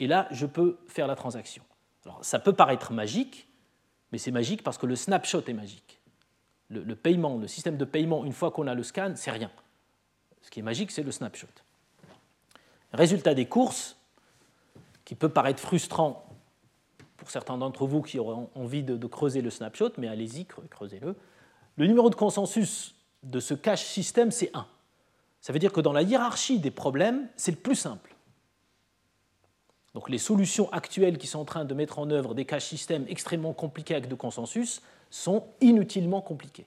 Et 0.00 0.06
là, 0.06 0.26
je 0.30 0.46
peux 0.46 0.78
faire 0.86 1.06
la 1.06 1.14
transaction. 1.14 1.62
Alors, 2.04 2.24
ça 2.24 2.38
peut 2.38 2.52
paraître 2.52 2.92
magique, 2.92 3.46
mais 4.10 4.18
c'est 4.18 4.30
magique 4.30 4.62
parce 4.62 4.78
que 4.78 4.86
le 4.86 4.96
snapshot 4.96 5.42
est 5.46 5.52
magique. 5.52 6.00
Le, 6.70 6.96
paiement, 6.96 7.36
le 7.36 7.46
système 7.46 7.76
de 7.76 7.84
paiement, 7.84 8.24
une 8.24 8.32
fois 8.32 8.50
qu'on 8.50 8.66
a 8.66 8.74
le 8.74 8.82
scan, 8.82 9.12
c'est 9.14 9.30
rien. 9.30 9.50
Ce 10.40 10.50
qui 10.50 10.60
est 10.60 10.62
magique, 10.62 10.90
c'est 10.90 11.02
le 11.02 11.12
snapshot. 11.12 11.46
Résultat 12.92 13.34
des 13.34 13.46
courses, 13.46 13.96
qui 15.04 15.14
peut 15.14 15.28
paraître 15.28 15.60
frustrant 15.60 16.26
pour 17.16 17.30
certains 17.30 17.58
d'entre 17.58 17.86
vous 17.86 18.02
qui 18.02 18.18
auront 18.18 18.50
envie 18.54 18.82
de, 18.82 19.06
creuser 19.06 19.42
le 19.42 19.50
snapshot, 19.50 19.90
mais 19.98 20.08
allez-y, 20.08 20.46
creusez-le. 20.46 21.16
Le 21.76 21.86
numéro 21.86 22.10
de 22.10 22.14
consensus 22.14 22.94
de 23.22 23.40
ce 23.40 23.54
cache 23.54 23.84
système, 23.84 24.30
c'est 24.30 24.50
1. 24.54 24.66
Ça 25.40 25.52
veut 25.52 25.58
dire 25.58 25.72
que 25.72 25.80
dans 25.80 25.92
la 25.92 26.02
hiérarchie 26.02 26.58
des 26.58 26.70
problèmes, 26.70 27.28
c'est 27.36 27.50
le 27.50 27.56
plus 27.56 27.76
simple. 27.76 28.14
Donc 29.94 30.08
les 30.08 30.18
solutions 30.18 30.72
actuelles 30.72 31.18
qui 31.18 31.26
sont 31.26 31.40
en 31.40 31.44
train 31.44 31.64
de 31.64 31.74
mettre 31.74 31.98
en 31.98 32.10
œuvre 32.10 32.34
des 32.34 32.44
caches 32.44 32.66
systèmes 32.66 33.04
extrêmement 33.08 33.52
compliqués 33.52 33.94
avec 33.94 34.08
de 34.08 34.14
consensus 34.14 34.82
sont 35.10 35.44
inutilement 35.60 36.22
compliquées. 36.22 36.66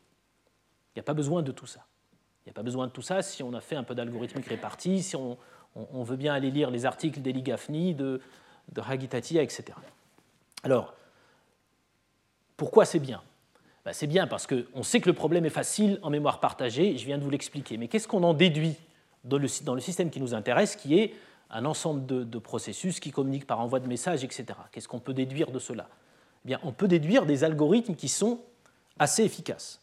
Il 0.95 0.99
n'y 0.99 1.01
a 1.01 1.03
pas 1.03 1.13
besoin 1.13 1.41
de 1.41 1.51
tout 1.51 1.65
ça. 1.65 1.85
Il 2.45 2.49
n'y 2.49 2.51
a 2.51 2.53
pas 2.53 2.63
besoin 2.63 2.87
de 2.87 2.91
tout 2.91 3.01
ça 3.01 3.21
si 3.21 3.41
on 3.41 3.53
a 3.53 3.61
fait 3.61 3.75
un 3.75 3.83
peu 3.83 3.95
d'algorithmique 3.95 4.45
répartie, 4.45 5.01
si 5.01 5.15
on, 5.15 5.37
veut 5.75 6.15
bien 6.15 6.33
aller 6.33 6.51
lire 6.51 6.71
les 6.71 6.85
articles 6.85 7.21
d'Eli 7.21 7.41
Gafni, 7.41 7.93
de, 7.93 8.21
de 8.71 8.81
Hagitatia, 8.81 9.41
etc. 9.41 9.65
Alors, 10.63 10.93
pourquoi 12.57 12.85
c'est 12.85 12.99
bien? 12.99 13.21
Ben, 13.83 13.93
C'est 13.93 14.07
bien 14.07 14.27
parce 14.27 14.47
qu'on 14.47 14.83
sait 14.83 14.99
que 14.99 15.09
le 15.09 15.13
problème 15.13 15.45
est 15.45 15.49
facile 15.49 15.99
en 16.01 16.09
mémoire 16.09 16.39
partagée, 16.39 16.97
je 16.97 17.05
viens 17.05 17.17
de 17.17 17.23
vous 17.23 17.29
l'expliquer. 17.29 17.77
Mais 17.77 17.87
qu'est-ce 17.87 18.07
qu'on 18.07 18.23
en 18.23 18.33
déduit 18.33 18.75
dans 19.25 19.37
le, 19.37 19.81
système 19.81 20.09
qui 20.09 20.19
nous 20.19 20.33
intéresse, 20.33 20.75
qui 20.75 20.99
est 20.99 21.13
un 21.49 21.65
ensemble 21.65 22.05
de, 22.05 22.39
processus 22.39 22.99
qui 22.99 23.11
communiquent 23.11 23.47
par 23.47 23.59
envoi 23.59 23.79
de 23.79 23.87
messages, 23.87 24.23
etc. 24.23 24.45
Qu'est-ce 24.71 24.87
qu'on 24.87 24.99
peut 24.99 25.13
déduire 25.13 25.51
de 25.51 25.59
cela? 25.59 25.89
Eh 26.43 26.47
bien, 26.49 26.59
On 26.63 26.71
peut 26.71 26.87
déduire 26.87 27.25
des 27.25 27.43
algorithmes 27.43 27.95
qui 27.95 28.07
sont 28.07 28.39
assez 28.99 29.23
efficace, 29.23 29.81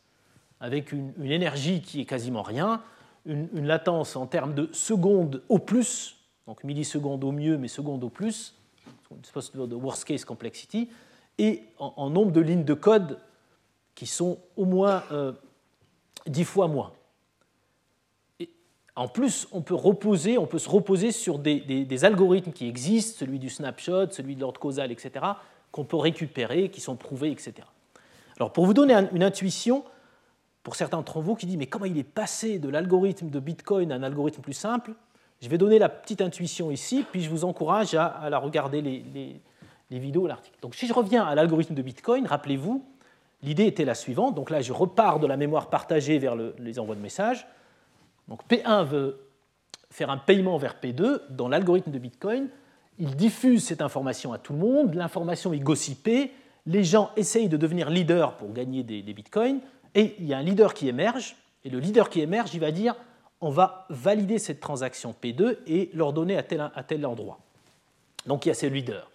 avec 0.61 0.93
une, 0.93 1.13
énergie 1.25 1.83
qui 1.83 2.01
est 2.01 2.05
quasiment 2.05 2.43
rien, 2.43 2.83
une, 3.25 3.67
latence 3.67 4.17
en 4.17 4.27
termes 4.27 4.55
de 4.55 4.69
secondes 4.73 5.43
au 5.49 5.59
plus, 5.59 6.17
donc 6.47 6.65
millisecondes 6.65 7.25
au 7.25 7.33
mieux, 7.33 7.57
mais 7.57 7.69
secondes 7.69 8.03
au 8.05 8.09
plus, 8.09 8.55
une 9.11 9.21
espèce 9.21 9.53
de 9.53 9.75
worst 9.75 10.05
case 10.05 10.25
complexity, 10.25 10.91
et 11.39 11.63
en, 11.79 12.11
nombre 12.11 12.33
de 12.33 12.41
lignes 12.41 12.65
de 12.65 12.75
code 12.75 13.19
qui 13.95 14.07
sont 14.07 14.39
au 14.57 14.65
moins 14.65 15.03
euh, 15.13 15.33
dix 16.27 16.45
fois 16.45 16.69
moins. 16.69 16.93
En 18.95 19.09
plus, 19.09 19.49
on 19.53 19.63
peut, 19.63 19.75
reposer, 19.75 20.37
on 20.37 20.47
peut 20.47 20.59
se 20.59 20.69
reposer 20.69 21.13
sur 21.13 21.39
des, 21.39 22.05
algorithmes 22.05 22.53
qui 22.53 22.69
existent, 22.69 23.19
celui 23.19 23.39
du 23.39 23.49
snapshot, 23.49 24.11
celui 24.11 24.37
de 24.37 24.41
l'ordre 24.41 24.61
causal, 24.61 24.93
etc., 24.93 25.25
qu'on 25.71 25.85
peut 25.85 25.97
récupérer, 25.97 26.69
qui 26.69 26.83
sont 26.83 26.97
prouvés, 26.97 27.31
etc. 27.31 27.55
Alors, 28.37 28.53
pour 28.53 28.67
vous 28.67 28.75
donner 28.75 28.95
une 29.13 29.23
intuition, 29.23 29.85
pour 30.63 30.77
certains 30.77 30.99
d'entre 30.99 31.21
vous 31.21 31.35
qui 31.35 31.47
disent 31.47 31.57
mais 31.57 31.67
comment 31.67 31.85
il 31.85 31.99
est 31.99 32.05
passé 32.05 32.59
de 32.59 32.69
l'algorithme 32.69 33.31
de 33.31 33.41
Bitcoin 33.41 33.93
à 33.93 33.97
un 33.97 34.03
algorithme 34.03 34.43
plus 34.43 34.53
simple, 34.53 34.93
je 35.41 35.49
vais 35.49 35.59
donner 35.59 35.79
la 35.79 35.89
petite 35.89 36.21
intuition 36.21 36.71
ici, 36.71 37.05
puis 37.11 37.23
je 37.23 37.31
vous 37.31 37.45
encourage 37.45 37.95
à, 37.95 38.29
la 38.31 38.39
regarder 38.39 38.81
les, 38.81 39.41
vidéos, 39.91 40.27
l'article. 40.27 40.57
Donc 40.63 40.75
si 40.75 40.87
je 40.87 40.93
reviens 40.93 41.25
à 41.25 41.35
l'algorithme 41.35 41.75
de 41.75 41.83
Bitcoin, 41.83 42.27
rappelez-vous, 42.27 42.85
l'idée 43.43 43.67
était 43.67 43.85
la 43.85 43.95
suivante. 43.95 44.37
Donc 44.37 44.51
là, 44.51 44.61
je 44.61 44.73
repars 44.73 45.19
de 45.19 45.27
la 45.27 45.37
mémoire 45.37 45.69
partagée 45.69 46.19
vers 46.19 46.37
les 46.37 46.79
envois 46.79 46.95
de 46.95 47.01
messages. 47.01 47.47
Donc 48.29 48.41
P1 48.49 48.85
veut 48.85 49.19
faire 49.91 50.11
un 50.11 50.17
paiement 50.17 50.57
vers 50.59 50.77
P2 50.83 51.23
dans 51.31 51.49
l'algorithme 51.49 51.91
de 51.91 51.99
Bitcoin. 51.99 52.49
Il 52.99 53.17
diffuse 53.17 53.65
cette 53.65 53.83
information 53.83 54.33
à 54.33 54.39
tout 54.39 54.53
le 54.53 54.61
monde, 54.61 54.95
l'information 54.95 55.53
est 55.53 55.59
gossipée, 55.59 56.33
les 56.67 56.85
gens 56.85 57.11
essayent 57.17 57.49
de 57.49 57.57
devenir 57.57 57.91
leader 57.91 58.37
pour 58.37 58.53
gagner 58.53 58.83
des, 58.83 59.03
bitcoins, 59.03 59.61
et 59.95 60.15
il 60.19 60.27
y 60.27 60.35
a 60.35 60.39
un 60.39 60.43
leader 60.43 60.75
qui 60.75 60.89
émerge, 60.89 61.37
et 61.65 61.71
le 61.71 61.79
leader 61.79 62.11
qui 62.11 62.21
émerge, 62.21 62.55
il 62.55 62.61
va 62.61 62.71
dire 62.71 62.95
on 63.41 63.51
va 63.51 63.87
valider 63.91 64.39
cette 64.39 64.61
transaction 64.61 65.15
P2 65.21 65.59
et 65.67 65.91
l'ordonner 65.95 66.37
à 66.37 66.45
tel, 66.45 66.71
à 66.75 66.83
tel 66.85 67.05
endroit. 67.05 67.41
Donc 68.27 68.47
il 68.47 68.51
y 68.51 68.53
a 68.53 68.55
ce 68.55 68.67
leader 68.67 69.11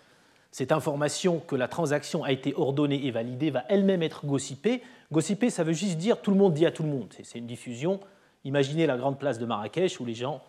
cette 0.58 0.72
information 0.72 1.40
que 1.40 1.56
la 1.56 1.68
transaction 1.68 2.24
a 2.24 2.32
été 2.32 2.56
ordonnée 2.56 3.06
et 3.06 3.12
validée 3.12 3.52
va 3.52 3.64
elle-même 3.70 4.02
être 4.02 4.26
gossipée. 4.26 4.82
Gossiper, 5.12 5.52
ça 5.52 5.64
veut 5.64 5.74
juste 5.74 6.00
dire 6.00 6.20
tout 6.20 6.32
le 6.32 6.38
monde 6.38 6.56
dit 6.56 6.66
à 6.66 6.72
tout 6.72 6.82
le 6.82 6.90
monde. 6.90 7.14
C'est 7.22 7.38
une 7.38 7.46
diffusion. 7.46 8.00
Imaginez 8.44 8.88
la 8.88 8.98
grande 8.98 9.20
place 9.20 9.38
de 9.38 9.46
Marrakech 9.46 10.00
où 10.00 10.06
les 10.06 10.16
gens 10.16 10.42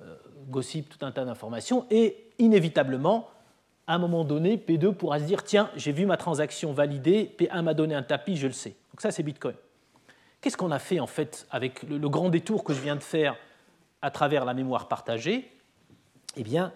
euh, 0.00 0.16
gossipent 0.48 0.88
tout 0.88 1.04
un 1.04 1.12
tas 1.12 1.26
d'informations 1.26 1.84
et 1.90 2.30
inévitablement, 2.38 3.28
à 3.86 3.94
un 3.94 3.98
moment 3.98 4.24
donné, 4.24 4.56
P2 4.56 4.94
pourra 4.94 5.18
se 5.18 5.24
dire 5.24 5.44
tiens, 5.44 5.70
j'ai 5.76 5.92
vu 5.92 6.06
ma 6.06 6.16
transaction 6.16 6.72
validée, 6.72 7.34
P1 7.38 7.62
m'a 7.62 7.74
donné 7.74 7.94
un 7.94 8.02
tapis, 8.02 8.36
je 8.36 8.46
le 8.46 8.52
sais. 8.52 8.76
Donc 8.92 9.00
ça, 9.00 9.10
c'est 9.10 9.22
Bitcoin. 9.22 9.54
Qu'est-ce 10.40 10.56
qu'on 10.56 10.70
a 10.70 10.78
fait 10.78 11.00
en 11.00 11.06
fait 11.06 11.46
avec 11.50 11.82
le, 11.84 12.08
grand 12.08 12.28
détour 12.28 12.64
que 12.64 12.74
je 12.74 12.80
viens 12.80 12.96
de 12.96 13.02
faire 13.02 13.36
à 14.02 14.10
travers 14.10 14.44
la 14.44 14.54
mémoire 14.54 14.88
partagée? 14.88 15.50
Eh 16.36 16.42
bien, 16.42 16.72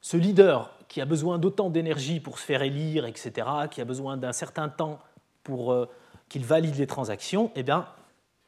ce 0.00 0.16
leader 0.16 0.76
qui 0.88 1.00
a 1.00 1.04
besoin 1.04 1.38
d'autant 1.38 1.70
d'énergie 1.70 2.18
pour 2.18 2.38
se 2.38 2.44
faire 2.44 2.62
élire, 2.62 3.06
etc., 3.06 3.46
qui 3.70 3.80
a 3.80 3.84
besoin 3.84 4.16
d'un 4.16 4.32
certain 4.32 4.68
temps 4.68 4.98
pour 5.44 5.72
euh, 5.72 5.88
qu'il 6.28 6.44
valide 6.44 6.76
les 6.76 6.86
transactions, 6.86 7.52
eh 7.54 7.62
bien, 7.62 7.86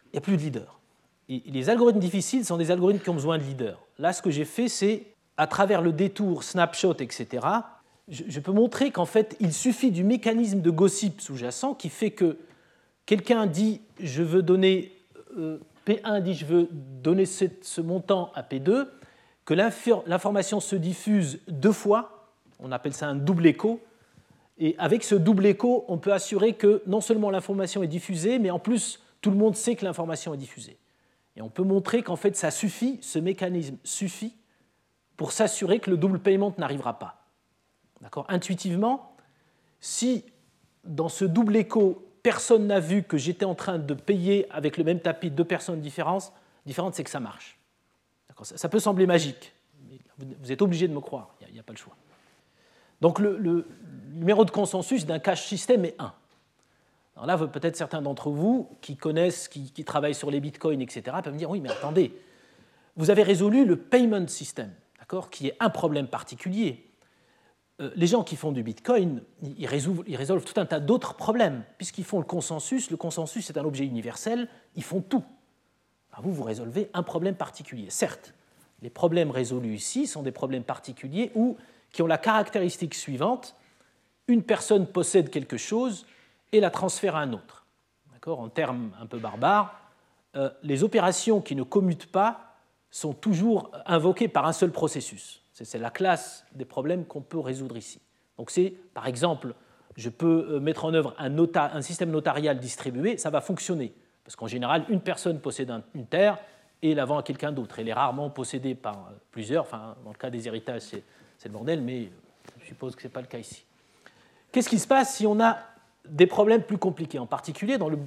il 0.06 0.12
n'y 0.14 0.18
a 0.18 0.20
plus 0.22 0.36
de 0.36 0.42
leader. 0.42 0.80
Et 1.28 1.42
les 1.46 1.70
algorithmes 1.70 2.00
difficiles 2.00 2.44
sont 2.44 2.56
des 2.56 2.70
algorithmes 2.70 3.00
qui 3.00 3.10
ont 3.10 3.14
besoin 3.14 3.38
de 3.38 3.44
leader. 3.44 3.78
Là, 3.98 4.12
ce 4.12 4.22
que 4.22 4.30
j'ai 4.30 4.44
fait, 4.44 4.68
c'est, 4.68 5.11
à 5.36 5.46
travers 5.46 5.82
le 5.82 5.92
détour, 5.92 6.44
snapshot, 6.44 6.94
etc., 7.00 7.46
je, 8.08 8.40
peux 8.40 8.52
montrer 8.52 8.90
qu'en 8.90 9.06
fait, 9.06 9.36
il 9.40 9.52
suffit 9.52 9.90
du 9.90 10.02
mécanisme 10.04 10.60
de 10.60 10.70
gossip 10.70 11.20
sous-jacent 11.20 11.74
qui 11.74 11.88
fait 11.88 12.10
que 12.10 12.36
quelqu'un 13.06 13.46
dit 13.46 13.80
je 14.00 14.22
veux 14.22 14.42
donner, 14.42 14.92
euh, 15.38 15.58
P1 15.86 16.20
dit 16.20 16.34
je 16.34 16.44
veux 16.44 16.68
donner 16.72 17.24
ce 17.24 17.80
montant 17.80 18.32
à 18.34 18.42
P2, 18.42 18.88
que 19.44 19.54
l'information 19.54 20.60
se 20.60 20.76
diffuse 20.76 21.40
deux 21.48 21.72
fois 21.72 22.22
on 22.62 22.72
appelle 22.72 22.94
ça 22.94 23.08
un 23.08 23.16
double 23.16 23.46
écho. 23.46 23.80
Et 24.58 24.74
avec 24.78 25.02
ce 25.02 25.14
double 25.14 25.46
écho, 25.46 25.84
on 25.88 25.98
peut 25.98 26.12
assurer 26.12 26.54
que 26.54 26.82
non 26.86 27.00
seulement 27.00 27.30
l'information 27.30 27.82
est 27.82 27.88
diffusée, 27.88 28.38
mais 28.38 28.50
en 28.50 28.58
plus, 28.58 29.02
tout 29.20 29.30
le 29.30 29.36
monde 29.36 29.56
sait 29.56 29.74
que 29.74 29.84
l'information 29.84 30.32
est 30.32 30.38
diffusée. 30.38 30.78
Et 31.36 31.42
on 31.42 31.48
peut 31.48 31.64
montrer 31.64 32.02
qu'en 32.02 32.16
fait, 32.16 32.36
ça 32.36 32.50
suffit, 32.50 32.98
ce 33.02 33.18
mécanisme 33.18 33.76
suffit 33.82 34.34
pour 35.22 35.30
s'assurer 35.30 35.78
que 35.78 35.88
le 35.88 35.96
double 35.96 36.18
paiement 36.18 36.52
n'arrivera 36.58 36.98
pas. 36.98 37.28
D'accord? 38.00 38.26
Intuitivement, 38.28 39.14
si 39.80 40.24
dans 40.82 41.08
ce 41.08 41.24
double 41.24 41.54
écho, 41.54 42.04
personne 42.24 42.66
n'a 42.66 42.80
vu 42.80 43.04
que 43.04 43.16
j'étais 43.16 43.44
en 43.44 43.54
train 43.54 43.78
de 43.78 43.94
payer 43.94 44.50
avec 44.50 44.76
le 44.76 44.82
même 44.82 44.98
tapis 44.98 45.30
deux 45.30 45.44
personnes 45.44 45.80
différentes, 45.80 46.32
différentes 46.66 46.96
c'est 46.96 47.04
que 47.04 47.10
ça 47.10 47.20
marche. 47.20 47.56
Ça, 48.42 48.56
ça 48.58 48.68
peut 48.68 48.80
sembler 48.80 49.06
magique, 49.06 49.54
mais 49.88 50.00
vous 50.42 50.50
êtes 50.50 50.60
obligé 50.60 50.88
de 50.88 50.92
me 50.92 50.98
croire, 50.98 51.36
il 51.46 51.52
n'y 51.52 51.60
a, 51.60 51.62
pas 51.62 51.72
le 51.72 51.78
choix. 51.78 51.94
Donc 53.00 53.20
le, 53.20 53.64
numéro 54.14 54.44
de 54.44 54.50
consensus 54.50 55.06
d'un 55.06 55.20
cache 55.20 55.46
système 55.46 55.84
est 55.84 55.94
1. 56.00 56.12
Alors 57.14 57.26
là, 57.26 57.38
peut-être 57.46 57.76
certains 57.76 58.02
d'entre 58.02 58.30
vous 58.30 58.76
qui 58.80 58.96
connaissent, 58.96 59.46
qui, 59.46 59.84
travaillent 59.84 60.16
sur 60.16 60.32
les 60.32 60.40
bitcoins, 60.40 60.82
etc., 60.82 61.16
peuvent 61.22 61.32
me 61.32 61.38
dire 61.38 61.48
oui, 61.48 61.60
mais 61.60 61.70
attendez, 61.70 62.12
vous 62.96 63.10
avez 63.10 63.22
résolu 63.22 63.64
le 63.64 63.76
payment 63.76 64.26
system, 64.26 64.72
qui 65.30 65.48
est 65.48 65.56
un 65.60 65.70
problème 65.70 66.06
particulier. 66.06 66.88
Euh, 67.80 67.90
les 67.96 68.06
gens 68.06 68.22
qui 68.22 68.36
font 68.36 68.52
du 68.52 68.62
bitcoin, 68.62 69.22
ils 69.42 69.66
résolvent, 69.66 70.44
tout 70.44 70.60
un 70.60 70.66
tas 70.66 70.80
d'autres 70.80 71.14
problèmes, 71.14 71.64
puisqu'ils 71.78 72.04
font 72.04 72.18
le 72.18 72.24
consensus. 72.24 72.90
Le 72.90 72.96
consensus 72.96 73.50
est 73.50 73.58
un 73.58 73.64
objet 73.64 73.84
universel, 73.84 74.48
ils 74.76 74.84
font 74.84 75.00
tout. 75.00 75.24
vous, 76.22 76.32
vous 76.32 76.44
résolvez 76.44 76.90
un 76.94 77.02
problème 77.02 77.34
particulier. 77.34 77.90
Certes, 77.90 78.34
les 78.82 78.90
problèmes 78.90 79.30
résolus 79.30 79.74
ici 79.74 80.06
sont 80.06 80.22
des 80.22 80.32
problèmes 80.32 80.64
particuliers 80.64 81.30
où 81.34 81.56
qui 81.90 82.02
ont 82.02 82.06
la 82.06 82.18
caractéristique 82.18 82.94
suivante 82.94 83.54
une 84.28 84.42
personne 84.42 84.86
possède 84.86 85.30
quelque 85.30 85.56
chose 85.56 86.06
et 86.52 86.60
la 86.60 86.70
transfère 86.70 87.16
à 87.16 87.20
un 87.20 87.32
autre. 87.32 87.66
En 88.26 88.48
termes 88.48 88.92
un 89.00 89.06
peu 89.06 89.18
barbares, 89.18 89.74
euh, 90.36 90.48
les 90.62 90.84
opérations 90.84 91.40
qui 91.40 91.56
ne 91.56 91.64
commutent 91.64 92.10
pas 92.10 92.51
sont 92.92 93.14
toujours 93.14 93.72
invoquées 93.86 94.28
par 94.28 94.46
un 94.46 94.52
seul 94.52 94.70
processus. 94.70 95.42
C'est 95.52 95.78
la 95.78 95.90
classe 95.90 96.44
des 96.54 96.64
problèmes 96.64 97.04
qu'on 97.04 97.22
peut 97.22 97.38
résoudre 97.38 97.76
ici. 97.76 98.00
Donc 98.36 98.50
c'est, 98.50 98.74
par 98.94 99.06
exemple, 99.06 99.54
je 99.96 100.10
peux 100.10 100.46
euh, 100.50 100.60
mettre 100.60 100.84
en 100.84 100.94
œuvre 100.94 101.14
un, 101.18 101.82
système 101.82 102.10
notarial 102.10 102.58
distribué, 102.58 103.16
ça 103.16 103.30
va 103.30 103.40
fonctionner. 103.40 103.92
Parce 104.24 104.36
qu'en 104.36 104.46
général, 104.46 104.84
une 104.88 105.00
personne 105.00 105.40
possède 105.40 105.72
une 105.94 106.06
terre 106.06 106.38
et 106.82 106.94
la 106.94 107.04
vend 107.04 107.18
à 107.18 107.22
quelqu'un 107.22 107.52
d'autre. 107.52 107.78
Elle 107.78 107.88
est 107.88 107.92
rarement 107.92 108.30
possédée 108.30 108.74
par 108.74 108.94
euh, 108.94 109.12
plusieurs. 109.30 109.64
Enfin, 109.64 109.96
dans 110.04 110.10
le 110.10 110.18
cas 110.18 110.30
des 110.30 110.46
héritages, 110.46 110.82
c'est 110.82 111.04
le 111.44 111.50
bordel, 111.50 111.80
mais 111.80 112.10
je 112.60 112.66
suppose 112.66 112.94
que 112.94 113.02
ce 113.02 113.08
n'est 113.08 113.12
pas 113.12 113.20
le 113.20 113.26
cas 113.26 113.38
ici. 113.38 113.64
Qu'est-ce 114.50 114.68
qui 114.68 114.78
se 114.78 114.88
passe 114.88 115.16
si 115.16 115.26
on 115.26 115.40
a 115.40 115.58
des 116.06 116.26
problèmes 116.26 116.62
plus 116.62 116.78
compliqués? 116.78 117.18
En 117.18 117.26
particulier, 117.26 117.78
dans 117.78 117.88
le 117.88 117.98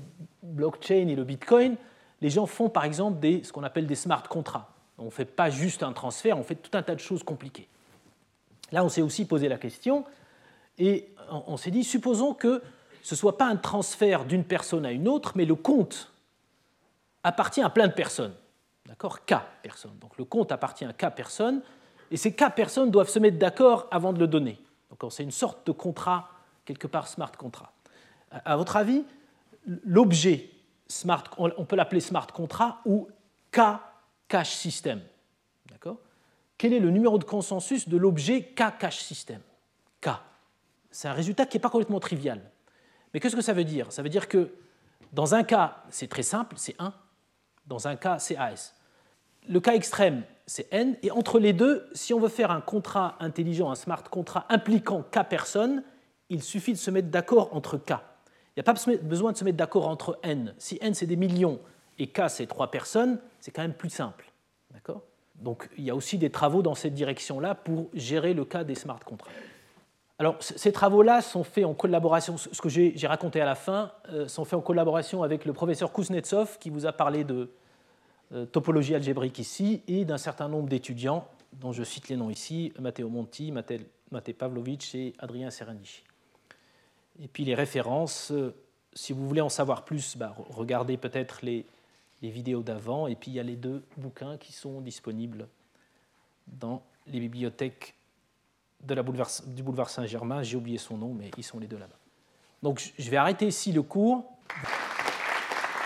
blockchain 0.44 1.08
et 1.08 1.16
le 1.16 1.24
bitcoin, 1.24 1.76
les 2.22 2.30
gens 2.30 2.46
font 2.46 2.70
par 2.70 2.86
exemple 2.86 3.20
ce 3.44 3.52
qu'on 3.52 3.64
appelle 3.64 3.88
des 3.88 3.96
smart 3.96 4.24
contracts. 4.24 4.75
On 4.98 5.06
ne 5.06 5.10
fait 5.10 5.26
pas 5.26 5.50
juste 5.50 5.84
un 5.84 5.94
transfert, 5.94 6.38
on 6.38 6.44
fait 6.44 6.56
tout 6.56 6.76
un 6.78 6.84
tas 6.84 6.96
de 6.96 7.00
choses 7.00 7.24
compliquées. 7.24 7.68
Là, 8.72 8.84
on 8.84 8.90
s'est 8.90 9.02
aussi 9.02 9.26
posé 9.26 9.50
la 9.50 9.58
question 9.58 10.06
et 10.78 11.10
on 11.30 11.58
s'est 11.58 11.72
dit, 11.72 11.84
supposons 11.84 12.34
que 12.34 12.62
ce 13.02 13.14
ne 13.14 13.18
soit 13.18 13.38
pas 13.38 13.46
un 13.46 13.56
transfert 13.58 14.26
d'une 14.26 14.44
personne 14.44 14.86
à 14.86 14.92
une 14.92 15.08
autre, 15.08 15.34
mais 15.36 15.46
le 15.46 15.56
compte 15.56 16.12
appartient 17.24 17.62
à 17.62 17.70
plein 17.70 17.88
de 17.88 17.94
personnes. 17.94 18.34
D'accord? 18.86 19.26
K 19.26 19.36
personnes. 19.62 19.98
Donc 20.00 20.18
le 20.18 20.26
compte 20.26 20.52
appartient 20.52 20.86
à 20.86 20.94
K 20.94 21.14
personnes 21.14 21.62
et 22.12 22.18
ces 22.18 22.34
cas 22.34 22.50
personnes 22.50 22.92
doivent 22.92 23.10
se 23.10 23.20
mettre 23.20 23.38
d'accord 23.38 23.88
avant 23.92 24.14
de 24.14 24.20
le 24.20 24.28
donner. 24.28 24.60
Donc 24.90 25.12
c'est 25.12 25.24
une 25.24 25.32
sorte 25.32 25.66
de 25.68 25.72
contrat, 25.72 26.30
quelque 26.66 26.88
part 26.88 27.08
smart 27.08 27.32
contract. 27.32 27.74
À 28.32 28.56
votre 28.58 28.76
avis, 28.76 29.04
l'objet 29.86 30.50
smart, 30.88 31.24
on 31.38 31.66
peut 31.66 31.76
l'appeler 31.76 32.02
smart 32.02 32.28
contract 32.28 32.78
ou 32.86 33.08
K 33.52 33.60
cache 34.28 34.56
system. 34.56 35.02
D'accord? 35.70 35.98
Quel 36.58 36.74
est 36.74 36.80
le 36.80 36.90
numéro 36.90 37.18
de 37.18 37.24
consensus 37.24 37.90
de 37.90 37.98
l'objet 37.98 38.44
K 38.44 38.78
cache 38.78 39.00
system 39.00 39.42
K. 40.02 40.10
C'est 40.92 41.08
un 41.08 41.14
résultat 41.14 41.46
qui 41.46 41.58
n'est 41.58 41.62
pas 41.62 41.70
complètement 41.70 42.00
trivial. 42.00 42.42
Mais 43.14 43.20
qu'est-ce 43.20 43.36
que 43.36 43.42
ça 43.42 43.54
veut 43.54 43.64
dire? 43.64 43.92
Ça 43.92 44.02
veut 44.02 44.10
dire 44.10 44.28
que 44.28 44.54
dans 45.12 45.36
un 45.36 45.44
cas, 45.44 45.84
c'est 45.90 46.08
très 46.08 46.24
simple, 46.24 46.56
c'est 46.58 46.76
1. 46.80 46.94
Dans 47.68 47.88
un 47.88 47.96
cas, 47.96 48.20
c'est 48.20 48.38
AS. 48.38 48.76
Le 49.48 49.60
cas 49.60 49.74
extrême, 49.74 50.24
c'est 50.46 50.68
n, 50.72 50.98
et 51.02 51.12
entre 51.12 51.40
les 51.40 51.54
deux, 51.54 51.88
si 51.94 52.14
on 52.14 52.20
veut 52.20 52.30
faire 52.30 52.52
un 52.52 52.62
contrat 52.62 53.16
intelligent, 53.20 53.72
un 53.72 53.76
smart 53.76 54.04
contract 54.04 54.52
impliquant 54.52 55.04
k 55.04 55.24
personnes, 55.28 55.84
il 56.30 56.42
suffit 56.44 56.74
de 56.74 56.78
se 56.78 56.92
mettre 56.92 57.10
d'accord 57.10 57.56
entre 57.56 57.78
k. 57.78 57.92
Il 57.92 58.58
n'y 58.58 58.62
a 58.62 58.64
pas 58.64 58.74
besoin 59.02 59.32
de 59.32 59.38
se 59.38 59.44
mettre 59.44 59.58
d'accord 59.58 59.88
entre 59.88 60.20
n. 60.24 60.54
Si 60.58 60.78
n 60.82 60.94
c'est 60.94 61.06
des 61.06 61.16
millions 61.16 61.60
et 61.98 62.08
k 62.08 62.30
c'est 62.30 62.48
trois 62.48 62.72
personnes, 62.72 63.20
c'est 63.40 63.52
quand 63.52 63.62
même 63.62 63.74
plus 63.74 63.90
simple. 63.90 64.32
Donc 65.36 65.70
il 65.78 65.84
y 65.84 65.90
a 65.90 65.96
aussi 65.96 66.18
des 66.18 66.30
travaux 66.30 66.62
dans 66.62 66.76
cette 66.76 66.94
direction-là 66.94 67.56
pour 67.56 67.90
gérer 67.94 68.34
le 68.34 68.46
cas 68.46 68.64
des 68.64 68.76
smart 68.76 69.00
contracts. 69.00 69.36
Alors, 70.18 70.38
ces 70.40 70.72
travaux-là 70.72 71.22
sont 71.22 71.44
faits 71.44 71.66
en 71.66 71.74
collaboration, 71.74 72.38
ce 72.38 72.62
que 72.62 72.70
j'ai 72.70 73.08
raconté 73.08 73.42
à 73.42 73.46
la 73.46 73.56
fin, 73.56 73.92
euh, 74.14 74.30
sont 74.30 74.46
faits 74.46 74.58
en 74.58 74.62
collaboration 74.62 75.24
avec 75.24 75.44
le 75.44 75.52
professeur 75.52 75.92
Kuznetsov 75.92 76.58
qui 76.58 76.70
vous 76.70 76.86
a 76.86 76.94
parlé 76.94 77.26
de 77.26 77.50
euh, 78.32 78.46
topologie 78.46 78.96
algébrique 78.96 79.40
ici 79.40 79.84
et 79.90 80.06
d'un 80.06 80.18
certain 80.18 80.48
nombre 80.48 80.70
d'étudiants 80.70 81.28
dont 81.52 81.74
je 81.74 81.84
cite 81.84 82.08
les 82.08 82.16
noms 82.16 82.30
ici, 82.30 82.72
Matteo 82.80 83.10
Monti, 83.10 83.52
Maté 83.52 84.34
Pavlovic 84.34 84.96
et 84.96 85.14
Adrien 85.20 85.52
Serenici. 85.52 86.04
Et 87.22 87.28
puis 87.28 87.44
les 87.44 87.56
références, 87.56 88.32
euh, 88.32 88.56
si 88.94 89.12
vous 89.12 89.28
voulez 89.28 89.42
en 89.42 89.50
savoir 89.50 89.84
plus, 89.84 90.16
bah, 90.16 90.34
regardez 90.50 90.96
peut-être 90.96 91.40
les, 91.44 91.66
les 92.26 92.32
vidéos 92.32 92.64
d'avant, 92.64 93.08
et 93.08 93.16
puis 93.16 93.32
il 93.32 93.36
y 93.36 93.40
a 93.40 93.44
les 93.44 93.56
deux 93.56 93.86
bouquins 93.98 94.38
qui 94.38 94.52
sont 94.52 94.82
disponibles 94.82 95.48
dans 96.48 96.82
les 97.06 97.20
bibliothèques 97.20 97.94
de 98.84 98.96
la 98.96 99.04
boulevard, 99.04 99.30
du 99.46 99.62
boulevard 99.62 99.92
Saint-Germain. 99.92 100.42
J'ai 100.42 100.58
oublié 100.58 100.80
son 100.80 100.98
nom, 100.98 101.14
mais 101.14 101.30
ils 101.38 101.44
sont 101.44 101.60
les 101.60 101.68
deux 101.68 101.78
là-bas. 101.78 102.00
Donc 102.64 102.94
je 102.98 103.12
vais 103.12 103.18
arrêter 103.18 103.46
ici 103.48 103.72
le 103.72 103.84
cours. 103.84 104.26